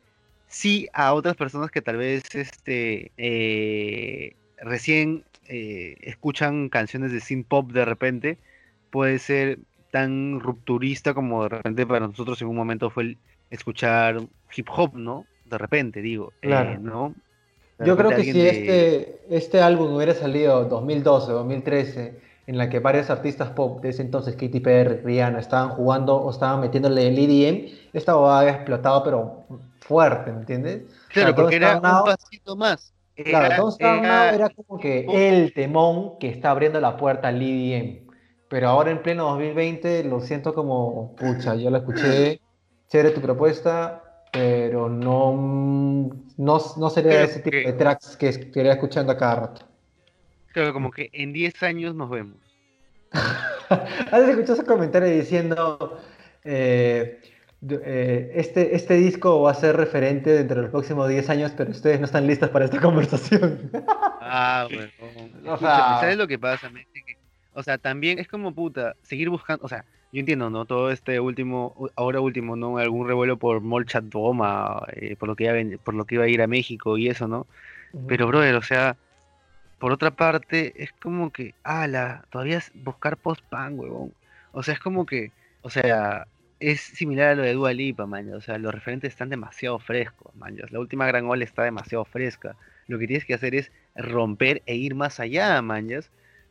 sí 0.47 0.87
a 0.93 1.13
otras 1.13 1.35
personas 1.35 1.71
que 1.71 1.81
tal 1.81 1.97
vez 1.97 2.23
este, 2.35 3.11
eh, 3.17 4.35
recién 4.63 5.23
eh, 5.47 5.95
escuchan 6.01 6.69
canciones 6.69 7.11
de 7.11 7.19
synth 7.19 7.47
pop 7.47 7.71
de 7.71 7.85
repente, 7.85 8.37
puede 8.91 9.19
ser 9.19 9.59
tan 9.91 10.39
rupturista 10.39 11.13
como 11.13 11.43
de 11.43 11.49
repente 11.49 11.85
para 11.85 12.07
nosotros 12.07 12.41
en 12.41 12.47
un 12.47 12.55
momento 12.55 12.89
fue 12.89 13.03
el 13.03 13.17
escuchar 13.51 14.17
hip 14.55 14.67
hop, 14.75 14.95
¿no? 14.95 15.25
De 15.45 15.57
repente, 15.57 16.01
digo, 16.01 16.31
eh, 16.41 16.47
Claro. 16.47 16.79
¿no? 16.79 17.15
De 17.77 17.87
Yo 17.87 17.95
creo 17.97 18.09
que 18.11 18.23
si 18.23 18.33
de- 18.33 18.49
este, 18.49 19.35
este 19.35 19.61
álbum 19.61 19.93
hubiera 19.95 20.13
salido 20.13 20.65
2012, 20.65 21.31
2013, 21.31 22.19
en 22.47 22.57
la 22.57 22.69
que 22.69 22.79
varios 22.79 23.09
artistas 23.09 23.49
pop 23.51 23.81
de 23.81 23.89
ese 23.89 24.01
entonces, 24.01 24.35
Katy 24.35 24.59
Perry, 24.59 24.97
Rihanna, 25.03 25.39
estaban 25.39 25.69
jugando 25.69 26.15
o 26.15 26.31
estaban 26.31 26.61
metiéndole 26.61 27.07
el 27.07 27.17
EDM, 27.17 27.71
esta 27.93 28.15
bobada 28.15 28.41
había 28.41 28.53
explotado, 28.53 29.03
pero 29.03 29.45
fuerte, 29.81 30.31
¿me 30.31 30.39
entiendes? 30.39 30.83
Claro, 31.09 31.35
porque 31.35 31.55
era 31.55 31.75
un 31.75 31.81
pasito 31.81 32.55
más. 32.55 32.93
Claro, 33.15 33.55
Don't 33.61 33.73
Start 33.75 34.03
era- 34.03 34.25
Now 34.25 34.33
era 34.35 34.49
como 34.49 34.79
que 34.79 35.05
el 35.09 35.53
temón 35.53 36.17
que 36.19 36.29
está 36.29 36.51
abriendo 36.51 36.79
la 36.81 36.97
puerta 36.97 37.27
al 37.27 37.41
EDM. 37.41 38.07
Pero 38.49 38.69
ahora 38.69 38.91
en 38.91 39.01
pleno 39.01 39.25
2020 39.25 40.03
lo 40.03 40.19
siento 40.19 40.53
como, 40.53 41.15
pucha, 41.15 41.55
yo 41.55 41.69
la 41.69 41.79
escuché, 41.79 42.39
chévere 42.87 43.11
tu 43.11 43.21
propuesta, 43.21 44.03
pero 44.31 44.89
no, 44.89 45.33
no, 46.37 46.59
no 46.77 46.89
sería 46.89 47.11
Creo 47.11 47.23
ese 47.25 47.39
tipo 47.39 47.51
que- 47.57 47.65
de 47.65 47.73
tracks 47.73 48.15
que 48.17 48.29
estaría 48.29 48.73
escuchando 48.73 49.11
a 49.11 49.17
cada 49.17 49.35
rato. 49.35 49.61
Claro, 50.53 50.73
como 50.73 50.91
que 50.91 51.09
en 51.13 51.33
10 51.33 51.61
años 51.63 51.95
nos 51.95 52.09
vemos. 52.09 52.37
¿Has 53.69 54.27
escuchado 54.29 54.53
ese 54.53 54.65
comentario 54.65 55.09
diciendo, 55.09 55.99
eh, 56.43 57.21
eh, 57.69 58.31
este, 58.35 58.75
este 58.75 58.95
disco 58.95 59.41
va 59.41 59.51
a 59.51 59.55
ser 59.55 59.75
referente 59.77 60.29
dentro 60.31 60.57
de 60.57 60.61
los 60.63 60.71
próximos 60.71 61.07
10 61.09 61.29
años, 61.29 61.53
pero 61.55 61.71
ustedes 61.71 61.99
no 61.99 62.05
están 62.05 62.27
listos 62.27 62.49
para 62.49 62.65
esta 62.65 62.79
conversación? 62.81 63.71
Ah, 64.21 64.67
bueno. 64.73 64.91
O 65.53 65.57
sea- 65.57 65.99
¿sabes 65.99 66.17
lo 66.17 66.27
que 66.27 66.39
pasa? 66.39 66.71
O 67.53 67.63
sea, 67.63 67.77
también 67.77 68.19
es 68.19 68.27
como 68.27 68.53
puta, 68.53 68.95
seguir 69.03 69.29
buscando, 69.29 69.63
o 69.63 69.69
sea, 69.69 69.85
yo 70.11 70.19
entiendo, 70.19 70.49
¿no? 70.49 70.65
Todo 70.65 70.91
este 70.91 71.19
último, 71.19 71.89
ahora 71.95 72.19
último, 72.19 72.55
¿no? 72.55 72.77
Algún 72.77 73.07
revuelo 73.07 73.37
por 73.37 73.61
Molchat 73.61 74.05
Doma, 74.05 74.83
eh, 74.93 75.15
por 75.15 75.27
lo 75.27 75.35
que 75.35 75.45
iba 75.45 75.77
por 75.83 75.93
lo 75.95 76.05
que 76.05 76.15
iba 76.15 76.25
a 76.25 76.27
ir 76.27 76.41
a 76.41 76.47
México 76.47 76.97
y 76.97 77.09
eso, 77.09 77.27
¿no? 77.27 77.47
Pero, 78.07 78.27
brother, 78.27 78.55
o 78.55 78.61
sea, 78.61 78.95
por 79.79 79.91
otra 79.91 80.11
parte, 80.11 80.73
es 80.81 80.91
como 80.93 81.31
que, 81.31 81.53
ala, 81.63 82.25
todavía 82.31 82.57
es 82.57 82.71
buscar 82.73 83.17
post-punk, 83.17 83.79
huevón. 83.79 84.13
O 84.51 84.63
sea, 84.63 84.75
es 84.75 84.79
como 84.79 85.05
que, 85.05 85.31
o 85.61 85.69
sea, 85.69 86.27
es 86.71 86.79
similar 86.81 87.29
a 87.29 87.35
lo 87.35 87.43
de 87.43 87.53
Dua 87.53 87.73
Lipa, 87.73 88.05
man. 88.05 88.33
O 88.33 88.41
sea, 88.41 88.57
los 88.57 88.73
referentes 88.73 89.11
están 89.11 89.29
demasiado 89.29 89.79
frescos, 89.79 90.33
man. 90.35 90.57
La 90.69 90.79
última 90.79 91.05
gran 91.05 91.25
ola 91.25 91.43
está 91.43 91.63
demasiado 91.63 92.05
fresca. 92.05 92.55
Lo 92.87 92.97
que 92.97 93.07
tienes 93.07 93.25
que 93.25 93.33
hacer 93.33 93.53
es 93.53 93.71
romper 93.95 94.61
e 94.65 94.75
ir 94.75 94.95
más 94.95 95.19
allá, 95.19 95.61
man. 95.61 95.89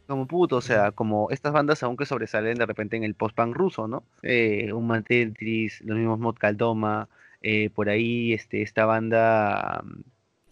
Como 0.06 0.26
puto, 0.26 0.56
o 0.56 0.60
sea, 0.60 0.90
como 0.90 1.30
estas 1.30 1.52
bandas 1.52 1.82
aún 1.82 1.96
que 1.96 2.04
sobresalen 2.04 2.58
de 2.58 2.66
repente 2.66 2.96
en 2.96 3.04
el 3.04 3.14
post-punk 3.14 3.56
ruso, 3.56 3.88
¿no? 3.88 4.04
Eh, 4.22 4.72
un 4.72 5.02
Tetris, 5.02 5.80
los 5.82 5.96
mismos 5.96 6.18
Mod 6.18 6.36
Kaldoma, 6.36 7.08
eh, 7.40 7.70
por 7.70 7.88
ahí 7.88 8.34
este, 8.34 8.62
esta 8.62 8.84
banda 8.84 9.82
mm, 9.82 10.00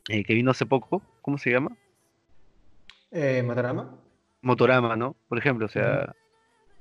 eh, 0.09 0.25
que 0.25 0.35
vino 0.35 0.51
hace 0.51 0.67
poco, 0.67 1.03
¿cómo 1.21 1.39
se 1.39 1.51
llama? 1.51 1.77
Eh, 3.11 3.43
¿Motorama? 3.43 3.97
Motorama, 4.43 4.97
¿no? 4.97 5.15
Por 5.29 5.39
ejemplo, 5.39 5.67
o 5.67 5.69
sea, 5.69 6.15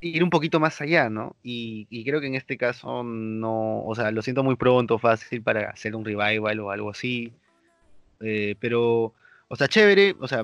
ir 0.01 0.23
un 0.23 0.29
poquito 0.29 0.59
más 0.59 0.79
allá, 0.81 1.09
¿no? 1.09 1.35
Y, 1.43 1.88
y 1.89 2.03
creo 2.05 2.21
que 2.21 2.27
en 2.27 2.35
este 2.35 2.57
caso 2.57 3.03
no, 3.03 3.83
o 3.83 3.95
sea, 3.95 4.12
lo 4.12 4.21
siento 4.21 4.43
muy 4.43 4.55
pronto, 4.55 4.97
fácil 4.99 5.41
para 5.41 5.69
hacer 5.69 5.95
un 5.95 6.05
revival 6.05 6.59
o 6.62 6.69
algo 6.71 6.89
así, 6.89 7.33
eh, 8.21 8.55
pero, 8.59 9.13
o 9.47 9.55
sea, 9.55 9.67
chévere, 9.67 10.15
o 10.19 10.27
sea, 10.27 10.43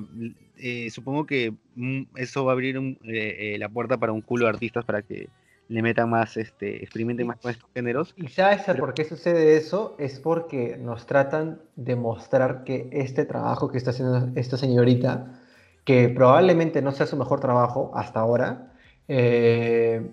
eh, 0.58 0.90
supongo 0.90 1.26
que 1.26 1.52
mm, 1.74 2.02
eso 2.16 2.44
va 2.44 2.52
a 2.52 2.54
abrir 2.54 2.78
un- 2.78 2.98
eh, 3.04 3.56
la 3.58 3.68
puerta 3.68 3.96
para 3.98 4.12
un 4.12 4.20
culo 4.22 4.44
de 4.46 4.50
artistas 4.50 4.84
para 4.84 5.02
que 5.02 5.28
le 5.68 5.82
metan 5.82 6.08
más, 6.08 6.36
este, 6.36 6.82
experimenten 6.82 7.26
más 7.26 7.38
con 7.38 7.50
estos 7.50 7.68
géneros. 7.74 8.14
¿Y 8.16 8.28
sabes 8.28 8.62
Pero- 8.66 8.78
por 8.78 8.94
qué 8.94 9.04
sucede 9.04 9.56
eso? 9.56 9.96
Es 9.98 10.20
porque 10.20 10.76
nos 10.78 11.06
tratan 11.06 11.60
de 11.74 11.96
mostrar 11.96 12.62
que 12.64 12.88
este 12.92 13.24
trabajo 13.24 13.70
que 13.70 13.78
está 13.78 13.90
haciendo 13.90 14.28
esta 14.36 14.56
señorita, 14.56 15.40
que 15.84 16.08
probablemente 16.08 16.82
no 16.82 16.92
sea 16.92 17.06
su 17.06 17.16
mejor 17.16 17.40
trabajo 17.40 17.90
hasta 17.94 18.20
ahora, 18.20 18.72
eh, 19.08 20.10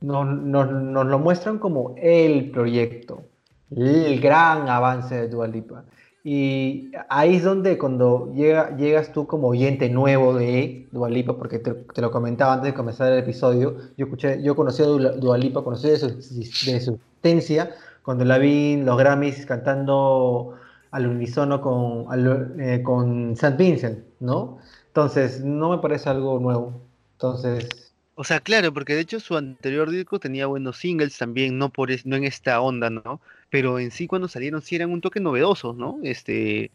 nos, 0.00 0.26
nos- 0.26 0.70
nos 0.72 1.06
lo 1.06 1.18
muestran 1.18 1.58
como 1.58 1.94
el 1.98 2.50
proyecto, 2.50 3.22
el 3.70 4.20
gran 4.20 4.68
avance 4.68 5.14
de 5.14 5.28
Dua 5.28 5.46
Lipa. 5.48 5.84
Y 6.24 6.90
ahí 7.08 7.36
es 7.36 7.44
donde 7.44 7.78
cuando 7.78 8.32
llega, 8.34 8.76
llegas 8.76 9.12
tú 9.12 9.26
como 9.28 9.48
oyente 9.48 9.88
nuevo 9.88 10.34
de 10.34 10.88
Dua 10.90 11.08
Lipa, 11.08 11.36
porque 11.38 11.60
te, 11.60 11.72
te 11.74 12.00
lo 12.00 12.10
comentaba 12.10 12.54
antes 12.54 12.72
de 12.72 12.74
comenzar 12.76 13.12
el 13.12 13.20
episodio, 13.20 13.76
yo, 13.96 14.06
escuché, 14.06 14.42
yo 14.42 14.56
conocí 14.56 14.82
a 14.82 14.86
Dua 14.86 15.38
Lipa, 15.38 15.62
conocí 15.62 15.88
de 15.88 15.98
su, 15.98 16.08
de 16.08 16.80
su 16.80 16.94
existencia 16.94 17.74
cuando 18.02 18.24
la 18.24 18.38
vi 18.38 18.74
en 18.74 18.86
los 18.86 18.96
Grammys 18.98 19.46
cantando 19.46 20.54
al 20.90 21.06
unísono 21.06 21.60
con, 21.60 22.06
al- 22.12 22.54
eh, 22.60 22.82
con 22.82 23.32
St. 23.32 23.56
Vincent, 23.56 24.04
¿no? 24.20 24.58
Entonces, 24.88 25.44
no 25.44 25.70
me 25.70 25.78
parece 25.78 26.08
algo 26.08 26.38
nuevo. 26.40 26.80
Entonces, 27.12 27.85
O 28.18 28.24
sea, 28.24 28.40
claro, 28.40 28.72
porque 28.72 28.94
de 28.94 29.00
hecho 29.02 29.20
su 29.20 29.36
anterior 29.36 29.90
disco 29.90 30.18
tenía 30.18 30.46
buenos 30.46 30.78
singles 30.78 31.18
también, 31.18 31.58
no 31.58 31.70
por 31.72 31.90
es- 31.90 32.06
no 32.06 32.16
en 32.16 32.24
esta 32.24 32.60
onda, 32.62 32.88
¿no? 32.90 33.20
Pero 33.50 33.78
en 33.78 33.90
sí 33.90 34.06
cuando 34.06 34.26
salieron 34.28 34.62
sí 34.62 34.74
eran 34.76 34.90
un 34.90 35.00
toque 35.02 35.20
novedosos, 35.20 35.76
¿no? 35.76 35.98
Este, 36.02 36.72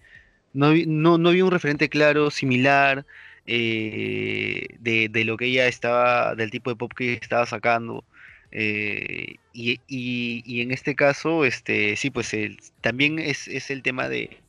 no, 0.54 0.74
no, 0.88 1.18
no 1.18 1.30
había 1.30 1.46
un 1.46 1.52
referente 1.52 1.90
claro, 1.90 2.32
similar, 2.32 3.06
eh, 3.46 4.68
de, 4.80 5.10
de 5.10 5.26
lo 5.26 5.38
que 5.38 5.46
ella 5.48 5.68
estaba, 5.68 6.36
del 6.36 6.52
tipo 6.52 6.70
de 6.72 6.78
pop 6.78 6.94
que 6.96 7.14
estaba 7.16 7.46
sacando. 7.48 8.06
eh, 8.52 9.38
y, 9.54 9.84
y- 9.88 10.44
y 10.46 10.62
en 10.62 10.72
este 10.72 10.96
caso, 10.96 11.46
este, 11.46 11.96
sí, 11.98 12.12
pues 12.12 12.34
el- 12.34 12.58
también 12.82 13.20
es, 13.20 13.48
es 13.48 13.72
el 13.72 13.82
tema 13.84 14.10
de, 14.10 14.44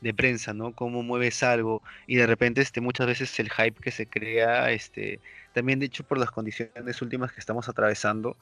de 0.00 0.14
prensa, 0.14 0.54
¿no? 0.54 0.74
Cómo 0.74 1.02
mueves 1.02 1.42
algo 1.42 1.82
y 2.06 2.16
de 2.16 2.26
repente, 2.26 2.60
este, 2.60 2.80
muchas 2.80 3.06
veces 3.06 3.38
el 3.40 3.50
hype 3.50 3.80
que 3.80 3.90
se 3.90 4.08
crea, 4.08 4.70
este, 4.72 5.20
también 5.58 5.80
de 5.80 5.86
hecho 5.86 6.04
por 6.04 6.18
las 6.18 6.30
condiciones 6.30 7.02
últimas 7.02 7.32
que 7.32 7.40
estamos 7.40 7.68
atravesando, 7.68 8.36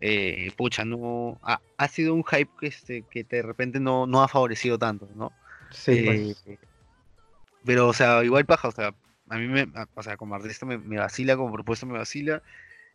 eh, 0.00 0.50
pucha, 0.56 0.86
no, 0.86 1.38
ha, 1.42 1.60
ha 1.76 1.88
sido 1.88 2.14
un 2.14 2.24
hype 2.24 2.50
que, 2.58 2.68
este, 2.68 3.02
que 3.10 3.24
de 3.24 3.42
repente 3.42 3.78
no, 3.78 4.06
no 4.06 4.22
ha 4.22 4.28
favorecido 4.28 4.78
tanto, 4.78 5.06
¿no? 5.14 5.32
sí, 5.70 6.02
pues. 6.02 6.42
Eh, 6.46 6.58
pero, 7.62 7.88
o 7.88 7.92
sea, 7.92 8.24
igual 8.24 8.46
paja, 8.46 8.68
o 8.68 8.72
sea, 8.72 8.94
a 9.28 9.36
mí 9.36 9.48
me, 9.48 9.68
o 9.94 10.02
sea, 10.02 10.16
como 10.16 10.34
artista 10.34 10.64
me, 10.64 10.78
me 10.78 10.96
vacila, 10.96 11.36
como 11.36 11.52
propuesta 11.52 11.84
me 11.84 11.98
vacila, 11.98 12.42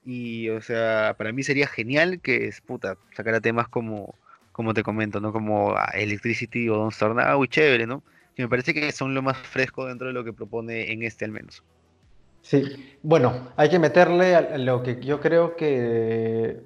y, 0.03 0.49
o 0.49 0.59
sea, 0.59 1.13
para 1.19 1.31
mí 1.31 1.43
sería 1.43 1.67
genial 1.67 2.19
que, 2.19 2.47
es, 2.47 2.61
puta, 2.61 2.97
sacara 3.15 3.41
temas 3.41 3.67
como, 3.67 4.15
como 4.51 4.73
te 4.73 4.81
comento, 4.81 5.19
¿no? 5.19 5.31
Como 5.31 5.75
ah, 5.77 5.91
Electricity 5.93 6.67
o 6.67 6.77
Don't 6.77 6.93
Start 6.93 7.15
Now, 7.15 7.43
y 7.43 7.47
chévere, 7.47 7.85
¿no? 7.85 8.01
Que 8.35 8.41
me 8.41 8.49
parece 8.49 8.73
que 8.73 8.91
son 8.91 9.13
lo 9.13 9.21
más 9.21 9.37
fresco 9.37 9.85
dentro 9.85 10.07
de 10.07 10.13
lo 10.13 10.23
que 10.23 10.33
propone 10.33 10.91
en 10.91 11.03
este 11.03 11.25
al 11.25 11.31
menos. 11.31 11.63
Sí, 12.47 12.97
bueno, 13.03 13.49
hay 13.57 13.69
que 13.69 13.77
meterle 13.77 14.35
a 14.35 14.57
lo 14.57 14.81
que 14.81 15.01
yo 15.01 15.19
creo 15.19 15.55
que 15.57 16.61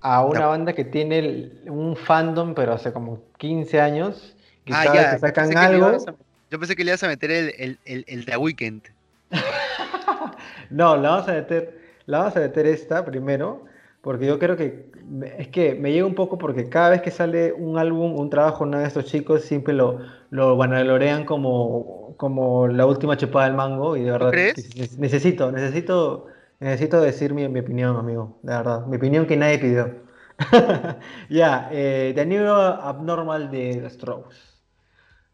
a 0.00 0.24
una 0.24 0.46
banda 0.46 0.72
que 0.74 0.84
tiene 0.84 1.50
un 1.66 1.96
fandom, 1.96 2.54
pero 2.54 2.72
hace 2.72 2.92
como 2.92 3.22
15 3.38 3.80
años, 3.80 4.36
que 4.64 4.72
Ah, 4.72 4.84
ya, 4.86 5.12
yo 5.12 5.18
sacan 5.18 5.44
pensé 5.44 5.56
que 5.56 5.68
le 5.68 5.76
algo, 5.76 5.86
a- 6.08 6.16
yo 6.50 6.58
pensé 6.58 6.76
que 6.76 6.84
le 6.84 6.90
ibas 6.90 7.02
a 7.02 7.08
meter 7.08 7.30
el, 7.30 7.54
el, 7.58 7.78
el, 7.84 8.04
el 8.08 8.24
The 8.24 8.36
Weeknd. 8.38 8.82
no, 10.70 10.96
la 10.96 11.10
vamos 11.10 11.28
a 11.28 11.32
meter, 11.32 11.78
la 12.06 12.18
vamos 12.18 12.36
a 12.36 12.40
meter 12.40 12.66
esta 12.66 13.04
primero, 13.04 13.64
porque 14.00 14.26
yo 14.26 14.38
creo 14.38 14.56
que 14.56 14.90
es 15.38 15.48
que 15.48 15.74
me 15.74 15.92
llega 15.92 16.06
un 16.06 16.14
poco 16.14 16.38
porque 16.38 16.68
cada 16.68 16.90
vez 16.90 17.02
que 17.02 17.10
sale 17.10 17.52
un 17.52 17.78
álbum, 17.78 18.18
un 18.18 18.30
trabajo, 18.30 18.64
uno 18.64 18.78
de 18.78 18.86
estos 18.86 19.04
chicos 19.06 19.42
siempre 19.42 19.74
lo, 19.74 20.00
lo 20.30 20.56
vanaglorean 20.56 21.24
como, 21.24 22.03
como 22.16 22.68
la 22.68 22.86
última 22.86 23.16
chupada 23.16 23.46
del 23.46 23.54
mango 23.54 23.96
y 23.96 24.02
de 24.02 24.10
verdad 24.10 24.30
crees? 24.30 24.98
necesito, 24.98 25.50
necesito, 25.52 26.26
necesito 26.60 27.00
decir 27.00 27.34
mi, 27.34 27.48
mi 27.48 27.60
opinión, 27.60 27.96
amigo, 27.96 28.38
de 28.42 28.52
verdad, 28.52 28.86
mi 28.86 28.96
opinión 28.96 29.26
que 29.26 29.36
nadie 29.36 29.58
pidió. 29.58 30.04
Ya, 31.28 31.68
eh, 31.72 32.12
The 32.14 32.26
New 32.26 32.46
Abnormal 32.46 33.50
de 33.50 33.76
The 33.82 33.90
Strokes. 33.90 34.36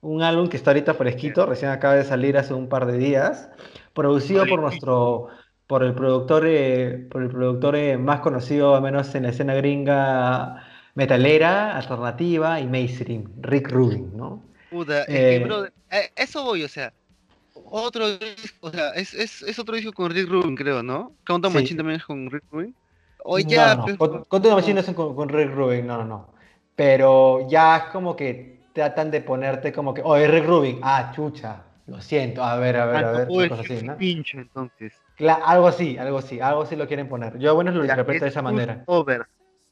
Un 0.02 0.22
álbum 0.22 0.48
que 0.48 0.56
está 0.56 0.70
ahorita 0.70 0.94
fresquito, 0.94 1.44
recién 1.46 1.70
acaba 1.70 1.94
de 1.94 2.04
salir 2.04 2.38
hace 2.38 2.54
un 2.54 2.68
par 2.68 2.86
de 2.86 2.96
días, 2.96 3.50
producido 3.94 4.46
por 4.46 4.60
nuestro, 4.60 5.28
por 5.66 5.84
el 5.84 5.94
productor, 5.94 6.44
eh, 6.46 7.06
por 7.10 7.22
el 7.22 7.28
productor 7.28 7.76
eh, 7.76 7.98
más 7.98 8.20
conocido, 8.20 8.74
al 8.74 8.82
menos 8.82 9.14
en 9.14 9.24
la 9.24 9.28
escena 9.28 9.54
gringa 9.54 10.64
metalera, 10.94 11.76
alternativa 11.76 12.60
y 12.60 12.66
mainstream, 12.66 13.30
Rick 13.40 13.70
Rubin, 13.70 14.16
¿no? 14.16 14.49
Puta, 14.70 15.02
es 15.02 15.06
que, 15.06 15.70
Eh, 15.90 16.12
a 16.16 16.22
eso 16.22 16.44
voy, 16.44 16.62
o 16.62 16.68
sea, 16.68 16.92
otro 17.54 18.08
disco, 18.18 18.68
o 18.68 18.70
sea, 18.70 18.90
es, 18.90 19.14
es, 19.14 19.42
es 19.42 19.58
otro 19.58 19.74
disco 19.74 19.92
con 19.92 20.10
Rick 20.10 20.28
Rubin, 20.28 20.54
creo, 20.54 20.82
¿no? 20.82 21.12
Countdown 21.26 21.52
Sí. 21.52 21.58
Machine 21.58 21.76
también 21.78 22.00
es 22.00 22.06
con 22.06 22.30
Rick 22.30 22.44
Rubin. 22.50 22.74
O 23.24 23.38
ya, 23.38 23.74
no, 23.74 23.86
no. 23.86 24.24
con 24.24 24.42
Tony 24.42 24.54
Machine 24.54 24.74
no 24.74 24.80
es 24.80 24.94
con, 24.94 25.14
con 25.14 25.28
Rick 25.28 25.50
Rubin, 25.52 25.86
no, 25.86 25.98
no, 25.98 26.04
no. 26.04 26.32
Pero 26.76 27.46
ya 27.48 27.76
es 27.76 27.82
como 27.92 28.16
que 28.16 28.60
tratan 28.72 29.10
de 29.10 29.20
ponerte 29.20 29.72
como 29.72 29.92
que, 29.92 30.02
oye, 30.02 30.26
Rick 30.28 30.46
Rubin, 30.46 30.80
ah, 30.82 31.12
chucha, 31.14 31.62
lo 31.86 32.00
siento, 32.00 32.42
a 32.42 32.56
ver, 32.56 32.76
a 32.76 32.86
ver, 32.86 33.04
a 33.04 33.12
ver, 33.12 33.28
no, 33.28 33.34
una 33.34 33.44
es 33.44 33.50
cosa 33.50 33.62
así, 33.62 33.86
¿no? 33.86 33.96
pincho, 33.96 34.38
entonces. 34.38 34.94
Algo 35.44 35.66
así, 35.66 35.98
algo 35.98 36.18
así, 36.18 36.40
algo 36.40 36.62
así 36.62 36.76
lo 36.76 36.86
quieren 36.86 37.08
poner. 37.08 37.38
Yo, 37.38 37.54
bueno, 37.54 37.72
lo 37.72 37.82
interpreto 37.82 38.24
de 38.24 38.28
es 38.28 38.32
esa 38.32 38.42
manera. 38.42 38.84
Over. 38.86 39.26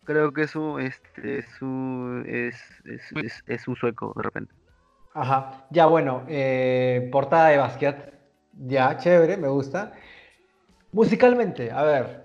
Creo 0.04 0.32
que 0.32 0.42
es 0.42 0.56
un, 0.56 0.80
este, 0.80 1.38
es 1.38 1.62
un, 1.62 2.24
es, 2.26 2.56
es, 2.84 3.02
es, 3.24 3.44
es 3.46 3.68
un 3.68 3.76
sueco, 3.76 4.12
de 4.16 4.22
repente. 4.22 4.54
Ajá, 5.14 5.66
ya 5.70 5.86
bueno, 5.86 6.24
eh, 6.28 7.08
portada 7.12 7.48
de 7.48 7.58
Basquiat, 7.58 8.12
ya, 8.52 8.96
chévere, 8.98 9.36
me 9.36 9.48
gusta. 9.48 9.92
Musicalmente, 10.92 11.70
a 11.70 11.82
ver, 11.82 12.24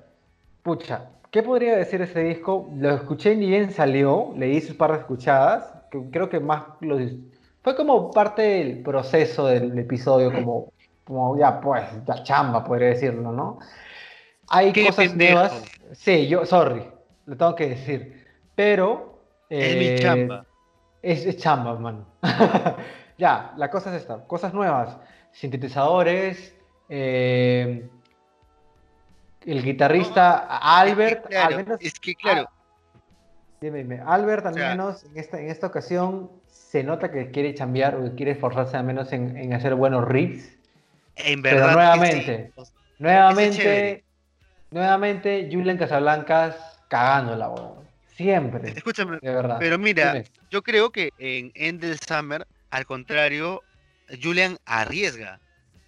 pucha, 0.64 1.10
¿qué 1.32 1.44
podría 1.44 1.76
decir 1.78 2.02
ese 2.02 2.22
disco? 2.22 2.70
Lo 2.78 2.92
escuché 2.96 3.36
ni 3.36 3.48
bien 3.48 3.72
salió, 3.72 4.34
leí 4.38 4.62
sus 4.62 4.76
par 4.76 4.92
de 4.94 5.00
escuchadas, 5.00 5.72
que 5.92 6.10
creo 6.12 6.30
que 6.30 6.40
más 6.40 6.64
lo 6.82 6.98
dis- 7.00 7.20
fue 7.64 7.76
como 7.76 8.12
parte 8.12 8.42
del 8.42 8.84
proceso 8.84 9.48
del 9.48 9.78
episodio, 9.78 10.34
como, 10.34 10.72
como 11.06 11.38
ya 11.38 11.60
pues, 11.62 11.84
la 12.08 12.24
chamba, 12.24 12.64
podría 12.64 12.90
decirlo, 12.90 13.32
¿no? 13.32 13.60
Hay 14.50 14.74
Qué 14.74 14.86
cosas 14.86 15.08
pendejo. 15.10 15.36
nuevas, 15.36 15.64
sí, 15.94 16.28
yo, 16.28 16.46
sorry, 16.46 16.84
lo 17.26 17.38
tengo 17.38 17.56
que 17.56 17.70
decir, 17.70 18.26
pero... 18.56 19.20
Es 19.50 19.78
mi 19.78 19.86
eh, 19.90 19.98
chamba. 20.00 20.46
Es, 21.04 21.26
es 21.26 21.38
chamba, 21.38 21.78
man. 21.78 22.04
ya, 23.20 23.54
la 23.58 23.70
cosa 23.70 23.96
es 23.96 24.02
esta. 24.02 24.24
Cosas 24.26 24.54
nuevas. 24.54 24.98
Sintetizadores. 25.32 26.56
eh, 26.90 27.88
el 29.46 29.62
guitarrista 29.64 30.38
Albert. 30.58 31.26
Es 31.30 31.30
que, 31.30 31.30
claro, 31.30 31.48
al 31.50 31.58
menos, 31.66 31.78
es 31.82 32.00
que 32.00 32.16
claro, 32.16 32.50
dime, 33.60 33.80
dime, 33.80 34.02
Albert 34.06 34.46
al 34.46 34.54
o 34.54 34.56
sea- 34.58 34.70
menos 34.70 35.04
en 35.04 35.18
esta, 35.18 35.40
en 35.40 35.50
esta 35.50 35.68
ocasión 35.68 36.32
se 36.48 36.84
nota 36.84 37.12
que 37.12 37.30
quiere 37.32 37.54
chambear 37.54 37.96
o 37.96 38.04
que 38.06 38.16
quiere 38.16 38.32
esforzarse 38.32 38.78
al 38.78 38.86
menos 38.86 39.12
en, 39.12 39.36
en 39.38 39.54
hacer 39.54 39.76
buenos 39.76 40.06
riffs. 40.08 40.50
en 41.18 41.42
pero 41.42 41.58
verdad. 41.58 41.70
que 41.70 41.76
nuevamente, 41.76 42.46
sí. 42.48 42.52
O 42.56 42.66
sea, 42.66 42.74
Nuevamente, 43.00 44.04
nuevamente, 44.72 45.50
Julian 45.52 45.78
Casablancas 45.78 46.80
cagándola, 46.88 47.50
weón. 47.50 47.84
Siempre, 48.16 48.70
Escúchame, 48.70 49.18
de 49.22 49.34
verdad. 49.34 49.58
pero 49.60 49.78
mira, 49.78 50.14
Dime. 50.14 50.26
Yo 50.54 50.62
creo 50.62 50.92
que 50.92 51.10
en 51.18 51.52
Endel 51.56 51.98
Summer, 52.00 52.46
al 52.70 52.86
contrario, 52.86 53.64
Julian 54.22 54.58
arriesga 54.66 55.40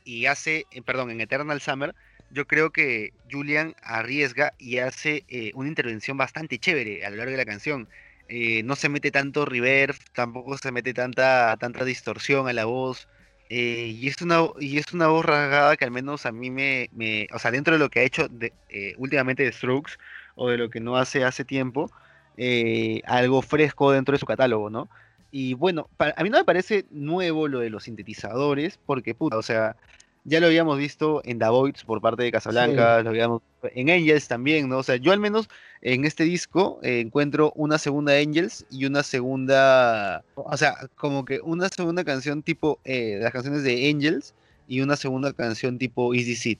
y 0.03 0.25
hace, 0.25 0.65
eh, 0.71 0.81
perdón, 0.81 1.11
en 1.11 1.21
Eternal 1.21 1.61
Summer, 1.61 1.93
yo 2.31 2.47
creo 2.47 2.71
que 2.71 3.13
Julian 3.29 3.75
arriesga 3.83 4.53
y 4.57 4.79
hace 4.79 5.23
eh, 5.27 5.51
una 5.53 5.69
intervención 5.69 6.17
bastante 6.17 6.57
chévere 6.57 7.05
a 7.05 7.11
lo 7.11 7.17
largo 7.17 7.31
de 7.33 7.37
la 7.37 7.45
canción. 7.45 7.87
Eh, 8.27 8.63
no 8.63 8.75
se 8.75 8.89
mete 8.89 9.11
tanto 9.11 9.45
reverb, 9.45 9.95
tampoco 10.13 10.57
se 10.57 10.71
mete 10.71 10.95
tanta, 10.95 11.55
tanta 11.59 11.85
distorsión 11.85 12.47
a 12.47 12.53
la 12.53 12.65
voz. 12.65 13.07
y, 13.47 14.07
es 14.07 14.19
una, 14.23 14.39
y 14.59 14.79
es 14.79 14.91
una 14.93 15.07
voz 15.09 15.23
rasgada 15.25 15.77
que 15.77 15.85
al 15.85 15.91
menos 15.91 16.25
a 16.25 16.31
mí 16.31 16.49
me, 16.49 16.89
o 17.31 17.37
sea, 17.37 17.51
dentro 17.51 17.73
de 17.75 17.79
lo 17.79 17.89
que 17.91 17.99
ha 17.99 18.03
hecho 18.03 18.27
de- 18.29 18.55
últimamente 18.97 19.43
de 19.43 19.51
Strokes 19.51 19.93
o 20.33 20.49
de 20.49 20.57
lo 20.57 20.69
que 20.71 20.79
no 20.79 20.97
hace 20.97 21.23
hace 21.23 21.45
tiempo, 21.45 21.91
eh, 22.37 23.01
algo 23.05 23.41
fresco 23.41 23.91
dentro 23.91 24.13
de 24.13 24.19
su 24.19 24.25
catálogo, 24.25 24.69
¿no? 24.69 24.89
Y 25.31 25.53
bueno, 25.53 25.89
a 25.97 26.23
mí 26.23 26.29
no 26.29 26.37
me 26.37 26.45
parece 26.45 26.85
nuevo 26.91 27.47
lo 27.47 27.59
de 27.59 27.69
los 27.69 27.83
sintetizadores, 27.83 28.79
porque 28.85 29.13
puta, 29.13 29.37
o 29.37 29.41
sea, 29.41 29.75
ya 30.23 30.39
lo 30.39 30.47
habíamos 30.47 30.77
visto 30.77 31.21
en 31.23 31.39
The 31.39 31.49
Voids 31.49 31.83
por 31.83 32.01
parte 32.01 32.23
de 32.23 32.31
Casablanca, 32.31 33.01
lo 33.03 33.09
habíamos 33.09 33.41
en 33.73 33.89
Angels 33.89 34.27
también, 34.27 34.69
¿no? 34.69 34.79
O 34.79 34.83
sea, 34.83 34.95
yo 34.95 35.11
al 35.11 35.19
menos 35.19 35.49
en 35.81 36.05
este 36.05 36.23
disco 36.23 36.79
eh, 36.83 36.99
encuentro 36.99 37.51
una 37.55 37.77
segunda 37.77 38.13
Angels 38.13 38.65
y 38.71 38.85
una 38.85 39.03
segunda, 39.03 40.23
o 40.35 40.57
sea, 40.57 40.75
como 40.95 41.25
que 41.25 41.39
una 41.41 41.69
segunda 41.69 42.03
canción 42.03 42.41
tipo 42.41 42.79
eh, 42.85 43.19
las 43.21 43.31
canciones 43.31 43.63
de 43.63 43.89
Angels 43.89 44.33
y 44.67 44.81
una 44.81 44.95
segunda 44.95 45.31
canción 45.33 45.77
tipo 45.77 46.13
Easy 46.13 46.35
Seat. 46.35 46.59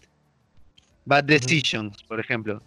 Bad 1.06 1.24
Decisions, 1.24 2.04
por 2.04 2.20
ejemplo. 2.20 2.62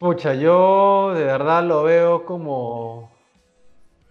Pucha, 0.00 0.32
yo 0.32 1.12
de 1.12 1.24
verdad 1.24 1.62
lo 1.62 1.82
veo 1.82 2.24
como. 2.24 3.10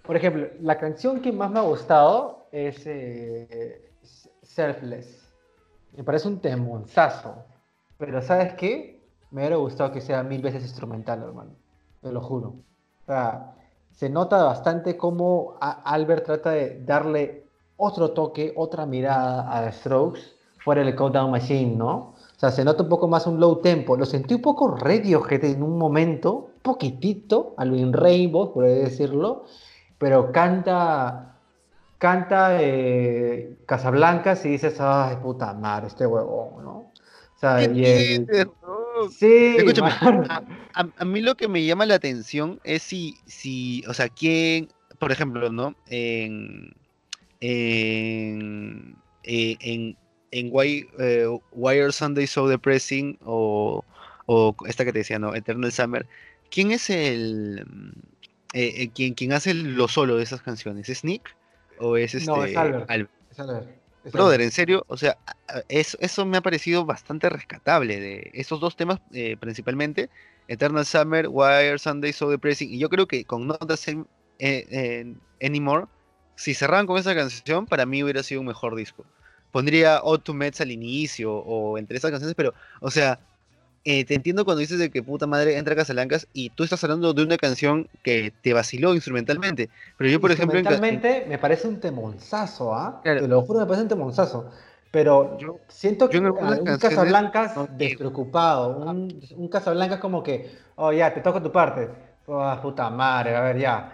Por 0.04 0.16
ejemplo, 0.16 0.48
la 0.62 0.78
canción 0.78 1.20
que 1.20 1.32
más 1.32 1.50
me 1.50 1.58
ha 1.58 1.64
gustado 1.64 2.46
es 2.52 2.86
eh, 2.86 3.92
Selfless. 4.44 5.34
Me 5.98 6.04
parece 6.04 6.28
un 6.28 6.40
temonzazo. 6.42 7.44
Pero 7.98 8.22
¿sabes 8.22 8.54
qué? 8.54 9.04
Me 9.32 9.42
hubiera 9.42 9.56
gustado 9.56 9.92
que 9.92 10.00
sea 10.00 10.22
mil 10.22 10.44
veces 10.44 10.62
instrumental, 10.62 11.24
hermano. 11.24 11.56
Te 12.04 12.12
lo 12.12 12.22
juro. 12.22 12.50
O 12.50 13.06
sea, 13.08 13.56
se 13.90 14.12
nota 14.12 14.44
bastante 14.44 14.96
cómo 14.96 15.58
Albert 15.60 16.24
trata 16.24 16.52
de 16.52 16.84
darle 16.86 17.48
otro 17.78 18.12
toque, 18.12 18.54
otra 18.56 18.86
mirada 18.86 19.58
a 19.58 19.66
The 19.66 19.72
Strokes 19.72 20.22
fuera 20.64 20.84
del 20.84 20.96
Countdown 20.96 21.32
Machine, 21.32 21.76
¿no? 21.76 22.14
O 22.40 22.42
sea, 22.42 22.52
se 22.52 22.64
nota 22.64 22.84
un 22.84 22.90
poco 22.90 23.10
más 23.10 23.28
un 23.28 23.38
low 23.38 23.60
tempo. 23.60 23.98
Lo 23.98 24.06
sentí 24.06 24.36
un 24.36 24.42
poco 24.42 24.74
Radiohead 24.74 25.44
en 25.44 25.62
un 25.62 25.78
momento, 25.78 26.52
poquitito, 26.62 27.54
a 27.58 27.66
lo 27.66 27.76
in 27.76 27.92
Rainbow, 27.92 28.54
por 28.54 28.64
decirlo, 28.66 29.44
pero 29.98 30.32
canta, 30.32 31.36
canta 31.98 32.62
eh, 32.64 33.58
Casablancas 33.66 34.46
y 34.46 34.52
dices, 34.52 34.78
ay, 34.80 35.18
puta 35.22 35.54
madre, 35.54 35.88
este 35.88 36.08
huevón, 36.08 36.64
¿no? 36.64 36.72
O 36.78 36.94
sea, 37.36 37.58
¿Qué 37.58 37.74
y 37.74 37.86
el... 37.86 38.52
no? 38.62 39.10
Sí, 39.10 39.56
Escúchame, 39.58 39.92
a, 40.30 40.42
a- 40.76 40.88
a 40.98 41.04
mí 41.06 41.20
lo 41.20 41.36
que 41.36 41.50
me 41.50 41.66
llama 41.66 41.86
la 41.86 41.96
atención 41.96 42.62
es 42.64 42.84
si, 42.84 43.16
si 43.26 43.84
o 43.86 43.94
sea, 43.94 44.08
quién, 44.08 44.70
por 44.98 45.12
ejemplo, 45.12 45.50
¿no? 45.52 45.76
En, 45.88 46.74
en, 47.42 48.96
eh, 49.24 49.58
en, 49.60 49.98
en 50.32 50.50
Why, 50.52 50.88
eh, 51.00 51.28
Why 51.52 51.80
Are 51.80 51.92
Sundays 51.92 52.32
So 52.32 52.48
Depressing 52.48 53.18
o, 53.24 53.84
o 54.26 54.56
esta 54.68 54.86
que 54.86 54.94
te 54.94 55.00
decía, 55.00 55.20
¿no? 55.20 55.36
Eternal 55.36 55.72
Summer, 55.72 56.06
¿quién 56.52 56.72
es 56.72 56.90
el, 56.90 57.66
eh, 58.54 58.74
eh, 58.78 58.90
quien, 58.90 59.14
quien 59.14 59.34
hace 59.34 59.54
lo 59.54 59.88
solo 59.88 60.18
de 60.18 60.24
esas 60.24 60.42
canciones? 60.42 60.90
¿Es 60.90 61.04
Nick 61.04 61.36
o 61.80 61.98
es 61.98 62.16
este 62.16 62.30
No, 62.30 62.44
es 62.44 62.56
Albert. 62.56 62.90
Albert? 62.90 63.12
Es 63.32 63.40
Albert, 63.40 63.80
Brother, 64.12 64.42
en 64.42 64.52
serio, 64.52 64.86
o 64.88 64.98
sea, 64.98 65.18
eso, 65.68 65.98
eso 66.00 66.26
me 66.26 66.38
ha 66.38 66.42
parecido 66.42 66.86
bastante 66.86 67.30
rescatable 67.30 68.00
de 68.00 68.32
esos 68.34 68.60
dos 68.60 68.76
temas 68.76 69.00
eh, 69.12 69.36
principalmente, 69.38 70.10
Eternal 70.48 70.86
Summer, 70.86 71.28
Why 71.28 71.68
Are 71.68 71.80
Sundays 71.80 72.16
So 72.16 72.30
Depressing, 72.30 72.74
y 72.74 72.80
yo 72.80 72.90
creo 72.90 73.08
que 73.08 73.26
con 73.26 73.46
Not 73.48 73.68
the 73.68 73.78
Same 73.78 74.06
eh, 74.40 74.66
eh, 74.72 75.14
Anymore, 75.46 75.86
si 76.36 76.54
cerraban 76.54 76.88
con 76.88 76.98
esa 76.98 77.14
canción, 77.14 77.66
para 77.66 77.86
mí 77.86 78.02
hubiera 78.02 78.24
sido 78.24 78.42
un 78.42 78.48
mejor 78.48 78.76
disco. 78.76 79.06
Pondría 79.52 80.02
Odd 80.04 80.22
to 80.22 80.34
Mets 80.34 80.62
al 80.62 80.72
inicio 80.72 81.34
o 81.34 81.78
entre 81.78 81.98
esas 81.98 82.12
canciones, 82.12 82.36
pero, 82.36 82.54
o 82.82 82.92
sea, 82.92 83.20
eh, 83.86 84.04
te 84.06 84.14
entiendo 84.14 84.46
cuando 84.46 84.60
dices 84.60 84.78
de 84.78 84.90
que 84.90 85.02
puta 85.02 85.26
madre 85.26 85.58
entra 85.58 85.76
Casalancas 85.76 86.28
y 86.34 86.50
tú 86.50 86.64
estás 86.64 86.84
hablando 86.84 87.14
de 87.14 87.24
una 87.24 87.38
canción 87.38 87.88
que 88.04 88.34
te 88.42 88.54
vaciló 88.54 88.94
instrumentalmente, 88.94 89.70
pero 89.98 90.10
yo, 90.10 90.20
por 90.20 90.32
ejemplo, 90.32 90.60
Instrumentalmente 90.60 91.26
me 91.28 91.38
parece 91.38 91.68
un 91.68 91.80
temonzazo, 91.80 92.76
¿ah? 92.76 93.00
Claro. 93.04 93.22
Te 93.22 93.28
lo 93.28 93.42
juro, 93.42 93.60
me 93.60 93.66
parece 93.66 93.84
un 93.84 93.90
temonzazo. 93.90 94.52
Pero 94.92 95.38
Yo- 95.40 95.60
siento 95.68 96.10
yo 96.10 96.22
que 96.22 96.28
ah, 96.42 96.58
un 96.60 96.78
Casablancas 96.78 97.56
no 97.56 97.68
despreocupado, 97.78 98.78
un, 98.78 99.20
un 99.38 99.48
Casablancas 99.48 100.00
como 100.00 100.24
que, 100.24 100.50
oh, 100.76 100.92
ya, 100.92 101.14
te 101.14 101.22
toca 101.22 101.42
tu 101.42 101.52
parte. 101.52 101.90
Oh, 102.26 102.60
puta 102.62 102.90
madre, 102.90 103.36
a 103.36 103.42
ver, 103.42 103.58
ya. 103.60 103.92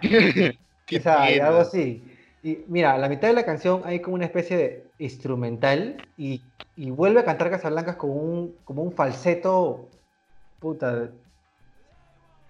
¿Qué 0.86 0.96
o 0.96 0.98
y 0.98 1.00
mierda? 1.00 1.48
algo 1.48 1.60
así. 1.60 2.02
Y 2.42 2.64
mira, 2.68 2.94
a 2.94 2.98
la 2.98 3.08
mitad 3.08 3.28
de 3.28 3.34
la 3.34 3.44
canción 3.44 3.82
hay 3.84 4.00
como 4.00 4.14
una 4.14 4.24
especie 4.24 4.56
de 4.56 4.85
instrumental 4.98 5.96
y, 6.16 6.42
y 6.76 6.90
vuelve 6.90 7.20
a 7.20 7.24
cantar 7.24 7.50
Casablancas 7.50 7.96
como 7.96 8.14
un, 8.14 8.54
como 8.64 8.82
un 8.82 8.92
falseto, 8.92 9.88
puta. 10.60 11.10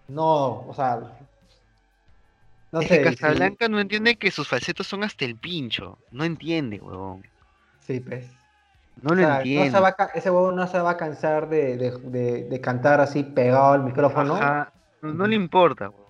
No, 0.09 0.67
o 0.69 0.73
sea, 0.75 1.01
no 2.73 2.81
Es 2.81 2.89
sé. 2.89 2.97
sí. 2.99 3.03
Casablanca 3.03 3.69
no 3.69 3.81
entiende 3.81 4.17
que 4.17 4.31
sus 4.31 4.47
falsetos 4.49 4.87
son 4.87 5.03
hasta 5.03 5.25
el 5.25 5.37
pincho. 5.37 5.99
No 6.13 6.25
entiende, 6.25 6.79
huevón. 6.81 7.23
Sí, 7.81 8.01
pues. 8.01 8.27
No 9.03 9.11
O 9.11 9.15
lo 9.15 9.21
sea, 9.21 9.29
no 9.31 9.37
entiende. 9.39 9.71
se 9.71 9.81
va 9.81 9.97
ese 10.15 10.31
huevo 10.31 10.53
no 10.53 10.67
se 10.67 10.79
va 10.81 10.91
a 10.91 10.97
cansar 10.97 11.49
de, 11.49 11.77
de- 11.77 11.99
de- 11.99 12.45
de 12.45 12.61
cantar 12.61 13.01
así 13.01 13.23
pegado 13.25 13.73
al 13.73 13.83
micrófono. 13.85 14.35
Ajá, 14.35 14.73
No, 15.03 15.13
no 15.13 15.27
le 15.27 15.37
importa, 15.37 15.89
huevón. 15.91 16.06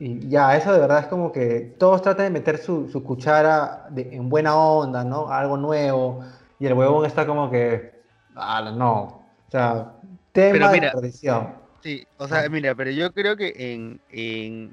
Y 0.00 0.28
ya, 0.28 0.56
eso 0.56 0.72
de 0.72 0.78
verdad 0.80 1.00
es 1.00 1.06
como 1.06 1.32
que 1.32 1.74
todos 1.78 2.02
tratan 2.02 2.26
de 2.26 2.30
meter 2.30 2.58
su, 2.58 2.88
su 2.88 3.02
cuchara 3.02 3.86
de- 3.90 4.14
en 4.14 4.28
buena 4.28 4.54
onda, 4.56 5.04
¿no? 5.04 5.28
Algo 5.30 5.56
nuevo. 5.56 6.24
Y 6.58 6.66
el 6.66 6.74
huevón 6.74 7.04
está 7.06 7.26
como 7.26 7.50
que. 7.50 7.92
Ah, 8.36 8.72
no. 8.76 9.02
O 9.02 9.50
sea, 9.50 9.92
tema 10.32 10.70
Pero 10.70 10.82
de 10.82 10.90
tradición. 10.90 11.54
Sí, 11.82 12.06
o 12.18 12.26
sea, 12.28 12.42
Ah. 12.44 12.48
mira, 12.48 12.74
pero 12.74 12.90
yo 12.90 13.12
creo 13.12 13.36
que 13.36 13.52
en, 13.56 14.00
en, 14.10 14.72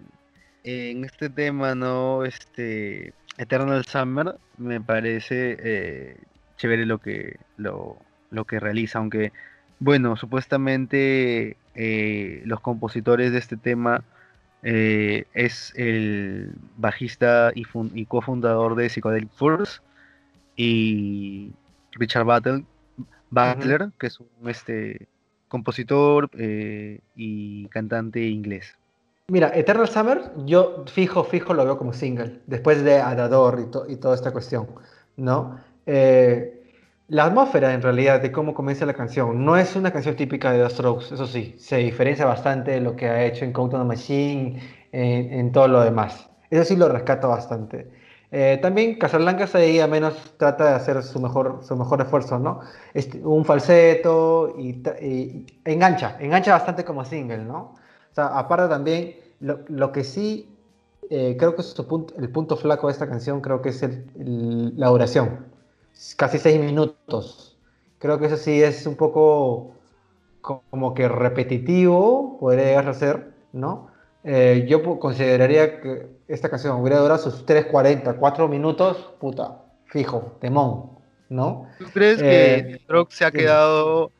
en 0.63 1.05
este 1.05 1.29
tema, 1.29 1.75
¿no? 1.75 2.25
Este, 2.25 3.13
Eternal 3.37 3.85
Summer, 3.85 4.35
me 4.57 4.81
parece, 4.81 5.57
eh, 5.59 6.17
chévere 6.57 6.85
lo 6.85 6.97
que, 6.99 7.37
lo, 7.57 7.97
lo 8.31 8.45
que 8.45 8.59
realiza, 8.59 8.99
aunque, 8.99 9.31
bueno, 9.79 10.15
supuestamente 10.15 11.57
eh, 11.75 12.41
los 12.45 12.59
compositores 12.61 13.31
de 13.31 13.37
este 13.39 13.57
tema 13.57 14.03
eh, 14.65 15.25
es 15.35 15.71
el 15.75 16.53
bajista 16.75 17.51
y, 17.53 17.65
y 17.93 18.05
cofundador 18.05 18.75
de 18.75 18.89
Psychedelic 18.89 19.31
Force 19.31 19.79
y 20.55 21.51
Richard 21.91 22.25
Butler, 22.25 23.89
que 23.99 24.07
es 24.07 24.19
un 24.19 24.49
este, 24.49 25.07
compositor 25.49 26.31
eh, 26.33 26.99
y 27.15 27.67
cantante 27.67 28.21
inglés. 28.23 28.75
Mira, 29.27 29.51
Eternal 29.55 29.87
Summer, 29.87 30.31
yo 30.45 30.83
fijo, 30.87 31.23
fijo 31.23 31.53
lo 31.53 31.63
veo 31.63 31.77
como 31.77 31.93
single, 31.93 32.41
después 32.47 32.83
de 32.83 32.99
Adador 32.99 33.59
y, 33.59 33.93
y 33.93 33.95
toda 33.97 34.15
esta 34.15 34.31
cuestión, 34.31 34.67
¿no? 35.15 35.59
Eh, 35.85 36.54
la 37.07 37.25
atmósfera, 37.25 37.73
en 37.73 37.81
realidad, 37.81 38.21
de 38.21 38.31
cómo 38.31 38.53
comienza 38.53 38.85
la 38.85 38.93
canción, 38.93 39.45
no 39.45 39.57
es 39.57 39.75
una 39.75 39.91
canción 39.91 40.15
típica 40.15 40.51
de 40.51 40.63
The 40.63 40.69
Strokes, 40.69 41.13
eso 41.13 41.27
sí, 41.27 41.55
se 41.59 41.77
diferencia 41.77 42.25
bastante 42.25 42.71
de 42.71 42.81
lo 42.81 42.95
que 42.95 43.07
ha 43.07 43.23
hecho 43.23 43.45
en 43.45 43.53
Countdown 43.53 43.83
the 43.83 43.87
Machine, 43.87 44.59
en, 44.91 45.33
en 45.33 45.51
todo 45.51 45.67
lo 45.67 45.81
demás. 45.81 46.29
Eso 46.49 46.63
sí 46.63 46.75
lo 46.75 46.89
rescato 46.89 47.29
bastante. 47.29 47.91
Eh, 48.31 48.59
también 48.61 48.97
Casablanca 48.97 49.47
ahí 49.53 49.79
a 49.79 49.87
menos 49.87 50.15
trata 50.37 50.69
de 50.69 50.75
hacer 50.75 51.01
su 51.03 51.19
mejor, 51.19 51.59
su 51.63 51.75
mejor 51.75 52.01
esfuerzo, 52.01 52.39
¿no? 52.39 52.59
Este, 52.93 53.19
un 53.19 53.45
falseto 53.45 54.55
y, 54.57 54.81
engancha, 55.63 56.17
engancha 56.19 56.51
bastante 56.53 56.83
como 56.83 57.05
single, 57.05 57.45
¿no? 57.45 57.75
O 58.11 58.13
sea, 58.13 58.37
aparte 58.37 58.67
también, 58.67 59.15
lo, 59.39 59.59
lo 59.67 59.91
que 59.91 60.03
sí 60.03 60.49
eh, 61.09 61.35
creo 61.37 61.55
que 61.55 61.61
es 61.61 61.73
punto, 61.73 62.15
el 62.17 62.29
punto 62.29 62.57
flaco 62.57 62.87
de 62.87 62.93
esta 62.93 63.07
canción, 63.07 63.41
creo 63.41 63.61
que 63.61 63.69
es 63.69 63.83
el, 63.83 64.73
la 64.75 64.87
duración. 64.87 65.45
Casi 66.17 66.39
seis 66.39 66.59
minutos. 66.59 67.57
Creo 67.99 68.19
que 68.19 68.27
eso 68.27 68.37
sí 68.37 68.61
es 68.61 68.85
un 68.85 68.95
poco 68.95 69.75
como 70.41 70.93
que 70.93 71.07
repetitivo, 71.07 72.37
podría 72.39 72.65
llegar 72.65 72.87
a 72.87 72.93
ser, 72.93 73.31
¿no? 73.51 73.87
Eh, 74.23 74.65
yo 74.67 74.99
consideraría 74.99 75.81
que 75.81 76.07
esta 76.27 76.49
canción 76.49 76.79
hubiera 76.79 76.99
durado 76.99 77.19
sus 77.19 77.45
3.40, 77.45 78.17
4 78.17 78.47
minutos, 78.47 79.13
puta, 79.19 79.63
fijo, 79.85 80.37
temón, 80.41 80.91
¿no? 81.29 81.67
¿Tú 81.79 81.85
crees 81.93 82.21
que 82.21 82.55
eh, 82.55 82.81
Rock 82.87 83.11
se 83.11 83.25
ha 83.25 83.31
quedado 83.31 84.11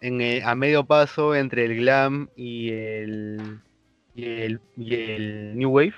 en 0.00 0.42
a 0.44 0.54
medio 0.54 0.84
paso 0.84 1.34
entre 1.34 1.64
el 1.64 1.76
glam 1.76 2.28
y 2.36 2.70
el, 2.70 3.60
y 4.14 4.24
el, 4.24 4.60
y 4.76 4.94
el 4.94 5.58
New 5.58 5.70
Wave? 5.70 5.94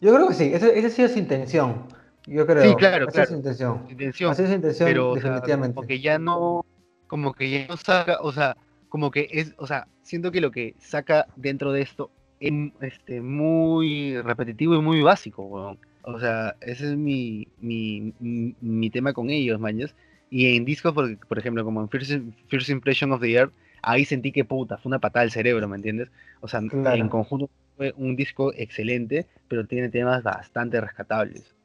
Yo 0.00 0.14
creo 0.14 0.28
que 0.28 0.34
sí, 0.34 0.50
esa, 0.52 0.66
ha 0.66 0.90
sido 0.90 1.08
su 1.08 1.18
intención. 1.18 1.86
Yo 2.26 2.46
creo. 2.46 2.62
Sí, 2.62 2.74
claro, 2.76 3.08
esa 3.08 3.22
Es 3.22 3.28
su 3.28 3.36
intención. 3.36 3.86
intención. 3.88 4.32
Esa 4.32 4.42
es 4.42 4.48
su 4.48 4.54
intención, 4.54 4.88
pero, 4.88 5.14
definitivamente. 5.14 5.74
como 5.74 5.86
que 5.86 6.00
ya 6.00 6.18
no, 6.18 6.66
como 7.06 7.32
que 7.32 7.50
ya 7.50 7.66
no 7.68 7.76
saca, 7.76 8.18
o 8.20 8.32
sea, 8.32 8.56
como 8.88 9.10
que 9.10 9.28
es, 9.30 9.54
o 9.58 9.66
sea, 9.66 9.86
siento 10.02 10.32
que 10.32 10.40
lo 10.40 10.50
que 10.50 10.74
saca 10.78 11.26
dentro 11.36 11.72
de 11.72 11.82
esto 11.82 12.10
es 12.40 12.52
este, 12.80 13.20
muy 13.20 14.20
repetitivo 14.20 14.74
y 14.74 14.82
muy 14.82 15.02
básico, 15.02 15.76
O 16.02 16.20
sea, 16.20 16.54
ese 16.60 16.90
es 16.90 16.96
mi, 16.96 17.48
mi, 17.60 18.12
mi, 18.20 18.90
tema 18.90 19.12
con 19.12 19.30
ellos, 19.30 19.58
maños. 19.60 19.94
Y 20.30 20.56
en 20.56 20.64
discos, 20.64 20.92
por, 20.92 21.18
por 21.26 21.38
ejemplo, 21.38 21.64
como 21.64 21.80
en 21.80 21.88
First, 21.88 22.68
Impression 22.68 23.12
of 23.12 23.20
the 23.20 23.32
Earth, 23.32 23.52
ahí 23.82 24.04
sentí 24.04 24.32
que 24.32 24.44
puta, 24.44 24.76
fue 24.76 24.90
una 24.90 24.98
patada 24.98 25.22
al 25.22 25.30
cerebro, 25.30 25.68
¿me 25.68 25.76
entiendes? 25.76 26.10
O 26.40 26.48
sea, 26.48 26.60
en 26.60 27.08
conjunto 27.08 27.48
fue 27.76 27.94
un 27.96 28.16
disco 28.16 28.52
excelente, 28.54 29.26
pero 29.48 29.66
tiene 29.66 29.88
temas 29.88 30.22
bastante 30.22 30.80
rescatables. 30.80 31.55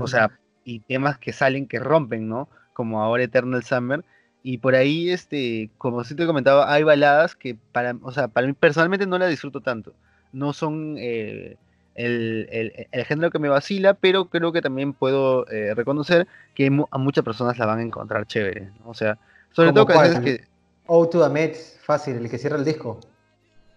O 0.00 0.06
sea, 0.06 0.30
y 0.64 0.80
temas 0.80 1.18
que 1.18 1.32
salen, 1.32 1.66
que 1.66 1.78
rompen, 1.78 2.28
¿no? 2.28 2.48
Como 2.72 3.02
ahora 3.02 3.24
Eternal 3.24 3.64
Summer, 3.64 4.04
y 4.42 4.58
por 4.58 4.74
ahí, 4.74 5.10
este, 5.10 5.70
como 5.78 6.04
sí 6.04 6.14
te 6.14 6.26
comentaba, 6.26 6.72
hay 6.72 6.82
baladas 6.82 7.34
que 7.34 7.56
para, 7.72 7.96
o 8.02 8.12
sea, 8.12 8.28
para 8.28 8.46
mí 8.46 8.52
personalmente 8.52 9.06
no 9.06 9.18
las 9.18 9.30
disfruto 9.30 9.60
tanto. 9.60 9.92
No 10.32 10.52
son 10.52 10.96
eh, 10.98 11.56
el, 11.94 12.86
el, 12.92 13.04
género 13.04 13.30
que 13.30 13.38
me 13.38 13.48
vacila, 13.48 13.94
pero 13.94 14.26
creo 14.26 14.52
que 14.52 14.62
también 14.62 14.92
puedo 14.92 15.46
eh, 15.48 15.74
reconocer 15.74 16.28
que 16.54 16.70
a 16.90 16.98
muchas 16.98 17.24
personas 17.24 17.58
la 17.58 17.66
van 17.66 17.80
a 17.80 17.82
encontrar 17.82 18.26
chévere. 18.26 18.70
O 18.84 18.94
sea, 18.94 19.18
sobre 19.50 19.72
todo 19.72 19.86
canciones 19.86 20.20
que... 20.20 20.44
O 20.86 21.08
to 21.08 21.28
the 21.28 21.54
fácil, 21.82 22.16
el 22.16 22.30
que 22.30 22.38
cierra 22.38 22.56
el 22.56 22.64
disco. 22.64 23.00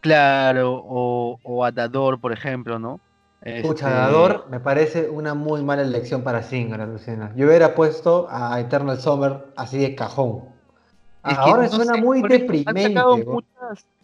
Claro, 0.01 0.81
o, 0.85 1.39
o 1.43 1.65
Atador, 1.65 2.21
por 2.21 2.31
ejemplo, 2.31 2.79
¿no? 2.79 3.01
Este... 3.41 3.85
me 4.49 4.59
parece 4.59 5.09
una 5.09 5.33
muy 5.33 5.63
mala 5.63 5.81
elección 5.81 6.23
para 6.23 6.43
Singer, 6.43 6.87
Luciana. 6.87 7.33
Yo 7.35 7.47
hubiera 7.47 7.73
puesto 7.73 8.27
a 8.29 8.59
Eternal 8.59 8.99
Summer 8.99 9.45
así 9.55 9.79
de 9.79 9.95
cajón. 9.95 10.43
Ahora 11.23 11.67
suena 11.67 11.97
muy 11.97 12.21
deprimente. 12.21 12.69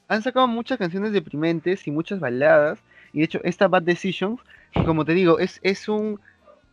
Han 0.10 0.24
sacado, 0.24 0.48
muchas, 0.48 0.78
canciones 0.78 1.12
deprimentes 1.12 1.86
y 1.86 1.92
muchas 1.92 2.20
baladas. 2.20 2.80
Y 3.14 3.20
de 3.20 3.26
hecho, 3.26 3.40
esta 3.44 3.68
Bad 3.68 3.84
Decisions, 3.84 4.40
como 4.86 5.06
te 5.06 5.14
digo, 5.14 5.38
es, 5.40 5.60
es 5.64 5.88
un. 5.88 6.20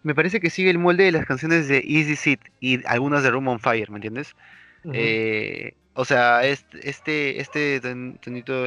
Me 0.02 0.14
parece 0.14 0.40
que 0.40 0.50
sigue 0.50 0.70
el 0.70 0.78
molde 0.78 1.04
de 1.04 1.12
las 1.12 1.26
canciones 1.26 1.68
de 1.68 1.78
Easy 1.78 2.16
Seat 2.16 2.40
y 2.60 2.86
algunas 2.86 3.22
de 3.22 3.30
Room 3.30 3.48
on 3.48 3.58
Fire, 3.58 3.90
¿me 3.90 3.96
entiendes? 3.96 4.34
Eh, 4.92 5.74
o 5.94 6.04
sea, 6.04 6.44
este, 6.44 6.88
este, 6.88 7.40
este 7.40 7.80
tonito 8.20 8.66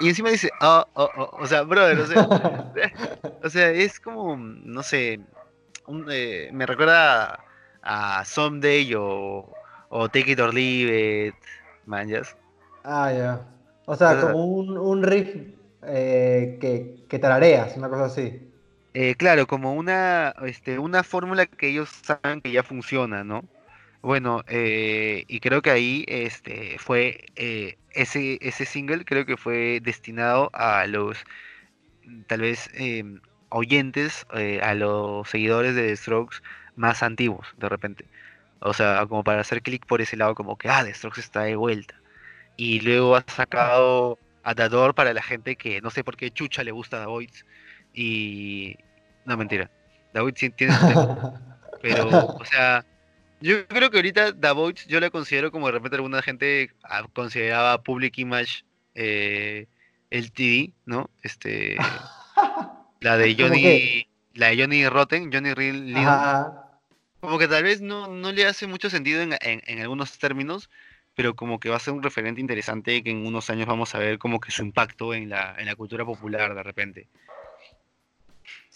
y 0.00 0.08
encima 0.08 0.30
dice, 0.30 0.50
oh, 0.60 0.84
oh, 0.94 1.10
oh, 1.16 1.36
o 1.40 1.46
sea, 1.46 1.62
brother, 1.62 1.98
o 1.98 2.06
sea, 2.06 2.28
o 3.42 3.50
sea, 3.50 3.70
es 3.70 3.98
como, 3.98 4.36
no 4.36 4.82
sé, 4.82 5.20
eh, 6.10 6.50
me 6.52 6.66
recuerda 6.66 7.40
a, 7.82 8.24
Someday 8.24 8.94
o, 8.94 9.50
o, 9.88 10.08
Take 10.08 10.32
It 10.32 10.40
or 10.40 10.54
Leave 10.54 11.28
It, 11.28 11.34
manjas. 11.86 12.36
Ah, 12.84 13.12
ya. 13.12 13.40
O 13.86 13.96
sea, 13.96 14.20
como 14.20 14.44
un, 14.44 14.78
un 14.78 15.02
riff 15.02 15.34
eh, 15.82 16.58
que, 16.60 17.04
que 17.08 17.18
tarareas, 17.18 17.76
una 17.76 17.88
cosa 17.88 18.04
así. 18.04 18.48
Eh, 18.94 19.14
claro, 19.16 19.46
como 19.46 19.74
una, 19.74 20.34
este, 20.44 20.78
una 20.78 21.02
fórmula 21.02 21.46
que 21.46 21.68
ellos 21.68 21.88
saben 21.88 22.40
que 22.40 22.52
ya 22.52 22.62
funciona, 22.62 23.24
¿no? 23.24 23.44
Bueno, 24.02 24.44
eh, 24.48 25.24
y 25.26 25.40
creo 25.40 25.60
que 25.60 25.70
ahí 25.70 26.04
este, 26.08 26.78
fue 26.78 27.26
eh, 27.36 27.78
ese, 27.92 28.38
ese 28.40 28.64
single, 28.64 29.04
creo 29.04 29.26
que 29.26 29.36
fue 29.36 29.80
destinado 29.82 30.50
a 30.54 30.86
los, 30.86 31.18
tal 32.28 32.42
vez, 32.42 32.70
em, 32.74 33.20
oyentes, 33.50 34.26
eh, 34.34 34.60
a 34.62 34.74
los 34.74 35.28
seguidores 35.28 35.74
de 35.74 35.88
The 35.88 35.96
Strokes 35.96 36.38
más 36.76 37.02
antiguos, 37.02 37.48
de 37.58 37.68
repente. 37.68 38.04
O 38.60 38.72
sea, 38.74 39.06
como 39.06 39.24
para 39.24 39.40
hacer 39.40 39.62
clic 39.62 39.86
por 39.86 40.00
ese 40.00 40.16
lado, 40.16 40.34
como 40.34 40.56
que, 40.56 40.68
ah, 40.68 40.84
The 40.84 40.94
Strokes 40.94 41.20
está 41.20 41.42
de 41.42 41.56
vuelta. 41.56 41.94
Y 42.56 42.80
luego 42.80 43.16
ha 43.16 43.24
sacado 43.26 44.18
Atador 44.44 44.94
para 44.94 45.12
la 45.12 45.22
gente 45.22 45.56
que 45.56 45.80
no 45.82 45.90
sé 45.90 46.04
por 46.04 46.16
qué 46.16 46.30
Chucha 46.30 46.64
le 46.64 46.72
gusta 46.72 47.02
a 47.02 47.06
The 47.06 47.28
Y. 47.94 48.76
No, 49.26 49.36
mentira. 49.36 49.70
Sí 50.34 50.50
tiene 50.50 50.74
Pero, 51.82 52.08
o 52.08 52.44
sea 52.44 52.84
yo 53.40 53.66
creo 53.68 53.90
que 53.90 53.98
ahorita 53.98 54.38
The 54.38 54.52
Voice 54.52 54.88
yo 54.88 55.00
la 55.00 55.10
considero 55.10 55.50
como 55.52 55.66
de 55.66 55.72
repente 55.72 55.96
alguna 55.96 56.22
gente 56.22 56.70
ah, 56.82 57.06
consideraba 57.12 57.82
Public 57.82 58.18
Image 58.18 58.64
eh, 58.94 59.66
el 60.10 60.32
TD, 60.32 60.72
¿no? 60.86 61.10
Este 61.22 61.76
la 63.00 63.16
de 63.16 63.36
Johnny 63.38 64.08
la 64.34 64.48
de 64.48 64.62
Johnny 64.62 64.88
Rotten, 64.88 65.30
Johnny 65.32 65.52
Real 65.52 65.94
Como 67.20 67.38
que 67.38 67.48
tal 67.48 67.64
vez 67.64 67.80
no, 67.80 68.08
no 68.08 68.32
le 68.32 68.46
hace 68.46 68.66
mucho 68.66 68.90
sentido 68.90 69.20
en, 69.20 69.36
en, 69.40 69.80
algunos 69.80 70.18
términos, 70.18 70.70
pero 71.14 71.34
como 71.34 71.58
que 71.58 71.68
va 71.68 71.76
a 71.76 71.80
ser 71.80 71.94
un 71.94 72.02
referente 72.02 72.40
interesante 72.40 73.02
que 73.02 73.10
en 73.10 73.26
unos 73.26 73.50
años 73.50 73.66
vamos 73.66 73.94
a 73.94 73.98
ver 73.98 74.18
como 74.18 74.40
que 74.40 74.52
su 74.52 74.62
impacto 74.62 75.14
en 75.14 75.28
la, 75.28 75.56
en 75.58 75.66
la 75.66 75.74
cultura 75.74 76.04
popular 76.04 76.54
de 76.54 76.62
repente. 76.62 77.08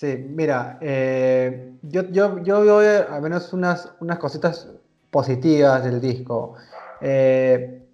Sí, 0.03 0.17
mira, 0.17 0.79
eh, 0.81 1.75
yo, 1.83 2.03
yo, 2.11 2.43
yo 2.43 2.63
veo 2.63 2.83
eh, 2.83 3.07
al 3.09 3.23
menos 3.23 3.53
unas, 3.53 3.89
unas 4.01 4.19
cositas 4.19 4.67
positivas 5.13 5.85
del 5.85 6.01
disco. 6.01 6.55
Eh, 7.01 7.87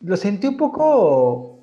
lo 0.00 0.16
sentí 0.16 0.46
un 0.46 0.56
poco 0.56 1.58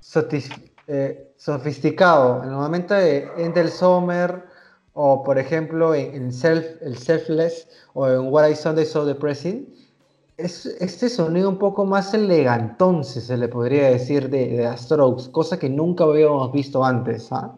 sofisticado 0.00 2.42
en 2.42 2.50
el 2.50 2.56
momento 2.56 2.92
de 2.92 3.68
Sommer 3.68 4.44
o 4.92 5.24
por 5.24 5.38
ejemplo 5.38 5.94
en, 5.94 6.30
Self, 6.30 6.82
el 6.82 6.98
Selfless 6.98 7.66
o 7.94 8.06
en 8.06 8.30
What 8.30 8.50
I 8.50 8.54
Sunday 8.54 8.84
So 8.84 9.06
Depressing. 9.06 9.66
Es, 10.36 10.66
este 10.66 11.08
sonido 11.08 11.48
un 11.48 11.56
poco 11.56 11.86
más 11.86 12.12
elegantón, 12.12 13.02
si 13.02 13.22
se 13.22 13.38
le 13.38 13.48
podría 13.48 13.88
decir, 13.88 14.28
de, 14.28 14.58
de 14.58 14.76
Strokes, 14.76 15.30
cosa 15.30 15.58
que 15.58 15.70
nunca 15.70 16.04
habíamos 16.04 16.52
visto 16.52 16.84
antes. 16.84 17.32
¿ah? 17.32 17.54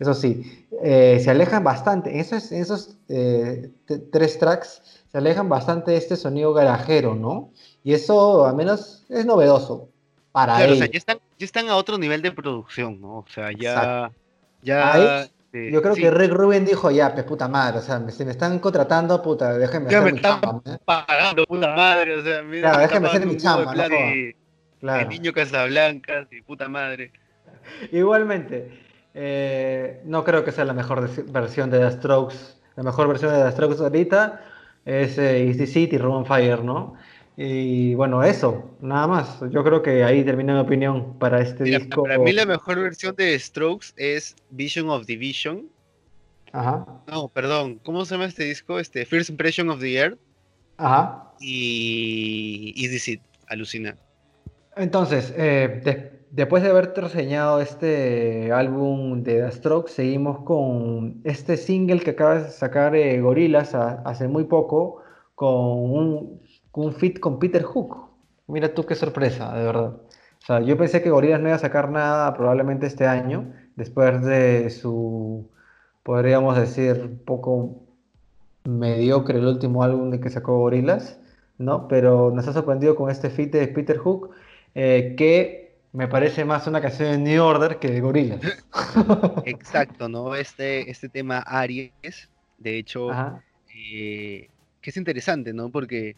Eso 0.00 0.14
sí, 0.14 0.66
eh, 0.82 1.20
se 1.22 1.30
alejan 1.30 1.62
bastante, 1.62 2.18
esos, 2.18 2.50
esos 2.52 2.96
eh, 3.08 3.70
tres 4.10 4.38
tracks 4.38 5.02
se 5.12 5.18
alejan 5.18 5.48
bastante 5.48 5.90
de 5.90 5.98
este 5.98 6.16
sonido 6.16 6.54
garajero, 6.54 7.14
¿no? 7.14 7.50
Y 7.84 7.92
eso 7.92 8.46
al 8.46 8.56
menos 8.56 9.04
es 9.10 9.26
novedoso 9.26 9.90
para 10.32 10.56
claro, 10.56 10.72
O 10.72 10.76
sea, 10.76 10.86
ya 10.86 10.96
están, 10.98 11.18
ya 11.38 11.44
están 11.44 11.68
a 11.68 11.76
otro 11.76 11.98
nivel 11.98 12.22
de 12.22 12.32
producción, 12.32 13.00
¿no? 13.00 13.18
O 13.18 13.26
sea, 13.28 13.50
ya... 13.52 14.10
ya 14.62 15.22
este, 15.24 15.70
Yo 15.70 15.82
creo 15.82 15.94
sí, 15.94 16.00
que 16.00 16.10
Rick 16.10 16.32
Rubin 16.32 16.64
dijo, 16.64 16.90
ya, 16.90 17.12
pues 17.12 17.24
puta 17.26 17.46
madre, 17.48 17.80
o 17.80 17.82
sea, 17.82 17.98
me- 17.98 18.12
si 18.12 18.24
me 18.24 18.30
están 18.30 18.58
contratando, 18.58 19.20
puta, 19.20 19.58
déjenme 19.58 19.90
ya 19.90 19.98
hacer 19.98 20.04
me 20.06 20.12
mi 20.12 20.16
están 20.18 20.40
chamba, 20.40 20.62
¿no? 20.64 20.78
pagando, 20.84 21.44
puta 21.44 21.76
madre, 21.76 22.14
o 22.16 22.22
sea, 22.22 22.42
mira, 22.42 22.70
Claro, 22.70 22.76
me 22.78 22.82
déjame 22.84 23.06
están 23.06 23.22
hacer 23.22 23.28
mi 23.28 23.36
chamba, 23.36 23.74
no 23.74 23.82
Claro. 24.80 25.02
El 25.02 25.08
niño 25.10 25.32
Casablanca, 25.34 26.26
y 26.30 26.40
puta 26.40 26.66
madre. 26.66 27.12
Igualmente, 27.92 28.70
eh, 29.14 30.00
no 30.04 30.24
creo 30.24 30.44
que 30.44 30.52
sea 30.52 30.64
la 30.64 30.72
mejor 30.74 31.08
versión 31.30 31.70
de 31.70 31.78
The 31.78 31.90
Strokes. 31.92 32.36
La 32.76 32.82
mejor 32.82 33.08
versión 33.08 33.32
de 33.32 33.42
The 33.44 33.52
Strokes 33.52 33.80
ahorita 33.82 34.40
es 34.84 35.18
eh, 35.18 35.46
Easy 35.48 35.66
City, 35.66 35.98
Room 35.98 36.24
Fire, 36.24 36.62
¿no? 36.64 36.94
Y 37.36 37.94
bueno, 37.94 38.22
eso, 38.22 38.76
nada 38.80 39.06
más. 39.06 39.40
Yo 39.50 39.64
creo 39.64 39.82
que 39.82 40.04
ahí 40.04 40.24
termina 40.24 40.54
mi 40.54 40.60
opinión 40.60 41.18
para 41.18 41.40
este 41.40 41.64
Mira, 41.64 41.78
disco. 41.78 42.02
para 42.02 42.18
mí 42.18 42.32
la 42.32 42.44
mejor 42.44 42.80
versión 42.80 43.14
de 43.16 43.38
Strokes 43.38 43.88
es 43.96 44.36
Vision 44.50 44.90
of 44.90 45.06
Division. 45.06 45.68
Ajá, 46.52 46.84
No, 47.06 47.28
perdón, 47.28 47.78
¿cómo 47.84 48.04
se 48.04 48.14
llama 48.14 48.26
este 48.26 48.44
disco? 48.44 48.78
Este, 48.80 49.06
First 49.06 49.30
Impression 49.30 49.70
of 49.70 49.80
the 49.80 49.94
Earth 49.96 50.18
ajá. 50.78 51.32
y 51.40 52.74
Easy 52.76 52.98
Seat, 52.98 53.20
alucina. 53.48 53.96
Entonces, 54.76 55.32
eh, 55.36 55.80
después 56.30 56.62
de 56.62 56.70
haber 56.70 56.92
reseñado 56.94 57.60
este 57.60 58.52
álbum 58.52 59.22
de 59.22 59.42
The 59.42 59.52
Strokes, 59.52 59.92
seguimos 59.92 60.40
con 60.44 61.20
este 61.24 61.56
single 61.56 62.00
que 62.00 62.10
acaba 62.10 62.36
de 62.36 62.50
sacar 62.50 62.94
eh, 62.94 63.20
Gorillaz 63.20 63.74
a- 63.74 64.02
hace 64.04 64.28
muy 64.28 64.44
poco 64.44 65.02
con 65.34 66.40
un, 66.72 66.92
feat 66.92 67.18
con 67.18 67.38
Peter 67.38 67.62
Hook. 67.62 67.96
Mira 68.46 68.74
tú 68.74 68.84
qué 68.84 68.94
sorpresa, 68.94 69.54
de 69.56 69.64
verdad. 69.64 69.96
O 70.42 70.46
sea, 70.46 70.60
yo 70.60 70.76
pensé 70.78 71.02
que 71.02 71.10
Gorillaz 71.10 71.40
no 71.40 71.48
iba 71.48 71.56
a 71.56 71.58
sacar 71.58 71.90
nada 71.90 72.34
probablemente 72.34 72.86
este 72.86 73.06
año, 73.06 73.52
después 73.76 74.22
de 74.24 74.70
su, 74.70 75.48
podríamos 76.02 76.56
decir, 76.56 77.20
poco 77.24 77.82
mediocre 78.64 79.38
el 79.38 79.46
último 79.46 79.82
álbum 79.82 80.10
de 80.10 80.20
que 80.20 80.30
sacó 80.30 80.58
Gorillaz, 80.58 81.18
¿no? 81.58 81.88
Pero 81.88 82.30
nos 82.30 82.46
ha 82.48 82.52
sorprendido 82.52 82.96
con 82.96 83.10
este 83.10 83.30
feat 83.30 83.50
de 83.52 83.68
Peter 83.68 83.98
Hook, 83.98 84.30
eh, 84.74 85.14
que 85.16 85.69
me 85.92 86.08
parece 86.08 86.44
más 86.44 86.66
una 86.66 86.80
canción 86.80 87.10
de 87.10 87.18
New 87.18 87.42
Order 87.42 87.78
que 87.78 87.88
de 87.88 88.00
Gorillaz. 88.00 88.40
Exacto, 89.44 90.08
¿no? 90.08 90.34
Este, 90.34 90.90
este 90.90 91.08
tema 91.08 91.38
Aries, 91.40 92.28
de 92.58 92.78
hecho, 92.78 93.10
eh, 93.74 94.48
que 94.80 94.90
es 94.90 94.96
interesante, 94.96 95.52
¿no? 95.52 95.70
Porque, 95.70 96.16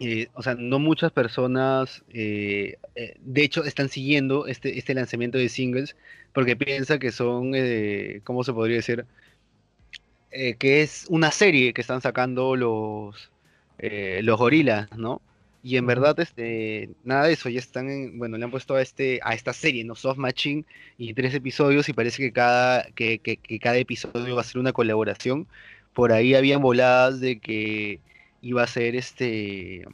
eh, 0.00 0.28
o 0.34 0.42
sea, 0.42 0.54
no 0.54 0.78
muchas 0.78 1.12
personas, 1.12 2.02
eh, 2.08 2.78
eh, 2.94 3.14
de 3.20 3.42
hecho, 3.42 3.64
están 3.64 3.88
siguiendo 3.88 4.46
este, 4.46 4.78
este 4.78 4.94
lanzamiento 4.94 5.38
de 5.38 5.48
singles 5.48 5.96
porque 6.32 6.56
piensan 6.56 6.98
que 6.98 7.12
son, 7.12 7.52
eh, 7.54 8.20
¿cómo 8.24 8.44
se 8.44 8.52
podría 8.52 8.76
decir? 8.76 9.04
Que 10.30 10.80
es 10.80 11.04
una 11.10 11.30
serie 11.30 11.74
que 11.74 11.82
están 11.82 12.00
sacando 12.00 12.56
los, 12.56 13.30
eh, 13.82 14.20
los 14.22 14.38
gorilas, 14.38 14.88
¿no? 14.96 15.20
Y 15.62 15.76
en 15.76 15.86
verdad, 15.86 16.18
este, 16.18 16.90
nada 17.04 17.26
de 17.26 17.34
eso, 17.34 17.48
ya 17.48 17.60
están 17.60 17.88
en, 17.88 18.18
bueno, 18.18 18.36
le 18.36 18.44
han 18.44 18.50
puesto 18.50 18.74
a 18.74 18.82
este, 18.82 19.20
a 19.22 19.34
esta 19.34 19.52
serie, 19.52 19.84
¿no? 19.84 19.94
Soft 19.94 20.18
Machine 20.18 20.64
y 20.98 21.14
tres 21.14 21.34
episodios 21.34 21.88
y 21.88 21.92
parece 21.92 22.22
que 22.22 22.32
cada, 22.32 22.84
que, 22.92 23.20
que- 23.20 23.36
que 23.36 23.58
cada 23.60 23.76
episodio 23.76 24.34
va 24.34 24.40
a 24.40 24.44
ser 24.44 24.60
una 24.60 24.72
colaboración. 24.72 25.46
Por 25.94 26.12
ahí 26.12 26.34
habían 26.34 26.62
voladas 26.62 27.20
de 27.20 27.38
que 27.38 28.00
iba 28.40 28.62
a 28.62 28.66
ser 28.66 28.96
este, 28.96 29.84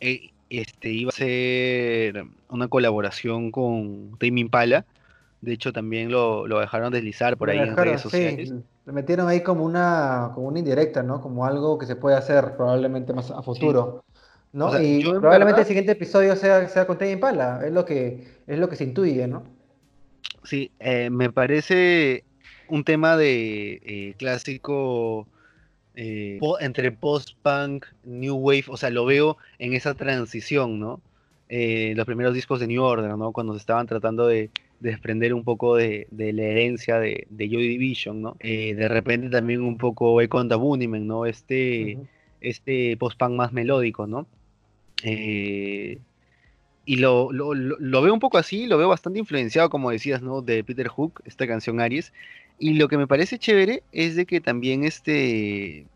eh, 0.00 0.30
este, 0.50 0.90
iba 0.90 1.10
a 1.10 1.12
ser 1.12 2.24
una 2.48 2.68
colaboración 2.68 3.50
con 3.50 4.16
Tame 4.18 4.40
Impala. 4.40 4.84
De 5.40 5.52
hecho, 5.52 5.72
también 5.72 6.10
lo, 6.10 6.46
lo 6.46 6.60
dejaron 6.60 6.92
deslizar 6.92 7.36
por 7.36 7.50
ahí 7.50 7.58
en 7.58 7.76
redes 7.76 8.00
sí, 8.00 8.08
sociales. 8.10 8.52
le 8.86 8.92
metieron 8.92 9.28
ahí 9.28 9.42
como 9.42 9.64
una, 9.64 10.30
como 10.34 10.48
una 10.48 10.58
indirecta, 10.58 11.02
¿no? 11.02 11.20
Como 11.20 11.46
algo 11.46 11.78
que 11.78 11.86
se 11.86 11.96
puede 11.96 12.16
hacer 12.16 12.56
probablemente 12.56 13.12
más 13.12 13.30
a 13.30 13.42
futuro, 13.42 14.04
¿no? 14.52 14.66
O 14.66 14.70
sea, 14.72 14.82
y 14.82 15.02
yo 15.02 15.10
probablemente 15.20 15.44
verdad- 15.46 15.60
el 15.60 15.66
siguiente 15.66 15.92
episodio 15.92 16.36
sea, 16.36 16.68
sea 16.68 16.86
con 16.86 16.98
Tame 16.98 17.12
Impala, 17.12 17.60
es 17.64 17.72
lo 17.72 17.84
que, 17.84 18.24
es 18.46 18.58
lo 18.58 18.68
que 18.68 18.76
se 18.76 18.84
intuye, 18.84 19.26
¿no? 19.26 19.44
Sí, 20.44 20.70
eh, 20.80 21.08
me 21.10 21.30
parece 21.30 22.24
un 22.68 22.84
tema 22.84 23.16
de 23.16 23.80
eh, 23.84 24.14
clásico 24.18 25.26
eh, 25.94 26.38
po- 26.40 26.58
entre 26.60 26.90
post-punk, 26.92 27.86
new 28.04 28.34
wave, 28.36 28.64
o 28.68 28.76
sea, 28.76 28.90
lo 28.90 29.04
veo 29.04 29.36
en 29.58 29.74
esa 29.74 29.94
transición, 29.94 30.78
¿no? 30.80 31.00
Los 31.54 32.06
primeros 32.06 32.32
discos 32.32 32.60
de 32.60 32.66
New 32.66 32.82
Order, 32.82 33.14
¿no? 33.18 33.30
Cuando 33.32 33.52
se 33.52 33.58
estaban 33.58 33.86
tratando 33.86 34.26
de, 34.26 34.48
de 34.80 34.90
desprender 34.90 35.34
un 35.34 35.44
poco 35.44 35.76
de, 35.76 36.06
de 36.10 36.32
la 36.32 36.44
herencia 36.44 36.98
de, 36.98 37.26
de 37.28 37.46
Joy 37.48 37.68
Division, 37.68 38.22
¿no? 38.22 38.36
De 38.40 38.88
repente 38.88 39.28
también 39.28 39.60
un 39.60 39.76
poco 39.76 40.18
Echo 40.22 40.38
and 40.38 40.50
the 40.50 40.56
Bunnymen, 40.56 41.06
¿no? 41.06 41.26
Este, 41.26 41.98
este 42.40 42.96
post-punk 42.96 43.32
más 43.34 43.52
melódico, 43.52 44.06
¿no? 44.06 44.26
Eh, 45.02 46.02
y 46.84 46.96
lo, 46.96 47.32
lo, 47.32 47.54
lo- 47.54 48.02
veo 48.02 48.14
un 48.14 48.20
poco 48.20 48.38
así, 48.38 48.66
lo 48.66 48.78
veo 48.78 48.88
bastante 48.88 49.18
influenciado, 49.20 49.70
como 49.70 49.90
decías, 49.90 50.22
¿no? 50.22 50.42
De 50.42 50.64
Peter 50.64 50.88
Hook, 50.88 51.22
esta 51.24 51.46
canción 51.46 51.80
Aries. 51.80 52.12
Y 52.58 52.74
lo 52.74 52.88
que 52.88 52.98
me 52.98 53.06
parece 53.08 53.38
chévere 53.38 53.84
es 53.92 54.16
de 54.16 54.26
que 54.26 54.40
también 54.40 54.84
este 54.84 55.88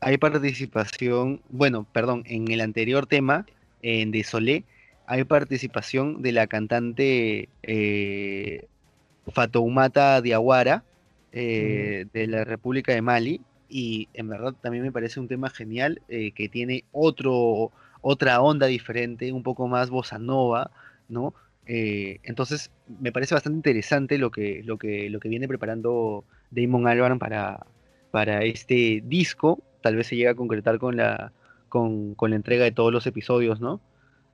hay 0.00 0.18
participación, 0.18 1.42
bueno, 1.48 1.86
perdón, 1.92 2.22
en 2.26 2.50
el 2.50 2.60
anterior 2.60 3.06
tema, 3.06 3.46
en 3.82 4.10
de 4.12 4.24
Solé, 4.24 4.66
hay 5.06 5.24
participación 5.24 6.22
de 6.22 6.32
la 6.32 6.46
cantante 6.48 7.50
eh, 7.62 8.68
Fatoumata 9.26 10.20
Diawara 10.22 10.84
eh, 11.32 12.06
de 12.12 12.26
la 12.26 12.44
República 12.44 12.92
de 12.94 13.02
Mali. 13.02 13.46
Y 13.68 14.08
en 14.14 14.28
verdad 14.28 14.54
también 14.60 14.84
me 14.84 14.92
parece 14.92 15.18
un 15.20 15.28
tema 15.28 15.50
genial 15.50 16.02
eh, 16.08 16.32
que 16.32 16.48
tiene 16.48 16.84
otro, 16.92 17.72
otra 18.08 18.40
onda 18.40 18.66
diferente, 18.68 19.32
un 19.32 19.42
poco 19.42 19.66
más 19.66 19.90
bossa 19.90 20.16
nova, 20.20 20.70
¿no? 21.08 21.34
Eh, 21.66 22.20
entonces 22.22 22.70
me 23.00 23.10
parece 23.10 23.34
bastante 23.34 23.56
interesante 23.56 24.16
lo 24.16 24.30
que, 24.30 24.62
lo 24.64 24.78
que, 24.78 25.10
lo 25.10 25.18
que 25.18 25.28
viene 25.28 25.48
preparando 25.48 26.24
Damon 26.52 26.86
Albarn 26.86 27.18
para, 27.18 27.66
para 28.12 28.44
este 28.44 29.02
disco. 29.04 29.60
Tal 29.82 29.96
vez 29.96 30.06
se 30.06 30.14
llegue 30.14 30.28
a 30.28 30.36
concretar 30.36 30.78
con 30.78 30.96
la, 30.96 31.32
con, 31.68 32.14
con 32.14 32.30
la 32.30 32.36
entrega 32.36 32.62
de 32.64 32.70
todos 32.70 32.92
los 32.92 33.08
episodios, 33.08 33.60
¿no? 33.60 33.80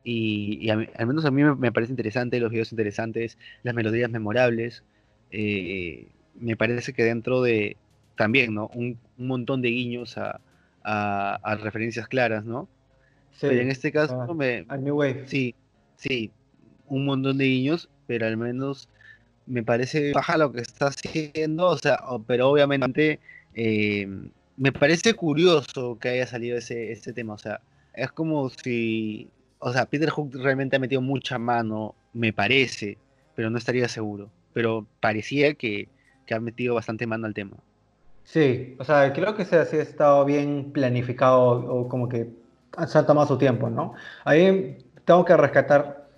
Y, 0.04 0.68
al 0.68 1.06
menos 1.06 1.24
a 1.24 1.30
mí 1.30 1.42
me, 1.42 1.72
parece 1.72 1.92
interesante, 1.92 2.40
los 2.40 2.50
videos 2.50 2.72
interesantes, 2.72 3.38
las 3.62 3.74
melodías 3.74 4.10
memorables. 4.10 4.84
eh, 5.30 6.08
me 6.34 6.56
parece 6.56 6.92
que 6.92 7.04
dentro 7.04 7.40
de 7.42 7.78
también, 8.16 8.54
¿no? 8.54 8.68
Un, 8.74 8.98
montón 9.16 9.62
de 9.62 9.70
guiños 9.70 10.18
a- 10.18 10.40
a 10.84 11.54
referencias 11.56 12.06
claras, 12.08 12.44
¿no? 12.44 12.68
Sí, 13.32 13.46
Pero 13.48 13.60
en 13.60 13.70
este 13.70 13.90
caso 13.90 14.20
ah, 14.20 14.34
me, 14.34 14.64
a 14.68 14.76
New 14.76 14.96
Wave. 14.96 15.24
Sí, 15.26 15.54
sí, 15.96 16.30
un 16.86 17.04
montón 17.04 17.38
de 17.38 17.46
guiños, 17.46 17.88
pero 18.06 18.26
al 18.26 18.36
menos 18.36 18.88
me 19.46 19.62
parece 19.62 20.12
baja 20.12 20.36
lo 20.36 20.52
que 20.52 20.60
está 20.60 20.86
haciendo, 20.86 21.68
o 21.68 21.78
sea, 21.78 21.98
pero 22.26 22.50
obviamente 22.50 23.20
eh, 23.54 24.06
me 24.56 24.72
parece 24.72 25.14
curioso 25.14 25.98
que 25.98 26.10
haya 26.10 26.26
salido 26.26 26.58
ese, 26.58 26.92
ese 26.92 27.12
tema, 27.12 27.34
o 27.34 27.38
sea, 27.38 27.60
es 27.94 28.12
como 28.12 28.48
si, 28.50 29.28
o 29.58 29.72
sea, 29.72 29.86
Peter 29.86 30.10
Hook 30.10 30.34
realmente 30.34 30.76
ha 30.76 30.78
metido 30.78 31.00
mucha 31.00 31.38
mano, 31.38 31.94
me 32.12 32.32
parece, 32.32 32.98
pero 33.34 33.50
no 33.50 33.58
estaría 33.58 33.88
seguro, 33.88 34.30
pero 34.52 34.86
parecía 35.00 35.54
que, 35.54 35.88
que 36.26 36.34
ha 36.34 36.40
metido 36.40 36.74
bastante 36.74 37.06
mano 37.06 37.26
al 37.26 37.34
tema. 37.34 37.56
Sí, 38.24 38.76
o 38.78 38.84
sea, 38.84 39.12
creo 39.12 39.34
que 39.34 39.44
se 39.44 39.56
ha 39.56 39.62
estado 39.62 40.24
bien 40.24 40.70
planificado 40.72 41.40
o 41.42 41.88
como 41.88 42.08
que 42.08 42.28
se 42.86 42.98
han 42.98 43.06
tomado 43.06 43.26
su 43.28 43.38
tiempo, 43.38 43.70
¿no? 43.70 43.94
Ahí 44.24 44.78
tengo 45.04 45.24
que 45.24 45.36
rescatar 45.36 46.08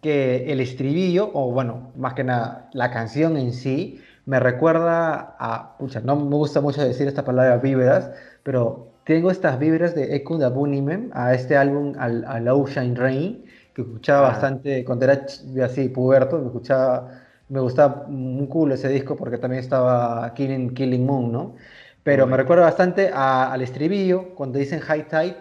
que 0.00 0.52
el 0.52 0.60
estribillo, 0.60 1.30
o 1.32 1.52
bueno, 1.52 1.92
más 1.96 2.14
que 2.14 2.24
nada, 2.24 2.68
la 2.72 2.90
canción 2.90 3.36
en 3.36 3.52
sí, 3.52 4.00
me 4.24 4.40
recuerda 4.40 5.36
a, 5.38 5.76
pucha, 5.78 6.00
no 6.00 6.16
me 6.16 6.36
gusta 6.36 6.60
mucho 6.60 6.82
decir 6.82 7.08
esta 7.08 7.24
palabra 7.24 7.58
vibras, 7.58 8.10
pero 8.42 8.92
tengo 9.04 9.30
estas 9.30 9.58
vibras 9.58 9.94
de 9.94 10.14
Echo 10.16 10.38
the 10.38 10.48
Bunnymen 10.48 11.10
a 11.14 11.34
este 11.34 11.56
álbum, 11.56 11.94
al, 11.98 12.24
al 12.24 12.48
Ocean 12.48 12.96
Rain, 12.96 13.44
que 13.74 13.82
escuchaba 13.82 14.28
Ah. 14.28 14.30
bastante 14.30 14.84
cuando 14.84 15.04
era 15.06 15.24
así 15.64 15.88
puberto, 15.88 16.38
me 16.38 16.46
escuchaba, 16.46 17.08
me 17.48 17.60
gustaba 17.60 18.06
un 18.08 18.46
culo 18.46 18.74
ese 18.74 18.88
disco 18.88 19.16
porque 19.16 19.38
también 19.38 19.60
estaba 19.62 20.32
Killing, 20.34 20.74
Killing 20.74 21.04
Moon, 21.06 21.32
¿no? 21.32 21.54
Pero 22.02 22.26
me 22.26 22.36
recuerda 22.36 22.64
bastante 22.64 23.10
a- 23.12 23.52
al 23.52 23.62
estribillo 23.62 24.34
cuando 24.34 24.58
dicen 24.58 24.80
High 24.80 25.08
Tide 25.08 25.36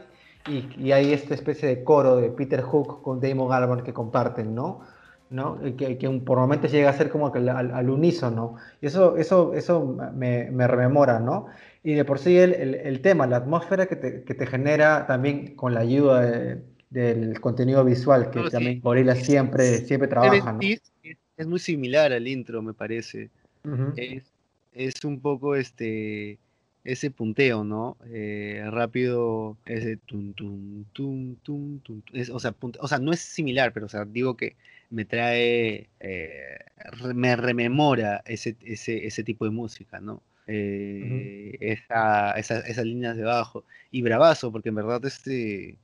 y, 0.47 0.73
y 0.77 0.91
hay 0.91 1.13
esta 1.13 1.33
especie 1.33 1.67
de 1.69 1.83
coro 1.83 2.17
de 2.17 2.29
Peter 2.29 2.61
Hook 2.61 3.01
con 3.03 3.19
Damon 3.19 3.51
Albarn 3.51 3.83
que 3.83 3.93
comparten, 3.93 4.55
¿no? 4.55 4.81
¿no? 5.29 5.59
Que, 5.77 5.97
que 5.97 6.09
por 6.19 6.39
momentos 6.39 6.71
llega 6.71 6.89
a 6.89 6.93
ser 6.93 7.09
como 7.09 7.31
que 7.31 7.39
al, 7.39 7.49
al, 7.49 7.89
unísono. 7.89 8.57
Y 8.81 8.87
eso, 8.87 9.15
eso, 9.17 9.53
eso 9.53 9.85
me, 10.13 10.51
me 10.51 10.67
rememora, 10.67 11.19
¿no? 11.19 11.47
Y 11.83 11.93
de 11.93 12.03
por 12.05 12.19
sí 12.19 12.37
el, 12.37 12.53
el, 12.53 12.75
el 12.75 13.01
tema, 13.01 13.25
la 13.27 13.37
atmósfera 13.37 13.85
que 13.87 13.95
te, 13.95 14.23
que 14.23 14.33
te 14.33 14.45
genera 14.45 15.07
también 15.07 15.55
con 15.55 15.73
la 15.73 15.79
ayuda 15.79 16.21
de- 16.21 16.61
del 16.89 17.39
contenido 17.39 17.85
visual, 17.85 18.29
que 18.29 18.39
No, 18.39 18.45
sí. 18.45 18.51
también 18.51 18.81
Gorillaz 18.81 19.19
siempre, 19.19 19.77
siempre 19.77 20.09
trabaja, 20.09 20.51
¿no? 20.51 20.59
Es, 20.61 20.81
es 21.37 21.47
muy 21.47 21.59
similar 21.59 22.11
al 22.11 22.27
intro, 22.27 22.61
me 22.61 22.73
parece. 22.73 23.29
es, 23.95 25.03
un 25.05 25.21
poco 25.21 25.55
este 25.55 26.37
ese 26.83 27.11
punteo, 27.11 27.63
¿no? 27.63 27.97
Eh, 28.11 28.63
rápido, 28.71 29.57
ese 29.65 29.97
tum, 29.97 30.33
tum, 30.33 30.85
tum, 30.93 31.35
tum, 31.37 31.79
tum, 31.81 32.01
o, 32.33 32.39
sea, 32.39 32.55
o 32.79 32.87
sea, 32.87 32.97
no 32.99 33.11
es 33.11 33.19
similar, 33.19 33.73
pero 33.73 33.85
o 33.85 33.89
sea, 33.89 34.05
digo 34.05 34.35
que 34.35 34.55
me 34.89 35.05
trae, 35.05 35.89
eh, 35.99 36.59
me 37.13 37.35
rememora 37.35 38.23
ese, 38.25 38.57
ese, 38.61 39.05
ese 39.05 39.23
tipo 39.23 39.45
de 39.45 39.51
música, 39.51 39.99
¿no? 39.99 40.21
Eh, 40.47 41.57
esa, 41.61 42.31
esas 42.31 42.85
líneas 42.85 43.15
de 43.15 43.23
bajo. 43.23 43.65
Y 43.91 44.01
bravazo, 44.01 44.51
porque 44.51 44.69
en 44.69 44.75
verdad 44.75 45.05
este, 45.05 45.77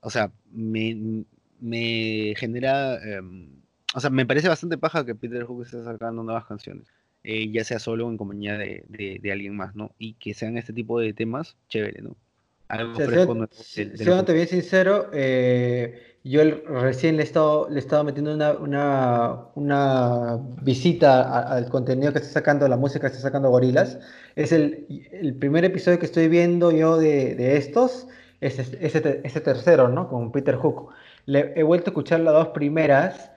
o 0.00 0.10
sea, 0.10 0.30
me, 0.52 1.24
me 1.60 2.34
genera, 2.36 3.02
em, 3.02 3.48
o 3.94 4.00
sea, 4.00 4.10
me 4.10 4.26
parece 4.26 4.48
bastante 4.48 4.78
paja 4.78 5.04
que 5.04 5.14
Peter 5.14 5.44
Hook 5.44 5.62
esté 5.64 5.82
sacando 5.82 6.22
nuevas 6.22 6.46
canciones. 6.46 6.86
Eh, 7.28 7.50
ya 7.50 7.64
sea 7.64 7.80
solo 7.80 8.08
en 8.08 8.16
compañía 8.16 8.56
de, 8.56 8.84
de, 8.88 9.32
alguien 9.32 9.56
más, 9.56 9.74
¿no? 9.74 9.90
Y 9.98 10.14
que 10.14 10.32
sean 10.32 10.56
este 10.56 10.72
tipo 10.72 11.00
de 11.00 11.12
temas, 11.12 11.56
chévere, 11.68 12.00
¿no? 12.00 12.14
Algo 12.68 12.94
fresco. 12.94 13.48
Siéndote 13.50 14.32
bien 14.32 14.46
sincero, 14.46 15.10
eh, 15.12 16.18
yo 16.22 16.42
recién 16.44 17.16
le 17.16 17.22
he 17.22 17.24
estado, 17.24 17.68
le 17.68 17.76
he 17.76 17.78
estado 17.80 18.04
metiendo 18.04 18.32
una, 18.32 18.52
una, 18.52 19.38
una 19.56 20.38
visita 20.62 21.42
al 21.52 21.68
contenido 21.68 22.12
que 22.12 22.18
está 22.20 22.30
sacando, 22.30 22.68
la 22.68 22.76
música 22.76 23.08
que 23.08 23.16
está 23.16 23.22
sacando 23.22 23.50
Gorilas. 23.50 23.98
Es 24.36 24.52
el, 24.52 24.86
el 25.10 25.34
primer 25.34 25.64
episodio 25.64 25.98
que 25.98 26.06
estoy 26.06 26.28
viendo 26.28 26.70
yo 26.70 26.96
de, 26.96 27.34
de 27.34 27.56
estos, 27.56 28.06
es 28.40 28.60
ese, 28.60 29.20
ese, 29.24 29.40
tercero, 29.40 29.88
¿no? 29.88 30.08
Con 30.08 30.30
Peter 30.30 30.54
Hook. 30.54 30.90
Le, 31.24 31.54
he 31.56 31.64
vuelto 31.64 31.90
a 31.90 31.90
escuchar 31.90 32.20
las 32.20 32.34
dos 32.34 32.48
primeras 32.50 33.32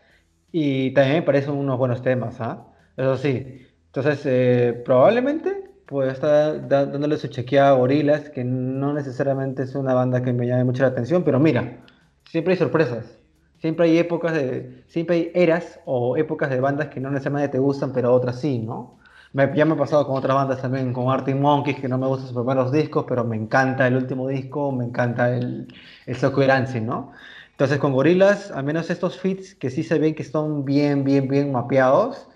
y 0.51 0.91
también 0.91 1.17
me 1.17 1.23
parecen 1.23 1.55
unos 1.55 1.79
buenos 1.79 2.03
temas, 2.03 2.39
¿ah? 2.39 2.67
Eso 2.95 3.17
sí, 3.17 3.65
entonces, 3.89 4.21
eh, 4.25 4.81
probablemente 4.85 5.69
pueda 5.87 6.11
estar 6.11 6.67
dándole 6.67 7.17
su 7.17 7.27
chequeada 7.27 7.71
a 7.71 7.73
Gorilas, 7.73 8.29
que 8.29 8.43
no 8.43 8.93
necesariamente 8.93 9.63
es 9.63 9.73
una 9.73 9.95
banda 9.95 10.21
que 10.21 10.31
me 10.31 10.45
llame 10.45 10.63
mucho 10.63 10.83
la 10.83 10.89
atención, 10.89 11.23
pero 11.23 11.39
mira, 11.39 11.79
siempre 12.25 12.53
hay 12.53 12.59
sorpresas. 12.59 13.19
Siempre 13.59 13.87
hay 13.87 13.97
épocas 13.97 14.33
de. 14.33 14.83
Siempre 14.87 15.15
hay 15.15 15.31
eras 15.33 15.79
o 15.85 16.15
épocas 16.17 16.49
de 16.49 16.61
bandas 16.61 16.87
que 16.89 16.99
no 16.99 17.09
necesariamente 17.09 17.53
te 17.53 17.59
gustan, 17.59 17.91
pero 17.91 18.13
otras 18.13 18.39
sí, 18.39 18.59
¿no? 18.59 18.97
ya 19.33 19.65
me 19.65 19.73
ha 19.73 19.77
pasado 19.77 20.07
con 20.07 20.17
otras 20.17 20.35
bandas 20.35 20.61
también, 20.61 20.91
con 20.91 21.11
Arctic 21.11 21.35
Monkeys, 21.35 21.79
que 21.79 21.87
no 21.87 21.97
me 21.99 22.07
gustan 22.07 22.27
sus 22.29 22.35
primeros 22.35 22.71
discos, 22.71 23.05
pero 23.07 23.23
me 23.23 23.35
encanta 23.35 23.85
el 23.87 23.95
último 23.95 24.27
disco, 24.27 24.71
me 24.71 24.85
encanta 24.85 25.35
el, 25.35 25.67
el 26.07 26.15
Socoherancy, 26.15 26.81
¿no? 26.81 27.11
Entonces, 27.51 27.77
con 27.77 27.93
Gorilas, 27.93 28.51
al 28.51 28.63
menos 28.63 28.89
estos 28.89 29.19
fits 29.19 29.53
que 29.53 29.69
sí 29.69 29.83
se 29.83 29.99
ven 29.99 30.15
que 30.15 30.23
están 30.23 30.65
bien, 30.65 31.03
bien, 31.03 31.27
bien 31.27 31.51
mapeados, 31.51 32.27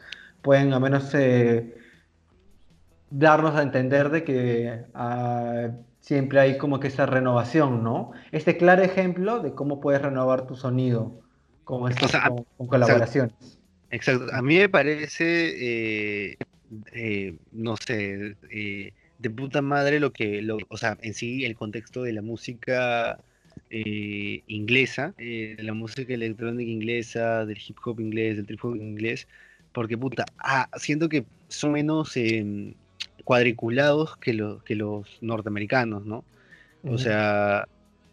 pueden 0.43 0.73
al 0.73 0.81
menos 0.81 1.09
eh, 1.15 1.73
darnos 3.09 3.55
a 3.55 3.63
entender 3.63 4.09
de 4.09 4.23
que 4.23 4.81
ah, 4.93 5.69
siempre 5.99 6.39
hay 6.39 6.57
como 6.57 6.79
que 6.79 6.89
esa 6.89 7.07
renovación, 7.07 7.83
¿no? 7.83 8.11
Este 8.31 8.57
claro 8.57 8.83
ejemplo 8.83 9.39
de 9.39 9.53
cómo 9.53 9.79
puedes 9.79 10.01
renovar 10.01 10.45
tu 10.45 10.55
sonido 10.55 11.21
con, 11.63 11.89
estos, 11.89 12.11
con, 12.57 12.67
colaboraciones. 12.67 13.57
Exacto. 13.89 14.25
A 14.33 14.41
mí 14.41 14.57
me 14.57 14.69
parece, 14.69 16.31
eh, 16.31 16.37
eh, 16.91 17.37
no 17.51 17.77
sé, 17.77 18.35
de 19.19 19.29
puta 19.29 19.61
madre 19.61 19.99
lo 19.99 20.11
que, 20.11 20.41
lo, 20.41 20.57
o 20.67 20.77
sea, 20.77 20.97
en 21.01 21.13
sí 21.13 21.45
el 21.45 21.55
contexto 21.55 22.03
de 22.03 22.13
la 22.13 22.21
música 22.21 23.17
inglesa, 23.69 25.15
de 25.17 25.57
la 25.59 25.73
música 25.73 26.13
electrónica 26.13 26.69
inglesa, 26.69 27.45
del 27.45 27.57
hip 27.57 27.77
hop 27.83 27.99
inglés, 27.99 28.35
del 28.35 28.45
trip 28.45 28.63
hop 28.63 28.75
inglés, 28.75 29.27
porque, 29.73 29.97
puta, 29.97 30.25
ah, 30.37 30.69
siento 30.77 31.09
que 31.09 31.25
son 31.47 31.73
menos 31.73 32.15
em, 32.15 32.73
cuadriculados 33.23 34.17
que, 34.17 34.33
los 34.33 34.63
que 34.63 34.75
los 34.75 35.17
norteamericanos, 35.21 36.05
¿no? 36.05 36.23
O 36.85 36.97
sea, 36.97 37.67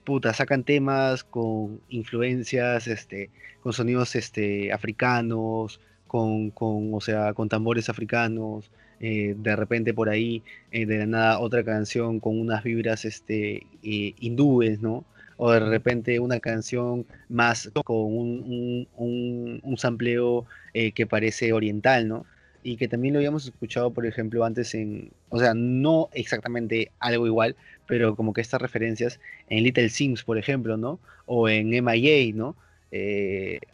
puta, 0.04 0.32
sacan 0.32 0.62
temas 0.62 1.24
con 1.24 1.80
influencias, 1.88 2.86
este, 2.86 3.30
con 3.62 3.72
sonidos 3.72 4.14
este, 4.14 4.72
africanos, 4.72 5.80
con, 6.06 6.50
con, 6.50 6.94
o 6.94 7.00
sea, 7.00 7.34
con 7.34 7.48
tambores 7.48 7.88
africanos, 7.88 8.70
eh, 9.00 9.34
de 9.36 9.56
repente 9.56 9.94
por 9.94 10.10
ahí, 10.10 10.42
eh, 10.72 10.84
de 10.86 10.98
la 10.98 11.06
nada, 11.06 11.40
otra 11.40 11.64
canción 11.64 12.20
con 12.20 12.38
unas 12.38 12.62
vibras 12.62 13.04
este, 13.06 13.66
eh, 13.82 14.14
hindúes, 14.20 14.80
¿no? 14.80 15.04
o 15.42 15.52
de 15.52 15.60
repente 15.60 16.20
una 16.20 16.38
canción 16.38 17.06
más 17.30 17.70
con 17.82 17.96
un, 17.96 18.86
un, 18.94 19.78
sampleo 19.78 20.44
eh, 20.74 20.92
que 20.92 21.06
parece 21.06 21.54
oriental, 21.54 22.06
¿no? 22.06 22.26
Y 22.62 22.76
que 22.76 22.88
también 22.88 23.14
lo 23.14 23.20
habíamos 23.20 23.46
escuchado, 23.46 23.90
por 23.90 24.04
ejemplo, 24.04 24.44
antes 24.44 24.74
en, 24.74 25.10
o 25.30 25.38
sea, 25.38 25.54
no 25.54 26.10
exactamente 26.12 26.92
algo 26.98 27.26
igual, 27.26 27.56
pero 27.86 28.16
como 28.16 28.34
que 28.34 28.42
estas 28.42 28.60
referencias 28.60 29.18
en 29.48 29.64
Little 29.64 29.88
Sims, 29.88 30.24
por 30.24 30.36
ejemplo, 30.36 30.76
¿no? 30.76 31.00
O 31.24 31.48
en 31.48 31.70
MIA, 31.70 32.34
¿no? 32.34 32.54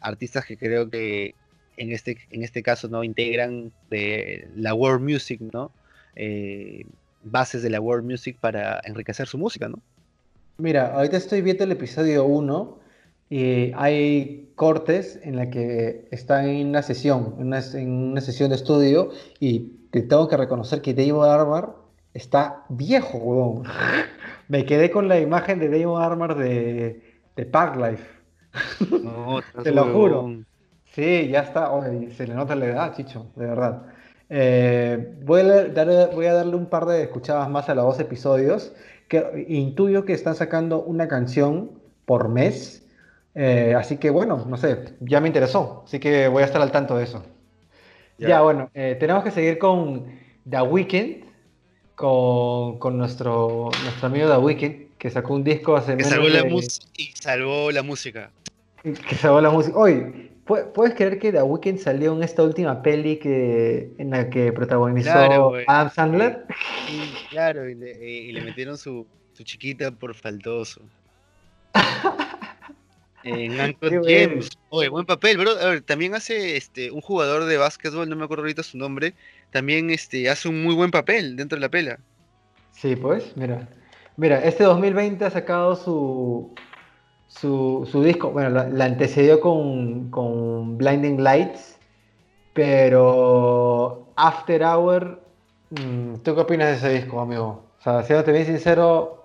Artistas 0.01 0.47
que 0.47 0.57
creo 0.57 0.89
que 0.89 1.35
en 1.77 1.93
este, 1.93 2.18
en 2.31 2.43
este 2.43 2.62
caso, 2.62 2.89
¿no? 2.89 3.05
Integran 3.05 3.72
de 3.91 4.49
la 4.57 4.74
world 4.74 5.03
music, 5.03 5.41
¿no? 5.53 5.70
Eh, 6.14 6.85
bases 7.22 7.62
de 7.62 7.70
la 7.70 7.81
world 7.81 8.09
music 8.09 8.37
para 8.41 8.81
enriquecer 8.85 9.27
su 9.27 9.39
música, 9.39 9.68
¿no? 9.68 9.81
Mira, 10.59 10.95
ahorita 10.95 11.16
estoy 11.16 11.43
viendo 11.43 11.64
el 11.64 11.72
episodio 11.72 12.24
1 12.24 12.79
y 13.29 13.72
hay 13.74 14.51
cortes 14.55 15.20
en 15.22 15.37
la 15.37 15.51
que 15.51 16.09
están 16.11 16.49
en 16.49 16.68
una 16.68 16.83
sesión, 16.83 17.35
en 17.39 17.49
una, 17.49 18.20
sesión 18.20 18.51
de 18.51 18.57
estudio 18.57 19.11
y 19.41 19.72
te 19.91 20.03
tengo 20.03 20.29
que 20.29 20.37
reconocer 20.37 20.81
que 20.81 20.95
David 20.95 21.22
Armor 21.22 21.77
está 22.14 22.64
viejo, 22.68 23.18
weón. 23.18 23.64
Me 24.49 24.64
quedé 24.64 24.91
con 24.91 25.09
la 25.09 25.18
imagen 25.18 25.59
de 25.59 25.68
David 25.68 25.97
Armor 25.99 26.37
de, 26.37 27.03
de 27.35 27.47
Parklife. 27.47 28.16
No, 29.03 29.41
te 29.62 29.72
lo 29.72 29.93
juro. 29.93 30.31
Sí, 30.97 31.28
ya 31.28 31.40
está. 31.40 31.70
se 32.16 32.26
le 32.26 32.34
nota 32.34 32.55
la 32.55 32.66
edad, 32.66 32.97
Chicho, 32.97 33.26
de 33.36 33.44
verdad. 33.44 33.82
Eh, 34.30 35.12
voy, 35.24 35.42
a 35.42 36.07
voy 36.07 36.24
a 36.24 36.32
darle 36.32 36.57
un 36.57 36.70
par 36.70 36.86
de 36.86 37.03
escuchadas 37.03 37.51
más 37.51 37.68
a 37.68 37.74
los 37.74 37.84
dos 37.84 38.01
episodios 38.01 38.72
que 39.07 39.44
intuyo 39.47 40.07
que 40.07 40.14
están 40.14 40.34
sacando 40.34 40.82
una 40.82 41.07
canción 41.07 41.72
por 42.07 42.30
mes. 42.30 42.82
Eh, 43.34 43.74
así 43.76 43.99
que 43.99 44.09
bueno, 44.09 44.47
no 44.49 44.57
sé, 44.57 44.94
ya 45.01 45.20
me 45.20 45.26
interesó. 45.26 45.82
Así 45.84 46.01
que 46.01 46.28
voy 46.28 46.42
a 46.42 46.47
estar 46.47 46.62
al 46.62 46.72
tanto 46.72 46.97
de 46.97 47.05
eso. 47.05 47.22
Ya, 48.16 48.40
bueno, 48.40 48.70
eh, 48.72 48.97
tenemos 48.99 49.22
que 49.22 49.32
seguir 49.32 49.59
con 49.59 50.07
The 50.49 50.62
Weeknd, 50.62 51.26
con, 51.94 52.78
con, 52.78 52.97
nuestro, 52.97 53.68
nuestro 53.84 54.07
amigo 54.07 54.30
The 54.30 54.38
Weeknd, 54.38 54.97
que 54.97 55.11
sacó 55.11 55.34
un 55.34 55.44
disco 55.44 55.76
hace 55.76 55.94
que 55.99 56.05
salvó 56.05 56.28
la 56.28 56.47
y 56.97 57.12
salvó 57.12 57.70
la 57.70 57.82
música. 57.82 58.30
Que 58.82 59.14
salvó 59.14 59.42
la 59.42 59.51
música. 59.51 59.76
Hoy, 59.76 60.30
¿Puedes 60.47 60.94
creer 60.94 61.18
que 61.18 61.32
The 61.32 61.42
Weeknd 61.42 61.78
salió 61.78 62.12
en 62.14 62.22
esta 62.22 62.44
última 62.44 62.80
peli 62.80 63.16
que, 63.16 63.90
en 63.99 64.11
la 64.11 64.30
que 64.30 64.53
protagonizó 64.53 65.11
Adam 65.66 65.90
Sandler? 65.90 66.47
claro, 67.30 67.68
y 67.68 67.74
le, 67.74 68.40
metieron 68.42 68.78
su, 68.78 69.07
chiquita 69.42 69.90
por 69.90 70.14
faltoso. 70.14 70.82
en 73.24 73.61
Uncle 73.61 74.01
James. 74.05 74.51
Oye, 74.68 74.88
buen 74.88 75.05
papel, 75.05 75.36
bro. 75.36 75.51
A 75.51 75.70
ver, 75.70 75.80
también 75.80 76.14
hace 76.14 76.57
este 76.57 76.92
un 76.92 77.01
jugador 77.01 77.47
de 77.47 77.57
básquetbol, 77.57 78.09
no 78.09 78.14
me 78.14 78.24
acuerdo 78.24 78.44
ahorita 78.44 78.62
su 78.62 78.78
nombre, 78.78 79.14
también 79.51 79.90
este 79.90 80.30
hace 80.30 80.49
un 80.49 80.62
muy 80.62 80.76
buen 80.76 80.92
papel 80.92 81.34
dentro 81.34 81.57
de 81.57 81.62
la 81.62 81.70
pela. 81.70 81.99
Sí, 82.70 82.94
pues, 82.94 83.36
mira. 83.36 83.68
Mira, 84.16 84.44
este 84.44 84.62
2020 84.62 85.24
ha 85.24 85.30
sacado 85.30 85.74
su, 85.74 86.55
su, 87.29 87.89
su 87.91 88.03
disco, 88.03 88.31
bueno, 88.31 88.51
la, 88.51 88.85
antecedió 88.85 89.41
con, 89.41 90.11
con, 90.11 90.79
Blinding 90.79 91.22
Lights, 91.22 91.79
pero 92.53 94.09
After 94.16 94.62
Hour, 94.62 95.22
mm, 95.70 96.16
¿tú 96.22 96.35
qué 96.35 96.41
opinas 96.41 96.68
de 96.68 96.77
ese 96.77 97.01
disco, 97.01 97.20
amigo? 97.20 97.64
O 97.79 97.83
sea, 97.83 98.03
siéndote 98.03 98.33
bien 98.33 98.47
sincero, 98.47 99.16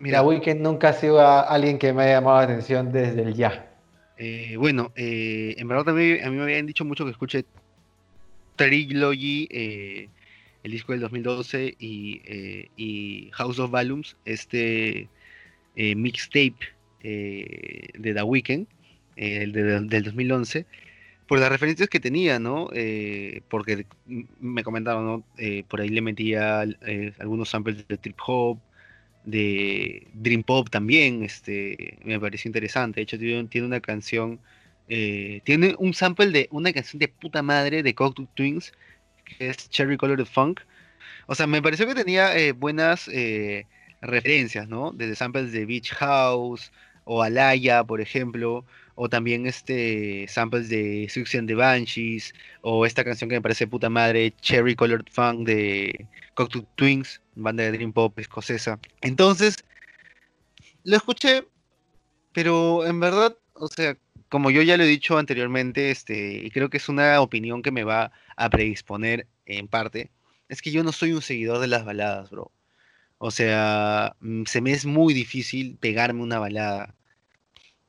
Mira, 0.00 0.22
Weekend 0.22 0.60
nunca 0.60 0.90
ha 0.90 0.92
sido 0.92 1.20
alguien 1.20 1.78
que 1.78 1.92
me 1.92 2.04
haya 2.04 2.14
llamado 2.14 2.38
la 2.38 2.44
atención 2.44 2.92
desde 2.92 3.22
el 3.22 3.34
ya. 3.34 3.68
Eh, 4.16 4.56
bueno, 4.56 4.92
eh, 4.94 5.56
en 5.58 5.66
verdad 5.66 5.84
también 5.84 6.24
a 6.24 6.30
mí 6.30 6.36
me 6.36 6.44
habían 6.44 6.66
dicho 6.66 6.84
mucho 6.84 7.04
que 7.04 7.10
escuché 7.10 7.44
Trilogy, 8.54 9.48
eh, 9.50 10.08
el 10.62 10.70
disco 10.70 10.92
del 10.92 11.00
2012, 11.00 11.74
y, 11.80 12.22
y 12.76 13.30
House 13.32 13.58
of 13.58 13.70
Volumes, 13.72 14.16
este 14.24 15.08
mixtape 15.74 16.58
eh, 17.02 17.90
de 17.96 18.12
The 18.12 18.22
Weeknd, 18.22 18.66
eh, 19.16 19.42
el 19.42 19.52
del 19.52 20.02
2011, 20.02 20.66
por 21.28 21.38
las 21.38 21.50
referencias 21.50 21.88
que 21.88 22.00
tenía, 22.00 22.38
¿no? 22.38 22.70
Eh, 22.72 23.42
porque 23.48 23.86
me 24.40 24.64
comentaron, 24.64 25.04
¿no? 25.04 25.24
por 25.68 25.80
ahí 25.80 25.90
le 25.90 26.00
metía 26.00 26.64
algunos 27.20 27.50
samples 27.50 27.86
de 27.86 27.98
trip 27.98 28.16
hop, 28.26 28.58
de 29.24 30.06
dream 30.14 30.42
pop 30.42 30.70
también, 30.70 31.22
este, 31.22 31.98
me 32.02 32.18
pareció 32.18 32.48
interesante. 32.48 32.96
De 33.00 33.02
hecho, 33.02 33.18
tiene, 33.18 33.66
una 33.66 33.80
canción, 33.80 34.40
tiene 34.88 35.74
un 35.78 35.92
sample 35.94 36.30
de 36.30 36.48
una 36.50 36.72
canción 36.72 36.98
de 36.98 37.08
puta 37.08 37.42
madre 37.42 37.82
de 37.82 37.94
Cocteau 37.94 38.26
Twins 38.34 38.72
que 39.24 39.50
es 39.50 39.68
Cherry 39.68 39.98
Colored 39.98 40.24
Funk. 40.24 40.60
O 41.26 41.34
sea, 41.34 41.46
me 41.46 41.60
pareció 41.60 41.86
que 41.86 41.94
tenía 41.94 42.32
buenas 42.54 43.10
referencias, 44.00 44.66
¿no? 44.68 44.92
Desde 44.92 45.14
samples 45.14 45.52
de 45.52 45.66
Beach 45.66 45.92
House 45.92 46.72
o 47.10 47.22
Alaya, 47.22 47.84
por 47.84 48.02
ejemplo, 48.02 48.66
o 48.94 49.08
también 49.08 49.46
este 49.46 50.26
samples 50.28 50.68
de 50.68 51.08
Suction 51.08 51.46
de 51.46 51.54
Banshees, 51.54 52.34
o 52.60 52.84
esta 52.84 53.02
canción 53.02 53.30
que 53.30 53.36
me 53.36 53.42
parece 53.42 53.66
puta 53.66 53.88
madre, 53.88 54.34
Cherry 54.42 54.74
Colored 54.76 55.06
Funk 55.10 55.46
de 55.46 56.06
Cocteau 56.34 56.66
Twins, 56.76 57.22
banda 57.34 57.64
de 57.64 57.72
Dream 57.72 57.94
Pop 57.94 58.18
escocesa. 58.18 58.78
Entonces, 59.00 59.56
lo 60.84 60.96
escuché, 60.98 61.48
pero 62.34 62.86
en 62.86 63.00
verdad, 63.00 63.36
o 63.54 63.68
sea, 63.68 63.96
como 64.28 64.50
yo 64.50 64.60
ya 64.60 64.76
lo 64.76 64.84
he 64.84 64.86
dicho 64.86 65.16
anteriormente, 65.16 65.90
este, 65.90 66.44
y 66.44 66.50
creo 66.50 66.68
que 66.68 66.76
es 66.76 66.90
una 66.90 67.20
opinión 67.22 67.62
que 67.62 67.70
me 67.70 67.84
va 67.84 68.12
a 68.36 68.50
predisponer 68.50 69.26
en 69.46 69.66
parte, 69.68 70.10
es 70.50 70.60
que 70.60 70.72
yo 70.72 70.84
no 70.84 70.92
soy 70.92 71.12
un 71.14 71.22
seguidor 71.22 71.58
de 71.60 71.68
las 71.68 71.86
baladas, 71.86 72.30
bro. 72.30 72.52
O 73.18 73.30
sea, 73.30 74.16
mm, 74.20 74.44
se 74.44 74.60
me 74.60 74.72
es 74.72 74.86
muy 74.86 75.14
difícil 75.14 75.76
pegarme 75.80 76.22
una 76.22 76.38
balada 76.38 76.94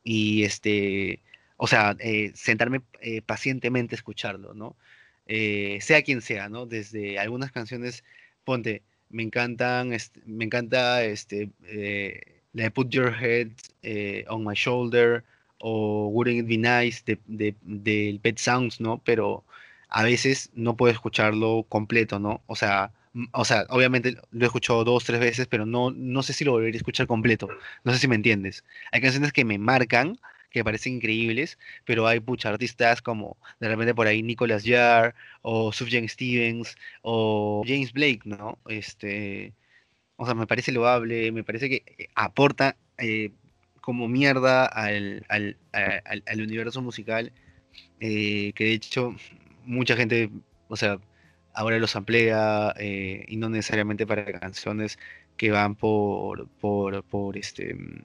y 0.03 0.43
este, 0.43 1.21
o 1.57 1.67
sea, 1.67 1.95
eh, 1.99 2.31
sentarme 2.35 2.81
eh, 3.01 3.21
pacientemente 3.21 3.95
a 3.95 3.97
escucharlo, 3.97 4.53
¿no? 4.53 4.77
Eh, 5.27 5.79
sea 5.81 6.01
quien 6.03 6.21
sea, 6.21 6.49
¿no? 6.49 6.65
Desde 6.65 7.19
algunas 7.19 7.51
canciones, 7.51 8.03
ponte, 8.45 8.81
me 9.09 9.23
encantan, 9.23 9.93
este, 9.93 10.21
me 10.25 10.45
encanta 10.45 11.03
este, 11.03 11.49
la 12.53 12.63
de 12.63 12.71
Put 12.71 12.89
Your 12.91 13.13
Head 13.13 13.49
on 14.29 14.45
My 14.45 14.55
Shoulder 14.55 15.23
o 15.59 16.07
Wouldn't 16.07 16.39
It 16.39 16.47
Be 16.47 16.57
Nice 16.57 17.03
del 17.05 17.55
de, 17.61 18.19
Pet 18.21 18.37
Sounds, 18.37 18.79
¿no? 18.79 19.01
Pero 19.03 19.43
a 19.89 20.03
veces 20.03 20.49
no 20.53 20.77
puedo 20.77 20.93
escucharlo 20.93 21.65
completo, 21.69 22.19
¿no? 22.19 22.41
O 22.47 22.55
sea, 22.55 22.91
o 23.31 23.45
sea, 23.45 23.65
obviamente 23.69 24.15
lo 24.31 24.45
he 24.45 24.47
escuchado 24.47 24.83
dos, 24.83 25.03
tres 25.05 25.19
veces, 25.19 25.47
pero 25.47 25.65
no, 25.65 25.91
no 25.91 26.23
sé 26.23 26.33
si 26.33 26.45
lo 26.45 26.51
volvería 26.51 26.77
a 26.77 26.77
escuchar 26.77 27.07
completo. 27.07 27.47
No 27.83 27.93
sé 27.93 27.99
si 27.99 28.07
me 28.07 28.15
entiendes. 28.15 28.63
Hay 28.91 29.01
canciones 29.01 29.33
que 29.33 29.45
me 29.45 29.57
marcan, 29.57 30.19
que 30.49 30.63
parecen 30.63 30.95
increíbles, 30.95 31.57
pero 31.85 32.07
hay 32.07 32.19
muchos 32.19 32.51
artistas 32.51 33.01
como 33.01 33.37
de 33.59 33.67
repente 33.69 33.93
por 33.95 34.07
ahí 34.07 34.23
Nicholas 34.23 34.63
Jarre, 34.65 35.13
o 35.41 35.71
Sufjan 35.71 36.07
Stevens, 36.07 36.75
o 37.01 37.63
James 37.65 37.93
Blake, 37.93 38.21
¿no? 38.25 38.59
Este, 38.67 39.53
o 40.17 40.25
sea, 40.25 40.35
me 40.35 40.47
parece 40.47 40.71
loable, 40.71 41.31
me 41.31 41.43
parece 41.43 41.69
que 41.69 41.83
eh, 41.97 42.09
aporta 42.15 42.77
eh, 42.97 43.31
como 43.81 44.07
mierda 44.07 44.65
al, 44.65 45.25
al, 45.29 45.57
al, 45.71 46.41
universo 46.41 46.81
musical, 46.81 47.31
eh, 47.99 48.53
que 48.55 48.65
de 48.65 48.73
hecho 48.73 49.15
mucha 49.65 49.95
gente, 49.95 50.29
o 50.67 50.75
sea, 50.75 50.99
ahora 51.59 51.77
los 51.77 51.97
amplía 51.97 52.73
eh, 52.77 53.25
y 53.27 53.35
no 53.35 53.49
necesariamente 53.49 54.07
para 54.07 54.23
canciones 54.39 54.97
que 55.35 55.51
van 55.51 55.75
por, 55.75 56.47
por, 56.61 57.03
por 57.03 57.37
este, 57.37 57.73
mm, 57.73 58.01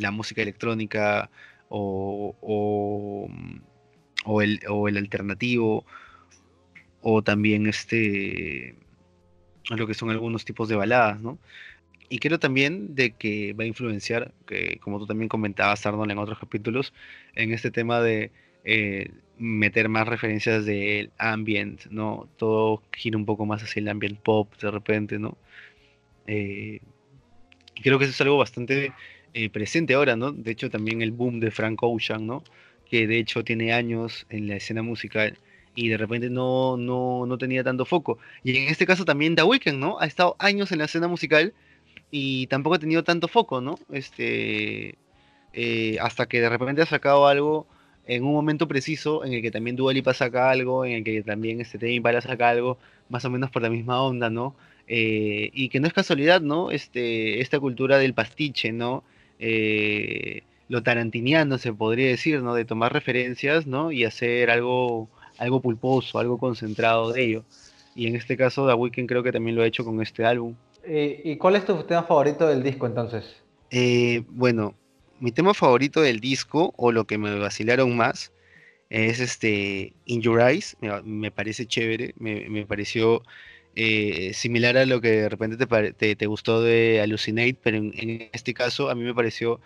la 0.00 0.10
música 0.10 0.40
electrónica 0.40 1.30
o, 1.68 2.34
o, 2.40 3.28
o, 4.24 4.42
el, 4.42 4.60
o 4.70 4.88
el 4.88 4.96
alternativo 4.96 5.84
o 7.02 7.22
también 7.22 7.66
este 7.66 8.74
lo 9.68 9.86
que 9.86 9.94
son 9.94 10.10
algunos 10.10 10.46
tipos 10.46 10.68
de 10.68 10.76
baladas, 10.76 11.20
¿no? 11.20 11.38
Y 12.08 12.18
creo 12.20 12.38
también 12.38 12.94
de 12.94 13.12
que 13.12 13.52
va 13.54 13.64
a 13.64 13.66
influenciar, 13.66 14.32
que 14.46 14.78
como 14.78 14.98
tú 14.98 15.06
también 15.06 15.28
comentabas, 15.28 15.84
Arnold, 15.86 16.10
en 16.10 16.18
otros 16.18 16.38
capítulos, 16.38 16.94
en 17.34 17.52
este 17.52 17.70
tema 17.70 18.00
de 18.00 18.30
eh, 18.64 19.10
meter 19.38 19.88
más 19.88 20.06
referencias 20.08 20.64
del 20.64 21.10
ambient, 21.18 21.86
¿no? 21.86 22.28
Todo 22.36 22.82
gira 22.92 23.16
un 23.16 23.26
poco 23.26 23.46
más 23.46 23.62
hacia 23.62 23.80
el 23.80 23.88
ambient 23.88 24.20
pop 24.20 24.52
de 24.60 24.70
repente, 24.70 25.18
¿no? 25.18 25.36
Eh, 26.26 26.80
creo 27.82 27.98
que 27.98 28.04
eso 28.04 28.12
es 28.12 28.20
algo 28.20 28.38
bastante 28.38 28.92
eh, 29.34 29.50
presente 29.50 29.94
ahora, 29.94 30.16
¿no? 30.16 30.32
De 30.32 30.52
hecho, 30.52 30.70
también 30.70 31.02
el 31.02 31.12
boom 31.12 31.40
de 31.40 31.50
Frank 31.50 31.82
Ocean, 31.82 32.26
¿no? 32.26 32.44
Que 32.88 33.06
de 33.06 33.18
hecho 33.18 33.44
tiene 33.44 33.72
años 33.72 34.26
en 34.30 34.48
la 34.48 34.56
escena 34.56 34.82
musical 34.82 35.38
y 35.74 35.88
de 35.88 35.96
repente 35.96 36.30
no, 36.30 36.76
no, 36.76 37.26
no 37.26 37.38
tenía 37.38 37.64
tanto 37.64 37.84
foco. 37.84 38.18
Y 38.44 38.56
en 38.56 38.68
este 38.68 38.86
caso 38.86 39.04
también 39.04 39.34
The 39.34 39.42
Weeknd, 39.42 39.78
¿no? 39.78 39.98
Ha 40.00 40.06
estado 40.06 40.36
años 40.38 40.70
en 40.72 40.78
la 40.78 40.84
escena 40.84 41.08
musical 41.08 41.52
y 42.10 42.46
tampoco 42.46 42.76
ha 42.76 42.78
tenido 42.78 43.02
tanto 43.02 43.28
foco, 43.28 43.60
¿no? 43.60 43.76
Este, 43.90 44.96
eh, 45.52 45.98
hasta 46.00 46.26
que 46.26 46.40
de 46.40 46.48
repente 46.48 46.82
ha 46.82 46.86
sacado 46.86 47.26
algo 47.26 47.66
en 48.06 48.24
un 48.24 48.32
momento 48.32 48.68
preciso 48.68 49.24
en 49.24 49.32
el 49.32 49.42
que 49.42 49.50
también 49.50 49.76
Dua 49.76 49.92
Lipa 49.92 50.14
saca 50.14 50.50
algo, 50.50 50.84
en 50.84 50.92
el 50.92 51.04
que 51.04 51.22
también 51.22 51.60
este 51.60 51.78
Tame 51.78 51.94
Impala 51.94 52.20
saca 52.20 52.50
algo, 52.50 52.78
más 53.08 53.24
o 53.24 53.30
menos 53.30 53.50
por 53.50 53.62
la 53.62 53.70
misma 53.70 54.02
onda, 54.02 54.30
¿no? 54.30 54.54
Eh, 54.86 55.50
y 55.54 55.68
que 55.70 55.80
no 55.80 55.86
es 55.86 55.92
casualidad, 55.92 56.40
¿no? 56.40 56.70
Este, 56.70 57.40
esta 57.40 57.58
cultura 57.58 57.98
del 57.98 58.14
pastiche, 58.14 58.72
¿no? 58.72 59.04
Eh, 59.38 60.42
lo 60.68 60.82
tarantiniano 60.82 61.58
se 61.58 61.72
podría 61.72 62.08
decir, 62.08 62.42
¿no? 62.42 62.54
De 62.54 62.64
tomar 62.64 62.92
referencias, 62.92 63.66
¿no? 63.66 63.92
Y 63.92 64.04
hacer 64.04 64.50
algo, 64.50 65.08
algo 65.38 65.60
pulposo, 65.60 66.18
algo 66.18 66.38
concentrado 66.38 67.12
de 67.12 67.24
ello. 67.24 67.44
Y 67.94 68.06
en 68.06 68.16
este 68.16 68.36
caso, 68.36 68.66
The 68.66 68.74
Weeknd 68.74 69.08
creo 69.08 69.22
que 69.22 69.32
también 69.32 69.56
lo 69.56 69.62
ha 69.62 69.66
hecho 69.66 69.84
con 69.84 70.00
este 70.02 70.24
álbum. 70.24 70.54
Eh, 70.82 71.22
¿Y 71.24 71.36
cuál 71.36 71.56
es 71.56 71.64
tu 71.64 71.82
tema 71.84 72.02
favorito 72.02 72.46
del 72.46 72.62
disco 72.62 72.86
entonces? 72.86 73.40
bueno, 74.30 74.74
mi 75.20 75.32
tema 75.32 75.54
favorito 75.54 76.00
del 76.00 76.20
disco, 76.20 76.72
o 76.76 76.92
lo 76.92 77.06
que 77.06 77.18
me 77.18 77.38
vacilaron 77.38 77.96
más, 77.96 78.32
es 78.90 79.20
este 79.20 79.92
In 80.06 80.20
Your 80.22 80.40
Eyes. 80.40 80.76
Me, 81.04 81.30
parece 81.30 81.66
chévere, 81.66 82.14
me, 82.18 82.66
pareció 82.66 83.22
eh, 83.74 84.32
similar 84.34 84.76
a 84.76 84.86
lo 84.86 85.00
que 85.00 85.10
de 85.10 85.28
repente 85.28 85.56
te, 85.96 86.16
te, 86.16 86.26
gustó 86.26 86.62
de 86.62 87.00
Hallucinate, 87.00 87.58
pero 87.62 87.78
en, 87.78 88.28
este 88.32 88.54
caso 88.54 88.90
a 88.90 88.94
mí 88.94 89.02
me 89.02 89.14
pareció 89.14 89.60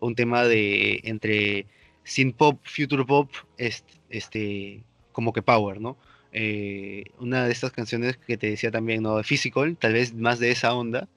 un 0.00 0.14
tema 0.14 0.44
de 0.44 1.00
entre 1.04 1.66
synth 2.04 2.36
pop, 2.36 2.60
future 2.64 3.04
pop, 3.04 3.30
este, 3.56 4.82
como 5.12 5.32
que 5.32 5.42
power, 5.42 5.80
¿no? 5.80 5.96
Eh, 6.32 7.04
una 7.20 7.46
de 7.46 7.52
estas 7.52 7.70
canciones 7.72 8.16
que 8.16 8.36
te 8.36 8.50
decía 8.50 8.70
también, 8.70 9.02
¿no? 9.02 9.22
Physical, 9.22 9.76
tal 9.78 9.92
vez 9.94 10.14
más 10.14 10.40
de 10.40 10.50
esa 10.50 10.74
onda, 10.74 11.08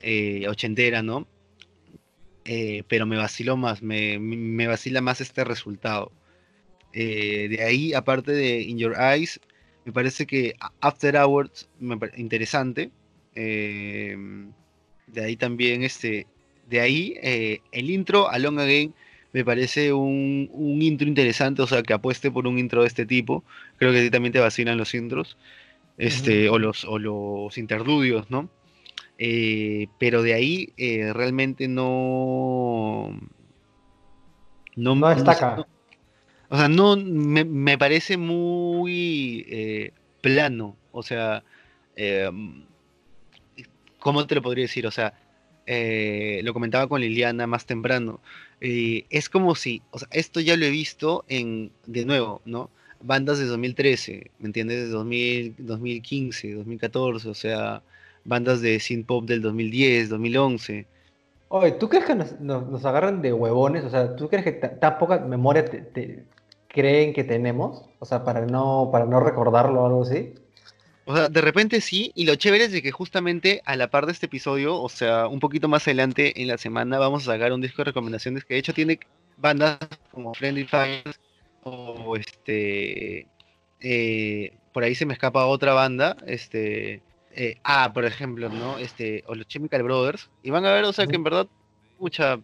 eh, 0.00 0.46
ochentera, 0.48 1.02
¿no? 1.02 1.26
Eh, 2.48 2.84
pero 2.86 3.06
me 3.06 3.16
vaciló 3.16 3.56
más, 3.56 3.82
me, 3.82 4.20
me, 4.20 4.68
vacila 4.68 5.00
más 5.00 5.20
este 5.20 5.42
resultado. 5.42 6.12
Eh, 6.92 7.48
de 7.50 7.62
ahí, 7.62 7.92
aparte 7.92 8.32
de 8.32 8.60
In 8.60 8.78
Your 8.78 8.94
Eyes, 8.96 9.40
me 9.84 9.92
parece 9.92 10.26
que 10.26 10.54
After 10.80 11.16
Hours, 11.16 11.68
me 11.80 11.98
interesante. 12.16 12.90
Em, 13.34 14.52
de 15.08 15.24
ahí 15.24 15.36
también, 15.36 15.82
este, 15.82 16.28
de 16.68 16.80
ahí, 16.80 17.14
eh, 17.20 17.60
el 17.72 17.90
intro, 17.90 18.30
Along 18.30 18.60
Again, 18.60 18.94
me 19.32 19.44
parece 19.44 19.92
un, 19.92 20.48
un, 20.52 20.80
intro 20.82 21.08
interesante, 21.08 21.62
o 21.62 21.66
sea, 21.66 21.82
que 21.82 21.92
apueste 21.94 22.30
por 22.30 22.46
un 22.46 22.58
intro 22.60 22.82
de 22.82 22.88
este 22.88 23.06
tipo. 23.06 23.42
Creo 23.76 23.92
que 23.92 24.08
también 24.10 24.32
te 24.32 24.38
vacilan 24.40 24.78
los 24.78 24.94
intros, 24.94 25.36
este, 25.98 26.48
o, 26.48 26.58
los, 26.58 26.84
o 26.84 26.98
los 26.98 27.58
interludios, 27.58 28.30
¿no? 28.30 28.48
Eh, 29.18 29.88
pero 29.98 30.22
de 30.22 30.34
ahí 30.34 30.72
eh, 30.76 31.12
realmente 31.12 31.68
no. 31.68 33.18
No, 34.74 34.94
destaca. 35.14 35.66
o 36.50 36.56
sea, 36.56 36.68
no 36.68 36.96
me, 36.96 37.78
parece 37.78 38.18
muy 38.18 39.46
eh, 39.48 39.92
plano. 40.20 40.76
O 40.92 41.02
sea, 41.02 41.42
¿cómo 43.98 44.26
te 44.26 44.34
lo 44.34 44.42
podría 44.42 44.64
decir? 44.64 44.86
O 44.86 44.90
sea, 44.90 45.14
lo 45.66 46.52
comentaba 46.52 46.88
con 46.88 47.00
Liliana 47.00 47.46
más 47.46 47.64
temprano. 47.64 48.20
es 48.60 49.30
como 49.30 49.54
si, 49.54 49.82
o 49.92 49.98
sea, 49.98 50.08
esto 50.10 50.40
ya 50.40 50.56
lo 50.56 50.66
he 50.66 50.70
visto 50.70 51.24
en, 51.28 51.72
de 51.86 52.04
nuevo, 52.04 52.42
¿no? 52.44 52.70
Bandas 53.00 53.38
de 53.38 53.46
2013, 53.46 54.30
¿me 54.38 54.46
entiendes? 54.46 54.84
De 54.84 54.88
2000, 54.88 55.54
2015, 55.58 56.54
2014, 56.54 57.28
o 57.28 57.34
sea, 57.34 57.82
bandas 58.26 58.60
de 58.60 58.78
synth 58.80 59.06
pop 59.06 59.24
del 59.24 59.42
2010, 59.42 60.08
2011. 60.10 60.86
Oye, 61.48 61.72
¿tú 61.72 61.88
crees 61.88 62.04
que 62.04 62.14
nos, 62.14 62.84
agarran 62.84 63.22
de 63.22 63.32
huevones? 63.32 63.84
O 63.84 63.90
sea, 63.90 64.16
¿tú 64.16 64.28
crees 64.28 64.44
que 64.44 64.52
tan 64.52 64.98
poca 64.98 65.20
memoria 65.20 65.64
te, 65.64 66.24
creen 66.68 67.12
que 67.12 67.24
tenemos? 67.24 67.84
O 68.00 68.04
sea, 68.04 68.24
para 68.24 68.44
no, 68.46 68.90
para 68.92 69.06
no 69.06 69.20
recordarlo 69.20 69.82
o 69.82 69.86
algo 69.86 70.02
así. 70.02 70.34
O 71.04 71.14
sea, 71.14 71.28
de 71.28 71.40
repente 71.40 71.80
sí, 71.80 72.10
y 72.16 72.26
lo 72.26 72.34
chévere 72.34 72.64
es 72.64 72.72
de 72.72 72.82
que 72.82 72.90
justamente 72.90 73.62
a 73.64 73.76
la 73.76 73.88
par 73.90 74.06
de 74.06 74.12
este 74.12 74.26
episodio, 74.26 74.80
o 74.80 74.88
sea, 74.88 75.28
un 75.28 75.38
poquito 75.38 75.68
más 75.68 75.86
adelante 75.86 76.42
en 76.42 76.48
la 76.48 76.58
semana, 76.58 76.98
vamos 76.98 77.22
a 77.22 77.32
sacar 77.32 77.52
un 77.52 77.60
disco 77.60 77.78
de 77.78 77.84
recomendaciones 77.84 78.44
que 78.44 78.54
de 78.54 78.60
hecho 78.60 78.74
tiene 78.74 78.98
bandas 79.36 79.78
como 80.10 80.34
Friendly 80.34 80.64
Fire 80.64 81.04
o 81.62 82.16
este. 82.16 83.28
Eh, 83.80 84.52
por 84.72 84.82
ahí 84.82 84.96
se 84.96 85.06
me 85.06 85.12
escapa 85.12 85.46
otra 85.46 85.74
banda, 85.74 86.16
este 86.26 87.02
eh, 87.36 87.58
ah, 87.64 87.92
por 87.92 88.06
ejemplo, 88.06 88.48
¿no? 88.48 88.78
Este, 88.78 89.22
o 89.26 89.34
los 89.34 89.46
Chemical 89.46 89.82
Brothers, 89.82 90.30
y 90.42 90.50
van 90.50 90.64
a 90.64 90.72
ver, 90.72 90.84
o 90.84 90.92
sea, 90.92 91.06
que 91.06 91.16
en 91.16 91.22
verdad, 91.22 91.46
mucha, 91.98 92.40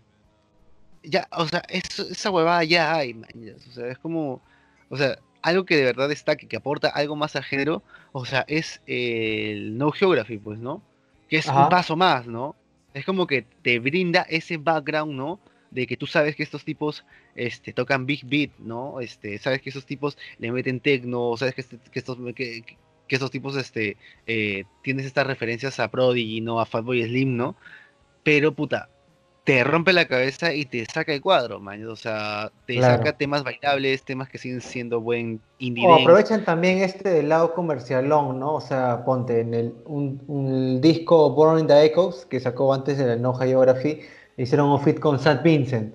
ya, 1.03 1.27
o 1.33 1.49
sea, 1.49 1.63
esa 1.69 2.31
huevada 2.31 2.63
ya 2.63 2.95
hay, 2.95 3.15
man, 3.15 3.31
o 3.57 3.73
sea, 3.73 3.89
es 3.89 3.99
como, 3.99 4.43
o 4.91 4.97
sea, 4.99 5.19
algo 5.41 5.65
que 5.65 5.77
de 5.77 5.85
verdad 5.85 6.11
destaque, 6.11 6.47
que 6.47 6.57
aporta 6.57 6.89
algo 6.89 7.17
más 7.17 7.35
al 7.37 7.43
género, 7.43 7.83
o 8.13 8.27
sea, 8.27 8.45
es 8.49 8.83
el 8.87 9.79
No 9.79 9.93
Geography, 9.93 10.37
pues, 10.37 10.59
¿no? 10.59 10.83
Que 11.31 11.39
es 11.39 11.47
un 11.47 11.71
paso 11.71 11.97
más, 11.97 12.27
¿no? 12.27 12.55
Es 12.93 13.07
como 13.07 13.27
que 13.27 13.47
te 13.63 13.79
brinda 13.79 14.27
ese 14.29 14.59
background, 14.59 15.15
¿no? 15.15 15.41
De 15.71 15.87
que 15.87 15.97
tú 15.97 16.07
sabes 16.07 16.37
que 16.37 16.43
estos 16.43 16.67
tipos 16.67 17.07
este, 17.35 17.73
tocan 17.73 18.05
Big 18.05 18.27
Beat, 18.27 18.51
¿no? 18.59 19.01
Este, 19.01 19.39
sabes 19.39 19.63
que 19.63 19.71
estos 19.71 19.87
tipos 19.87 20.19
le 20.39 20.53
meten 20.53 20.81
techno, 20.81 21.35
sabes 21.39 21.55
que, 21.55 21.63
este, 21.63 21.79
estos, 21.95 22.19
que, 22.35 22.77
estos 23.17 23.31
tipos 23.31 23.57
este, 23.57 23.97
eh, 24.27 24.65
tienes 24.83 25.07
estas 25.07 25.27
referencias 25.27 25.81
a 25.81 25.89
Prodigy, 25.91 26.41
¿no? 26.41 26.61
A 26.61 26.67
Fatboy 26.67 27.03
Slim, 27.05 27.37
¿no? 27.37 27.57
Pero, 28.23 28.53
puta, 28.53 28.89
te 29.45 29.65
rompe 29.65 29.93
la 29.93 30.07
cabeza 30.07 30.55
y 30.55 30.67
te 30.67 30.85
saca 30.87 31.13
el 31.13 31.21
cuadro, 31.21 31.59
man. 31.59 31.85
O 31.89 31.97
sea, 31.97 32.53
te 32.67 32.81
saca 32.81 33.17
temas 33.17 33.43
bailables, 33.43 34.05
temas 34.05 34.29
que 34.29 34.39
siguen 34.39 34.61
siendo 34.61 35.01
buen 35.01 35.41
indie. 35.59 35.87
O 35.87 35.95
aprovechan 35.95 36.45
también 36.45 36.79
este 36.79 37.09
del 37.09 37.29
lado 37.29 37.53
comercialón, 37.53 38.39
¿no? 38.39 38.55
O 38.55 38.61
sea, 38.61 39.05
ponte 39.05 39.41
en 39.41 39.55
el 39.55 39.75
un, 39.87 40.81
disco 40.81 41.31
Born 41.31 41.61
in 41.61 41.67
the 41.67 41.85
Echoes 41.85 42.25
que 42.27 42.39
sacó 42.39 42.73
antes 42.73 42.99
de 42.99 43.07
la 43.07 43.17
No 43.17 43.35
Geography, 43.35 44.01
hicieron 44.37 44.71
un 44.71 44.81
fit 44.81 45.01
con 45.01 45.17
St. 45.17 45.41
Vincent. 45.43 45.95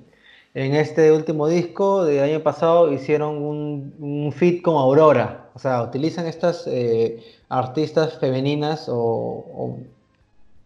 En 0.54 0.76
este 0.76 1.12
último 1.12 1.48
disco 1.48 2.04
del 2.04 2.24
año 2.24 2.42
pasado 2.42 2.92
hicieron 2.92 3.38
un, 3.38 3.94
un 4.00 4.32
fit 4.34 4.62
con 4.62 4.76
Aurora. 4.76 5.47
O 5.58 5.60
sea, 5.60 5.82
utilizan 5.82 6.28
estas 6.28 6.68
eh, 6.68 7.20
artistas 7.50 8.14
femeninas 8.20 8.86
o 8.88 9.76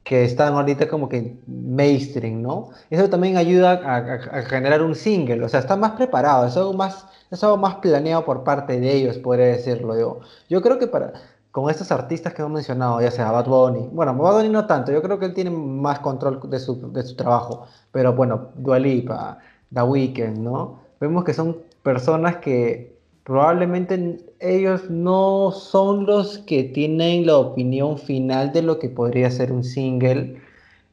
que 0.04 0.26
están 0.26 0.54
ahorita 0.56 0.90
como 0.90 1.08
que 1.08 1.38
mainstream, 1.48 2.42
¿no? 2.42 2.72
Eso 2.90 3.10
también 3.10 3.38
ayuda 3.38 3.80
a, 3.86 4.42
generar 4.42 4.82
un 4.82 4.94
single, 4.94 5.42
o 5.46 5.48
sea, 5.48 5.62
están 5.62 5.80
más 5.80 5.92
preparados, 5.92 6.52
es 6.52 6.58
algo 6.58 6.74
más, 6.74 7.06
es 7.32 7.42
algo 7.42 7.56
más 7.56 7.76
planeado 7.76 8.26
por 8.26 8.44
parte 8.44 8.82
de 8.82 8.94
ellos, 8.94 9.18
podría 9.20 9.46
decirlo 9.46 9.98
yo. 9.98 10.20
Yo 10.50 10.62
creo 10.62 10.78
que 10.78 10.88
para, 10.88 11.14
con 11.52 11.70
estos 11.70 11.90
artistas 11.94 12.34
que 12.34 12.42
hemos 12.42 12.52
mencionado, 12.52 13.00
ya 13.00 13.12
sea 13.12 13.32
Bad 13.32 13.46
Bunny, 13.46 13.88
bueno, 13.94 14.14
Bad 14.14 14.34
Bunny 14.34 14.50
no 14.50 14.66
tanto, 14.66 14.92
yo 14.92 15.02
creo 15.02 15.18
que 15.18 15.28
él 15.28 15.34
tiene 15.34 15.52
más 15.52 16.00
control 16.00 16.42
de 16.50 16.60
su, 16.60 16.92
de 16.92 17.04
su 17.04 17.16
trabajo, 17.16 17.68
pero 17.94 18.12
bueno, 18.12 18.50
Dua 18.56 18.80
Lipa, 18.80 19.38
The 19.74 19.84
Weeknd, 19.84 20.40
¿no? 20.40 20.82
Vemos 21.00 21.24
que 21.24 21.34
son 21.34 21.56
personas 21.84 22.36
que 22.36 22.91
probablemente 23.24 24.20
ellos 24.40 24.90
no 24.90 25.52
son 25.52 26.06
los 26.06 26.40
que 26.40 26.64
tienen 26.64 27.26
la 27.26 27.38
opinión 27.38 27.98
final 27.98 28.52
de 28.52 28.62
lo 28.62 28.80
que 28.80 28.90
podría 28.90 29.30
ser 29.32 29.52
un 29.52 29.64
single 29.64 30.42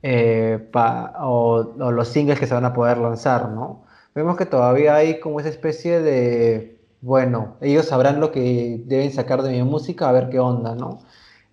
eh, 0.03 0.68
o, 1.20 1.74
los 1.79 2.09
singles 2.09 2.39
que 2.39 2.47
se 2.47 2.55
van 2.55 2.64
a 2.64 2.72
poder 2.72 2.99
lanzar, 2.99 3.49
¿no? 3.51 3.85
Vemos 4.14 4.37
que 4.37 4.47
todavía 4.47 4.97
hay 4.97 5.20
como 5.20 5.41
esa 5.41 5.49
especie 5.49 6.01
de, 6.01 6.79
bueno, 7.01 7.57
ellos 7.61 7.87
sabrán 7.87 8.20
lo 8.20 8.33
que 8.33 8.81
deben 8.87 9.12
sacar 9.12 9.43
de 9.43 9.51
mi 9.51 9.62
música, 9.62 10.09
a 10.09 10.12
ver 10.12 10.29
qué 10.31 10.39
onda, 10.39 10.74
¿no? 10.74 11.01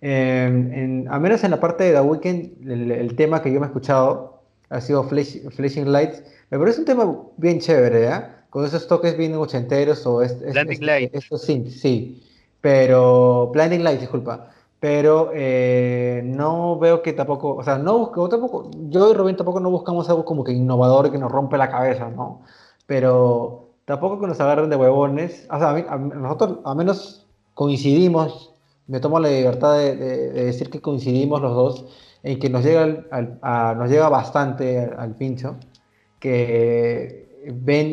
Em, 0.01 1.07
a 1.09 1.19
menos 1.19 1.43
en 1.43 1.51
la 1.51 1.59
parte 1.59 1.85
de 1.85 1.93
The 1.93 2.01
Weeknd, 2.01 2.69
el, 2.69 3.15
tema 3.15 3.41
que 3.41 3.51
yo 3.51 3.59
me 3.59 3.65
he 3.65 3.69
escuchado 3.69 4.41
ha 4.69 4.81
sido 4.81 5.03
Flashing 5.03 5.91
Lights. 5.91 6.23
Me 6.49 6.59
parece 6.59 6.79
un 6.81 6.85
tema 6.85 7.17
bien 7.37 7.59
chévere, 7.59 8.07
¿eh? 8.07 8.21
Con 8.55 8.63
esos 8.63 8.87
toques 8.87 9.17
bien 9.17 9.35
ochenteros 9.35 10.05
o 10.05 10.21
es, 10.21 10.39
Blinding 10.39 10.85
Light. 10.85 11.13
Esto 11.13 11.37
sí, 11.37 11.69
sí, 11.69 12.23
pero 12.61 13.47
Blinding 13.47 13.83
Light, 13.83 13.99
disculpa. 13.99 14.47
Pero 14.79 15.31
eh, 15.33 16.21
no 16.23 16.79
veo 16.79 17.01
que 17.01 17.11
tampoco, 17.11 17.55
o 17.55 17.63
sea, 17.65 17.77
no 17.77 17.97
busco, 17.97 18.29
tampoco, 18.29 18.71
yo 18.87 19.11
y 19.11 19.13
Rubén 19.13 19.35
tampoco 19.35 19.59
no 19.59 19.69
buscamos 19.69 20.07
algo 20.07 20.23
como 20.23 20.45
que 20.45 20.53
innovador 20.53 21.11
que 21.11 21.17
nos 21.17 21.29
rompe 21.33 21.57
la 21.57 21.69
cabeza, 21.69 22.09
¿no? 22.09 22.43
Pero 22.87 23.71
tampoco 23.83 24.21
que 24.21 24.27
nos 24.27 24.39
agarren 24.39 24.69
de 24.69 24.77
huevones. 24.77 25.45
O 25.51 25.59
sea, 25.59 25.71
a 25.71 25.97
nosotros 25.97 26.59
al 26.63 26.77
menos 26.77 27.27
coincidimos, 27.55 28.53
me 28.87 29.01
tomo 29.01 29.19
la 29.19 29.27
libertad 29.27 29.79
de, 29.79 29.97
decir 29.97 30.69
que 30.69 30.79
coincidimos 30.79 31.41
los 31.41 31.53
dos 31.53 31.85
en 32.23 32.39
que 32.39 32.49
nos 32.49 32.63
llega, 32.63 32.85
nos 33.75 33.89
llega 33.89 34.07
bastante 34.07 34.79
al 34.79 35.13
pincho, 35.15 35.57
que 36.21 37.24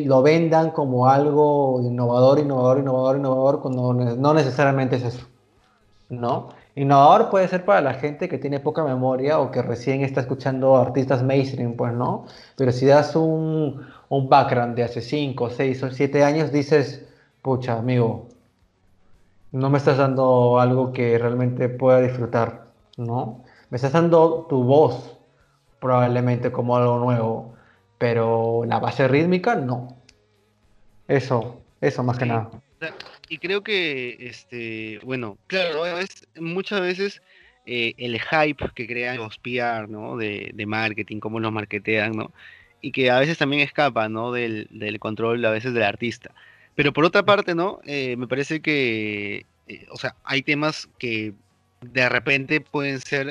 lo 0.05 0.21
vendan 0.21 0.71
como 0.71 1.07
algo 1.07 1.81
innovador, 1.83 2.39
innovador, 2.39 2.79
innovador, 2.79 3.17
innovador, 3.17 3.61
cuando 3.61 3.93
no 3.93 4.33
necesariamente 4.33 4.97
es 4.97 5.03
eso. 5.03 5.27
¿No? 6.09 6.49
Innovador 6.75 7.29
puede 7.29 7.47
ser 7.47 7.65
para 7.65 7.81
la 7.81 7.93
gente 7.93 8.27
que 8.27 8.37
tiene 8.37 8.59
poca 8.59 8.83
memoria 8.83 9.39
o 9.39 9.51
que 9.51 9.61
recién 9.61 10.01
está 10.01 10.21
escuchando 10.21 10.75
artistas 10.77 11.23
mainstream, 11.23 11.75
pues 11.75 11.93
no. 11.93 12.25
Pero 12.57 12.71
si 12.71 12.85
das 12.85 13.15
un, 13.15 13.85
un 14.09 14.29
background 14.29 14.75
de 14.75 14.83
hace 14.83 15.01
5, 15.01 15.49
6 15.49 15.83
o 15.83 15.91
7 15.91 16.23
años, 16.23 16.51
dices, 16.51 17.05
pucha, 17.41 17.77
amigo, 17.77 18.27
no 19.51 19.69
me 19.69 19.77
estás 19.77 19.97
dando 19.97 20.59
algo 20.59 20.91
que 20.91 21.17
realmente 21.19 21.69
pueda 21.69 22.01
disfrutar, 22.01 22.65
¿no? 22.97 23.43
Me 23.69 23.75
estás 23.77 23.93
dando 23.93 24.47
tu 24.49 24.63
voz, 24.63 25.17
probablemente 25.79 26.51
como 26.51 26.75
algo 26.75 26.97
nuevo 26.99 27.52
pero 28.03 28.65
la 28.67 28.79
base 28.79 29.07
rítmica 29.07 29.55
no. 29.55 29.95
Eso, 31.07 31.61
eso 31.79 32.03
más 32.03 32.19
que 32.19 32.25
nada. 32.25 32.51
Y 33.29 33.37
creo 33.37 33.63
que, 33.63 34.17
este, 34.19 34.99
bueno, 35.05 35.37
claro, 35.47 35.85
muchas 36.35 36.81
veces 36.81 37.21
eh, 37.65 37.93
el 37.97 38.19
hype 38.19 38.71
que 38.75 38.87
crean 38.87 39.15
los 39.15 39.37
PR, 39.37 39.87
¿no? 39.87 40.17
De, 40.17 40.51
de, 40.53 40.65
marketing, 40.65 41.21
cómo 41.21 41.39
los 41.39 41.53
marketean, 41.53 42.11
¿no? 42.11 42.33
Y 42.81 42.91
que 42.91 43.09
a 43.09 43.19
veces 43.19 43.37
también 43.37 43.61
escapa, 43.61 44.09
¿no? 44.09 44.33
Del, 44.33 44.67
del 44.69 44.99
control 44.99 45.45
a 45.45 45.51
veces 45.51 45.73
del 45.73 45.83
artista. 45.83 46.31
Pero 46.75 46.91
por 46.91 47.05
otra 47.05 47.23
parte, 47.23 47.55
¿no? 47.55 47.79
Eh, 47.85 48.17
me 48.17 48.27
parece 48.27 48.61
que, 48.61 49.45
eh, 49.69 49.85
o 49.91 49.95
sea, 49.95 50.17
hay 50.25 50.41
temas 50.41 50.89
que 50.97 51.31
de 51.79 52.09
repente 52.09 52.59
pueden 52.59 52.99
ser 52.99 53.29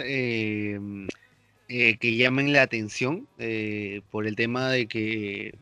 eh, 1.75 1.97
que 1.97 2.17
llamen 2.17 2.53
la 2.53 2.61
atención 2.61 3.27
eh, 3.39 4.03
por 4.11 4.27
el 4.27 4.37
tema 4.37 4.69
de 4.71 4.87
que 4.87 5.55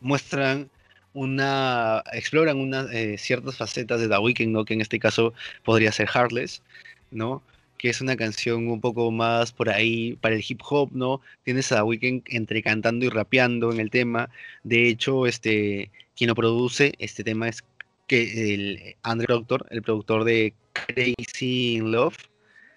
muestran 0.00 0.70
una, 1.14 2.04
exploran 2.12 2.58
unas 2.58 2.88
eh, 2.92 3.18
ciertas 3.18 3.56
facetas 3.56 4.00
de 4.00 4.08
The 4.08 4.18
Weeknd, 4.18 4.52
¿no? 4.52 4.64
Que 4.64 4.74
en 4.74 4.82
este 4.82 5.00
caso 5.00 5.34
podría 5.64 5.90
ser 5.90 6.08
Heartless, 6.08 6.62
¿no? 7.10 7.42
Que 7.76 7.88
es 7.90 8.00
una 8.00 8.14
canción 8.14 8.68
un 8.68 8.80
poco 8.80 9.10
más 9.10 9.50
por 9.50 9.68
ahí 9.68 10.16
para 10.20 10.36
el 10.36 10.44
hip 10.48 10.60
hop, 10.68 10.90
¿no? 10.92 11.20
Tienes 11.42 11.72
a 11.72 11.76
The 11.78 11.82
Weeknd 11.82 12.22
entre 12.26 12.62
cantando 12.62 13.04
y 13.06 13.08
rapeando 13.08 13.72
en 13.72 13.80
el 13.80 13.90
tema. 13.90 14.30
De 14.62 14.88
hecho, 14.88 15.26
este, 15.26 15.90
quien 16.16 16.28
lo 16.28 16.36
produce, 16.36 16.92
este 17.00 17.24
tema 17.24 17.48
es 17.48 17.64
que 18.06 18.54
el 18.54 18.96
Andrew 19.02 19.38
Doctor, 19.38 19.66
el 19.70 19.82
productor 19.82 20.22
de 20.22 20.54
Crazy 20.72 21.74
in 21.78 21.90
Love, 21.90 22.16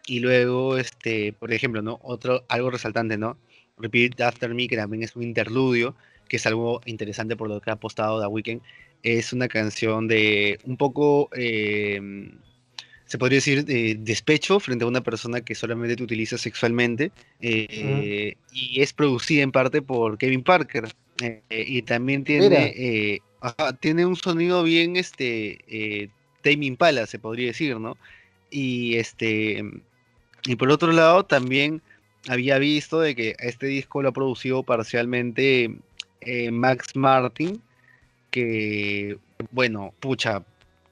y 0.08 0.20
luego, 0.20 0.78
este, 0.78 1.34
por 1.34 1.52
ejemplo, 1.52 1.82
¿no? 1.82 2.00
Otro, 2.04 2.46
algo 2.48 2.70
resaltante, 2.70 3.18
¿no? 3.18 3.38
Repeat 3.78 4.22
After 4.22 4.54
Me, 4.54 4.68
que 4.68 4.78
también 4.78 5.04
es 5.04 5.16
un 5.16 5.24
interludio, 5.24 5.96
que 6.28 6.38
es 6.38 6.46
algo 6.46 6.82
interesante 6.86 7.36
por 7.36 7.50
lo 7.50 7.60
que 7.60 7.70
ha 7.72 7.74
apostado 7.74 8.22
The 8.22 8.28
Weeknd. 8.28 8.62
Es 9.04 9.34
una 9.34 9.48
canción 9.48 10.08
de 10.08 10.60
un 10.64 10.78
poco, 10.78 11.30
em, 11.34 12.32
se 13.06 13.18
podría 13.18 13.38
decir, 13.38 13.66
de 13.66 13.96
despecho 14.00 14.60
frente 14.60 14.86
a 14.86 14.88
una 14.88 15.02
persona 15.02 15.42
que 15.42 15.56
solamente 15.56 15.96
te 15.96 16.04
utiliza 16.04 16.38
sexualmente. 16.38 17.12
Eh, 17.42 18.36
y 18.52 18.82
es 18.82 18.94
producida 18.94 19.44
en 19.44 19.52
parte 19.52 19.82
por 19.82 20.18
Kevin 20.18 20.44
Parker. 20.44 20.86
Eh, 21.22 21.42
y 21.50 21.82
también 21.84 22.24
tiene, 22.24 22.74
eh, 22.76 23.20
tiene 23.80 24.06
un 24.06 24.16
sonido 24.16 24.64
bien, 24.64 24.98
este, 24.98 26.10
Tame 26.42 26.66
Impala, 26.66 27.06
se 27.06 27.20
podría 27.20 27.48
decir, 27.48 27.80
¿no? 27.80 27.98
Y 28.50 28.96
este 28.96 29.64
y 30.46 30.56
por 30.56 30.70
otro 30.70 30.92
lado, 30.92 31.26
también 31.26 31.82
había 32.28 32.58
visto 32.60 33.00
de 33.00 33.16
que 33.16 33.36
este 33.40 33.68
disco 33.68 34.02
lo 34.02 34.10
ha 34.10 34.14
producido 34.14 34.64
parcialmente 34.64 35.76
eh, 36.22 36.52
Max 36.52 36.96
Martin, 36.96 37.62
que, 38.32 39.18
bueno, 39.52 39.94
pucha, 40.00 40.44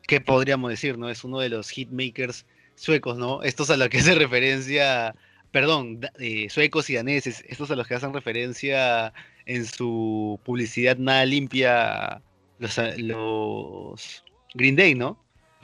¿qué 0.08 0.22
podríamos 0.22 0.70
decir? 0.70 0.97
no 0.97 1.10
Es 1.10 1.24
uno 1.24 1.39
de 1.39 1.49
los 1.49 1.70
hitmakers 1.70 2.45
suecos, 2.76 3.18
¿no? 3.18 3.43
Estos 3.43 3.70
a 3.70 3.78
los 3.78 3.89
que 3.89 3.99
hace 3.99 4.16
referencia, 4.16 5.16
perdón, 5.51 6.01
eh, 6.20 6.49
suecos 6.49 6.89
y 6.89 6.95
daneses, 6.95 7.43
estos 7.47 7.70
a 7.72 7.76
los 7.76 7.88
que 7.88 7.95
hacen 7.95 8.14
referencia 8.14 9.14
en 9.45 9.66
su 9.66 10.39
publicidad 10.43 10.97
nada 10.97 11.26
limpia 11.26 12.22
los, 12.60 12.80
los 12.97 14.24
Green 14.54 14.76
Day, 14.76 14.95
¿no? 14.95 15.18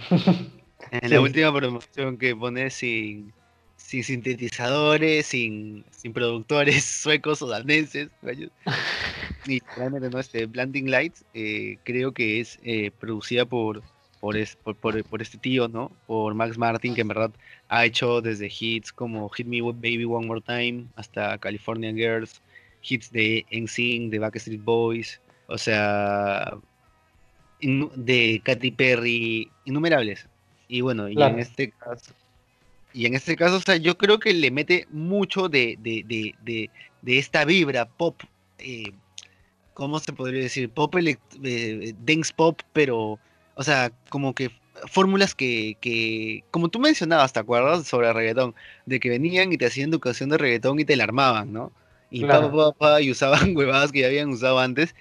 En 0.92 1.12
la 1.12 1.20
última 1.22 1.54
promoción 1.54 2.18
que 2.18 2.36
pone 2.36 2.70
sin 2.70 3.34
sin 3.90 4.04
sintetizadores, 4.04 5.26
sin, 5.26 5.84
sin 5.90 6.14
productores 6.14 6.84
suecos 7.04 7.42
o 7.42 7.48
daneses. 7.48 8.10
y 9.48 9.60
realmente 9.76 10.12
no, 10.12 10.20
este 10.20 10.46
Blinding 10.46 10.92
Lights 10.92 11.26
eh, 11.34 11.80
creo 11.84 12.12
que 12.12 12.40
es 12.40 12.60
eh, 12.62 12.92
producida 13.00 13.46
por 13.46 13.82
por, 14.20 14.36
por, 14.76 15.04
por, 15.06 15.22
este 15.22 15.38
tío, 15.38 15.70
¿no? 15.70 15.92
Por 16.06 16.34
Max 16.36 16.58
Martin, 16.58 16.94
que 16.94 17.02
en 17.02 17.08
verdad 17.08 17.32
ha 17.70 17.86
hecho 17.86 18.22
desde 18.22 18.52
hits 18.60 18.92
como 18.92 19.30
Hit 19.30 19.48
Me 19.48 19.62
Baby 19.62 20.04
One 20.04 20.28
More 20.28 20.42
Time 20.42 20.86
hasta 20.98 21.38
California 21.38 21.94
Girls, 21.94 22.42
hits 22.84 23.12
de 23.12 23.46
NSYNC, 23.50 24.12
de 24.12 24.20
Backstreet 24.20 24.62
Boys, 24.62 25.22
o 25.48 25.58
sea, 25.58 26.58
de 27.62 28.42
Katy 28.44 28.72
Perry, 28.72 29.50
innumerables. 29.64 30.28
Y 30.68 30.82
bueno, 30.82 31.08
y 31.08 31.20
en 31.20 31.40
este 31.40 31.72
caso, 31.72 32.14
y 32.94 33.06
en 33.06 33.16
este 33.16 33.36
caso, 33.36 33.58
o 33.58 33.62
sea, 33.62 33.78
yo 33.78 33.98
creo 33.98 34.20
que 34.20 34.34
le 34.34 34.52
mete 34.52 34.88
mucho 34.92 35.50
de, 35.50 35.78
de, 35.80 36.04
de, 36.08 36.36
de, 36.44 36.70
de 37.02 37.18
esta 37.18 37.46
vibra 37.46 37.86
pop, 37.86 38.22
eh, 38.58 38.92
¿cómo 39.74 40.00
se 40.00 40.14
podría 40.14 40.42
decir? 40.42 40.70
Pop, 40.70 40.96
eh, 40.98 41.94
dance 42.06 42.34
pop, 42.36 42.62
pero, 42.74 43.20
o 43.56 43.64
sea, 43.64 43.92
como 44.10 44.34
que 44.34 44.52
fórmulas 44.88 45.36
que, 45.36 45.78
que, 45.82 46.44
como 46.52 46.70
tú 46.70 46.80
mencionabas, 46.80 47.34
¿te 47.34 47.40
acuerdas? 47.40 47.88
Sobre 47.88 48.12
reggaetón, 48.14 48.56
de 48.86 49.00
que 49.00 49.10
venían 49.10 49.54
y 49.54 49.58
te 49.58 49.68
hacían 49.68 49.90
educación 49.90 50.30
de 50.30 50.38
reggaetón 50.38 50.80
y 50.80 50.86
te 50.86 50.96
la 50.96 51.04
armaban, 51.04 51.54
¿no? 51.54 51.72
Y, 52.12 52.26
y 52.26 53.12
usaban 53.12 53.56
huevadas 53.56 53.92
que 53.92 54.00
ya 54.00 54.08
habían 54.08 54.30
usado 54.30 54.60
antes, 54.60 54.96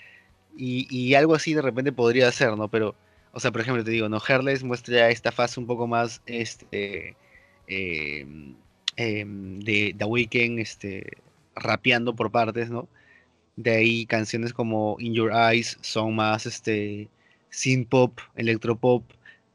y, 0.57 0.86
y, 0.91 1.14
algo 1.14 1.34
así 1.34 1.55
de 1.55 1.62
repente 1.62 1.93
podría 1.93 2.30
ser, 2.32 2.57
¿no? 2.57 2.68
Pero, 2.68 2.97
o 3.32 3.41
sea, 3.41 3.53
por 3.53 3.61
ejemplo, 3.61 3.84
te 3.84 3.93
digo, 3.93 4.09
¿no? 4.09 4.20
Herles 4.26 4.64
muestra 4.64 5.09
esta 5.09 5.30
fase 5.30 5.61
un 5.61 5.66
poco 5.66 5.86
más, 5.86 6.20
este, 6.26 7.16
em, 7.69 8.55
em, 8.97 9.61
de 9.61 9.95
The 9.97 10.05
Weeknd, 10.05 10.59
este, 10.59 11.19
rapeando 11.55 12.14
por 12.14 12.31
partes, 12.31 12.71
¿no? 12.71 12.89
De 13.57 13.73
ahí 13.73 14.07
canciones 14.07 14.53
como 14.53 14.97
In 15.01 15.14
Your 15.14 15.33
Eyes 15.33 15.79
son 15.83 16.16
más, 16.16 16.47
este, 16.47 17.09
synth 17.51 17.89
pop, 17.89 18.21
electropop, 18.37 19.05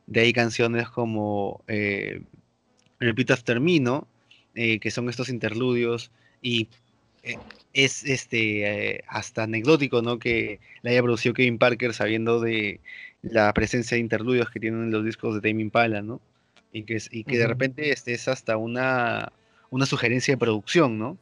de 0.07 0.21
ahí 0.21 0.33
canciones 0.33 0.89
como 0.89 1.63
eh, 1.67 2.21
Repeat 2.99 3.31
After 3.31 3.59
Me. 3.59 3.81
Eh, 4.55 4.79
que 4.79 4.91
son 4.91 5.09
estos 5.09 5.29
interludios 5.29 6.11
y 6.43 6.69
eh, 7.23 7.37
es 7.73 8.03
este 8.03 9.03
hasta 9.07 9.43
anecdótico, 9.43 10.03
¿no? 10.03 10.19
Que 10.19 10.59
la 10.83 10.91
haya 10.91 11.01
producido 11.01 11.33
Kevin 11.33 11.57
Parker 11.57 11.93
sabiendo 11.95 12.39
de 12.39 12.79
la 13.23 13.51
presencia 13.53 13.95
de 13.95 14.01
interludios 14.01 14.51
que 14.51 14.59
tienen 14.59 14.91
los 14.91 15.03
discos 15.03 15.33
de 15.33 15.41
Tame 15.49 15.63
Impala, 15.63 16.03
¿no? 16.03 16.21
Y 16.73 16.83
que, 16.83 16.97
y 17.11 17.23
que 17.23 17.37
de 17.37 17.47
repente 17.47 17.91
este 17.91 18.13
es 18.13 18.27
hasta 18.27 18.57
una, 18.57 19.31
una 19.69 19.85
sugerencia 19.85 20.33
de 20.33 20.37
producción, 20.37 20.99
¿no? 20.99 21.17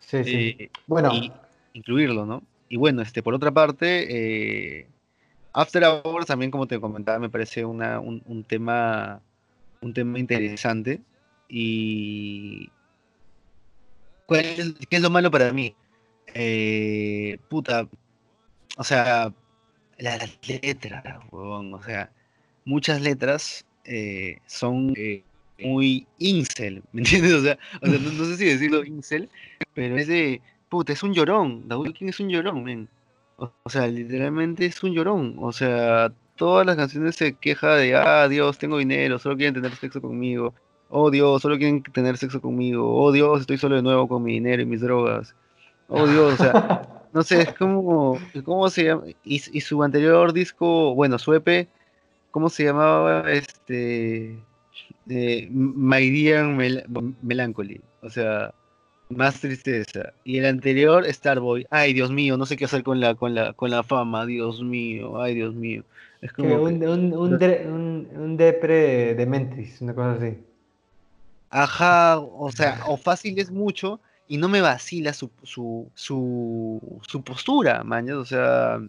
Sí, 0.00 0.24
sí. 0.24 0.70
bueno. 0.88 1.12
incluirlo, 1.72 2.26
¿no? 2.26 2.42
Y 2.68 2.76
bueno, 2.76 3.02
este, 3.02 3.22
por 3.22 3.34
otra 3.34 3.52
parte, 3.52 4.88
After 5.52 5.84
Hours 5.84 6.26
también, 6.26 6.50
como 6.50 6.66
te 6.66 6.80
comentaba, 6.80 7.18
me 7.18 7.28
parece 7.28 7.64
una, 7.64 8.00
un, 8.00 8.44
tema 8.44 9.20
un 9.80 9.92
tema 9.92 10.18
interesante. 10.18 11.00
Y 11.48 12.70
¿qué 14.28 14.96
es 14.96 15.02
lo 15.02 15.10
malo 15.10 15.30
para 15.30 15.52
mí? 15.52 15.74
Eh, 16.34 17.38
puta, 17.48 17.88
o 18.76 18.84
sea, 18.84 19.32
las 19.98 20.38
letras, 20.46 21.04
o 21.32 21.82
sea, 21.84 22.12
muchas 22.70 23.00
letras 23.02 23.66
eh, 23.84 24.38
son 24.46 24.94
eh, 24.96 25.24
muy 25.58 26.06
incel, 26.18 26.82
¿me 26.92 27.00
entiendes? 27.02 27.32
O 27.34 27.42
sea, 27.42 27.58
no, 27.82 28.24
sé 28.24 28.36
si 28.36 28.44
decirlo 28.44 28.84
incel, 28.84 29.28
pero 29.74 29.96
es 29.98 30.06
de, 30.06 30.40
puta, 30.68 30.92
es 30.92 31.02
un 31.02 31.12
llorón, 31.12 31.68
David 31.68 31.92
King 31.92 32.08
es 32.08 32.20
un 32.20 32.28
llorón, 32.28 32.62
men. 32.62 32.88
O, 33.36 33.70
sea, 33.70 33.86
literalmente 33.86 34.66
es 34.66 34.82
un 34.82 34.92
llorón. 34.92 35.36
O 35.38 35.50
sea, 35.50 36.12
todas 36.36 36.66
las 36.66 36.76
canciones 36.76 37.16
se 37.16 37.32
queja 37.32 37.74
de, 37.74 37.96
ah, 37.96 38.28
Dios, 38.28 38.58
tengo 38.58 38.78
dinero, 38.78 39.18
solo 39.18 39.36
quieren 39.36 39.54
tener 39.54 39.74
sexo 39.74 40.00
conmigo. 40.00 40.54
Oh, 40.90 41.10
Dios, 41.10 41.40
solo 41.42 41.56
quieren 41.56 41.82
tener 41.82 42.18
sexo 42.18 42.40
conmigo. 42.40 42.94
Oh, 42.94 43.12
Dios, 43.12 43.40
estoy 43.40 43.56
solo 43.56 43.76
de 43.76 43.82
nuevo 43.82 44.06
con 44.08 44.22
mi 44.22 44.34
dinero 44.34 44.60
y 44.62 44.66
mis 44.66 44.82
drogas. 44.82 45.34
Oh, 45.88 46.06
Dios, 46.06 46.34
o 46.34 46.36
sea, 46.36 46.86
no 47.14 47.22
sé, 47.22 47.42
es 47.42 47.54
como, 47.54 48.18
¿cómo 48.44 48.68
se 48.68 48.84
llama? 48.84 49.04
Y, 49.24 49.38
su 49.38 49.82
anterior 49.82 50.32
disco, 50.32 50.94
bueno, 50.94 51.18
su 51.18 51.32
EP, 51.34 51.68
¿cómo 52.30 52.48
se 52.48 52.64
llamaba? 52.64 53.30
Este, 53.30 54.38
eh, 55.08 55.48
My 55.50 56.10
Dear 56.10 56.46
Melancholy. 57.22 57.80
O 58.02 58.10
sea, 58.10 58.54
más 59.10 59.40
tristeza. 59.40 60.12
Y 60.24 60.38
el 60.38 60.46
anterior, 60.46 61.04
Starboy. 61.12 61.66
Ay, 61.70 61.92
Dios 61.92 62.10
mío, 62.10 62.36
no 62.36 62.46
sé 62.46 62.56
qué 62.56 62.64
hacer 62.64 62.82
con 62.82 63.00
la, 63.00 63.14
con 63.14 63.34
la, 63.34 63.52
con 63.52 63.70
la 63.70 63.82
fama. 63.82 64.24
Dios 64.26 64.62
mío, 64.62 65.20
ay, 65.20 65.34
Dios 65.34 65.54
mío. 65.54 65.84
Es 66.22 66.32
como 66.32 66.62
un, 66.62 66.82
un, 66.84 67.14
un, 67.14 68.08
un, 68.14 68.36
depre 68.36 69.14
de 69.14 69.26
mentis, 69.26 69.80
una 69.80 69.94
cosa 69.94 70.12
así. 70.12 70.38
Ajá, 71.48 72.18
o 72.18 72.52
sea, 72.52 72.80
o 72.86 72.96
fácil 72.96 73.38
es 73.38 73.50
mucho 73.50 74.00
y 74.28 74.36
no 74.36 74.48
me 74.48 74.60
vacila 74.60 75.12
su, 75.12 75.30
su, 75.42 75.90
su, 75.94 77.00
su 77.06 77.22
postura, 77.22 77.82
mañas. 77.82 78.16
O 78.16 78.24
sea, 78.24 78.80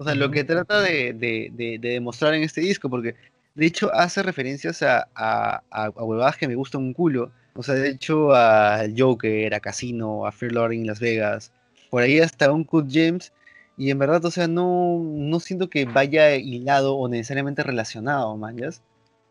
o 0.00 0.04
sea, 0.04 0.14
lo 0.14 0.30
que 0.30 0.44
trata 0.44 0.80
de, 0.80 1.12
de, 1.12 1.50
de, 1.52 1.78
demostrar 1.78 2.34
en 2.34 2.42
este 2.42 2.60
disco, 2.60 2.88
porque 2.88 3.14
de 3.54 3.66
hecho 3.66 3.92
hace 3.94 4.22
referencias 4.22 4.82
a, 4.82 5.08
a, 5.14 5.62
a, 5.70 5.84
a 5.84 5.90
huevadas 5.90 6.36
que 6.36 6.48
me 6.48 6.54
gustan 6.54 6.82
un 6.82 6.94
culo 6.94 7.30
o 7.54 7.62
sea, 7.62 7.74
de 7.74 7.90
hecho, 7.90 8.34
a 8.34 8.84
Joker, 8.96 9.54
a 9.54 9.60
Casino, 9.60 10.26
a 10.26 10.32
Fear 10.32 10.52
Lord 10.52 10.72
en 10.72 10.86
Las 10.86 11.00
Vegas, 11.00 11.52
por 11.90 12.02
ahí 12.02 12.20
hasta 12.20 12.52
un 12.52 12.64
Cut 12.64 12.88
James, 12.90 13.32
y 13.76 13.90
en 13.90 13.98
verdad, 13.98 14.24
o 14.24 14.30
sea, 14.30 14.46
no, 14.46 14.98
no 15.02 15.40
siento 15.40 15.68
que 15.68 15.84
vaya 15.84 16.36
hilado 16.36 16.96
o 16.96 17.08
necesariamente 17.08 17.62
relacionado, 17.62 18.36
manjas. 18.36 18.82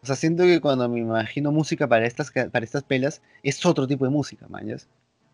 O 0.01 0.05
sea, 0.05 0.15
siento 0.15 0.43
que 0.43 0.61
cuando 0.61 0.89
me 0.89 0.99
imagino 0.99 1.51
música 1.51 1.87
para 1.87 2.05
estas, 2.05 2.31
para 2.31 2.65
estas 2.65 2.83
pelas, 2.83 3.21
es 3.43 3.65
otro 3.65 3.87
tipo 3.87 4.05
de 4.05 4.11
música, 4.11 4.47
manjas. 4.49 4.87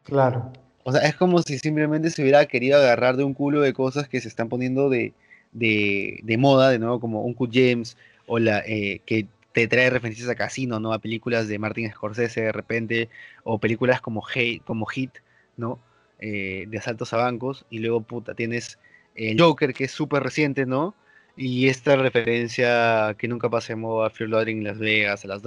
Claro. 0.03 0.51
O 0.83 0.91
sea, 0.91 1.01
es 1.01 1.15
como 1.15 1.41
si 1.41 1.57
simplemente 1.57 2.11
se 2.11 2.21
hubiera 2.21 2.45
querido 2.45 2.77
agarrar 2.77 3.17
de 3.17 3.23
un 3.23 3.33
culo 3.33 3.61
de 3.61 3.73
cosas 3.73 4.07
que 4.07 4.21
se 4.21 4.27
están 4.27 4.49
poniendo 4.49 4.89
de, 4.89 5.13
de, 5.55 6.19
de 6.21 6.37
moda, 6.37 6.69
de 6.69 6.79
nuevo, 6.79 6.99
como 6.99 7.23
un 7.23 7.33
Cut 7.33 7.51
James, 7.53 7.97
o 8.27 8.39
la, 8.39 8.59
eh, 8.59 9.01
que 9.05 9.27
te 9.53 9.67
trae 9.67 9.89
referencias 9.89 10.29
a 10.29 10.35
Casino, 10.35 10.79
¿no? 10.79 10.93
A 10.93 10.99
películas 10.99 11.47
de 11.47 11.57
Martin 11.57 11.89
Scorsese 11.89 12.41
de 12.41 12.51
repente, 12.51 13.09
o 13.43 13.57
películas 13.57 14.01
como, 14.01 14.23
como 14.65 14.85
Hit, 14.85 15.11
¿no? 15.57 15.79
Eh, 16.19 16.65
de 16.67 16.77
asaltos 16.77 17.13
a 17.13 17.17
bancos, 17.17 17.65
y 17.69 17.79
luego, 17.79 18.01
puta, 18.01 18.35
tienes 18.35 18.77
el 19.15 19.39
Joker, 19.39 19.73
que 19.73 19.85
es 19.85 19.91
súper 19.91 20.23
reciente, 20.23 20.65
¿no? 20.65 20.93
Y 21.37 21.67
esta 21.69 21.95
referencia 21.95 23.15
que 23.17 23.27
nunca 23.27 23.49
pasemos 23.49 24.05
a 24.05 24.09
Fear 24.09 24.29
Loading 24.29 24.57
en 24.57 24.63
Las 24.65 24.77
Vegas, 24.77 25.23
a 25.23 25.27
las 25.29 25.41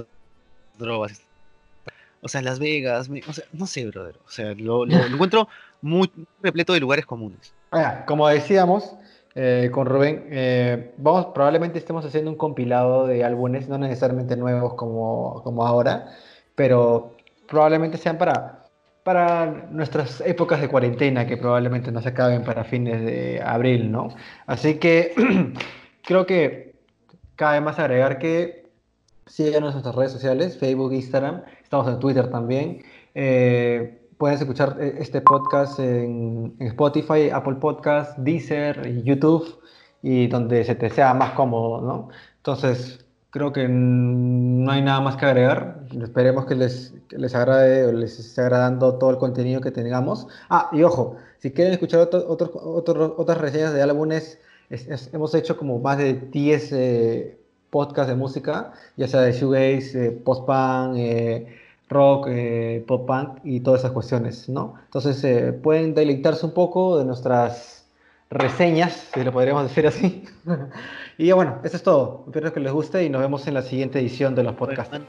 drogas. 0.77 1.21
O 2.21 2.27
sea, 2.27 2.41
Las 2.41 2.59
Vegas, 2.59 3.09
o 3.27 3.33
sea, 3.33 3.45
no 3.53 3.67
sé, 3.67 3.85
brother. 3.85 4.15
O 4.25 4.31
sea, 4.31 4.53
lo, 4.55 4.85
lo 4.85 4.95
encuentro 5.05 5.47
muy 5.81 6.11
repleto 6.41 6.73
de 6.73 6.79
lugares 6.79 7.05
comunes. 7.05 7.53
como 8.05 8.27
decíamos, 8.27 8.95
eh, 9.35 9.69
con 9.71 9.85
Rubén, 9.85 10.27
eh, 10.31 10.91
vamos, 10.97 11.27
probablemente 11.27 11.77
estemos 11.77 12.05
haciendo 12.05 12.31
un 12.31 12.37
compilado 12.37 13.05
de 13.07 13.23
álbumes, 13.23 13.69
no 13.69 13.77
necesariamente 13.77 14.35
nuevos 14.35 14.73
como, 14.73 15.41
como 15.43 15.65
ahora, 15.65 16.07
pero 16.55 17.15
probablemente 17.47 17.97
sean 17.97 18.17
para, 18.17 18.63
para 19.03 19.67
nuestras 19.71 20.21
épocas 20.21 20.61
de 20.61 20.67
cuarentena, 20.67 21.27
que 21.27 21.37
probablemente 21.37 21.91
no 21.91 22.01
se 22.01 22.09
acaben 22.09 22.43
para 22.43 22.63
fines 22.63 23.03
de 23.05 23.41
abril, 23.43 23.91
¿no? 23.91 24.09
Así 24.47 24.75
que 24.75 25.13
creo 26.03 26.25
que 26.25 26.75
cabe 27.35 27.61
más 27.61 27.79
agregar 27.79 28.19
que 28.19 28.67
sigan 29.25 29.61
nuestras 29.61 29.95
redes 29.95 30.11
sociales, 30.11 30.57
Facebook, 30.57 30.91
Instagram, 30.91 31.43
estamos 31.63 31.87
en 31.87 31.99
Twitter 31.99 32.29
también. 32.29 32.83
Eh, 33.13 33.98
Puedes 34.19 34.41
escuchar 34.41 34.75
eh, 34.81 34.97
este 34.99 35.21
podcast 35.21 35.79
en, 35.79 36.53
Spotify, 36.59 37.29
Apple 37.31 37.55
Podcast, 37.55 38.17
Deezer, 38.17 39.01
YouTube 39.05 39.61
y 40.01 40.27
donde 40.27 40.65
se 40.65 40.75
te 40.75 40.89
sea 40.89 41.13
más 41.13 41.31
cómodo, 41.31 41.79
¿no? 41.79 42.09
Entonces, 42.35 43.05
creo 43.29 43.53
que 43.53 43.69
no 43.69 44.69
hay 44.69 44.81
nada 44.81 44.99
más 44.99 45.15
que 45.15 45.25
agregar. 45.25 45.85
Esperemos 46.01 46.45
que 46.47 46.55
les, 46.55 46.93
les 47.11 47.33
agrade 47.33 47.85
o 47.85 47.93
les 47.93 48.19
esté 48.19 48.41
agradando 48.41 48.97
todo 48.97 49.11
el 49.11 49.17
contenido 49.17 49.61
que 49.61 49.71
tengamos. 49.71 50.27
Ah, 50.49 50.69
y 50.73 50.83
ojo, 50.83 51.15
si 51.37 51.51
quieren 51.51 51.71
escuchar 51.71 52.01
otros 52.01 52.51
otras 52.53 53.37
reseñas 53.37 53.73
de 53.73 53.81
álbumes, 53.81 54.37
hemos 55.13 55.33
hecho 55.33 55.55
como 55.55 55.79
más 55.79 55.97
de 55.97 56.15
10 56.15 56.73
eh, 56.73 57.39
podcasts 57.69 58.09
de 58.09 58.15
música, 58.17 58.73
ya 58.97 59.07
sea 59.07 59.21
de 59.21 59.31
shoegaze, 59.31 60.07
eh, 60.07 60.11
post-punk, 60.11 60.97
eh, 60.97 61.47
rock, 61.89 62.27
eh, 62.29 62.83
pop 62.87 63.05
punk 63.07 63.39
y 63.43 63.59
todas 63.59 63.81
esas 63.81 63.91
cuestiones, 63.91 64.47
¿no? 64.47 64.75
Entonces 64.85 65.23
eh, 65.23 65.51
pueden 65.51 65.93
deleitarse 65.95 66.45
un 66.45 66.53
poco 66.53 66.97
de 66.99 67.05
nuestras 67.05 67.85
reseñas, 68.29 69.09
si 69.13 69.23
lo 69.23 69.33
podríamos 69.33 69.63
decir 69.67 69.87
así. 69.87 70.23
y 71.17 71.31
bueno, 71.31 71.59
eso 71.63 71.75
es 71.75 71.83
todo. 71.83 72.23
Espero 72.27 72.53
que 72.53 72.59
les 72.59 72.71
guste 72.71 73.03
y 73.03 73.09
nos 73.09 73.21
vemos 73.21 73.47
en 73.47 73.55
la 73.55 73.63
siguiente 73.63 73.99
edición 73.99 74.35
de 74.35 74.43
los 74.43 74.55
podcasts. 74.55 74.99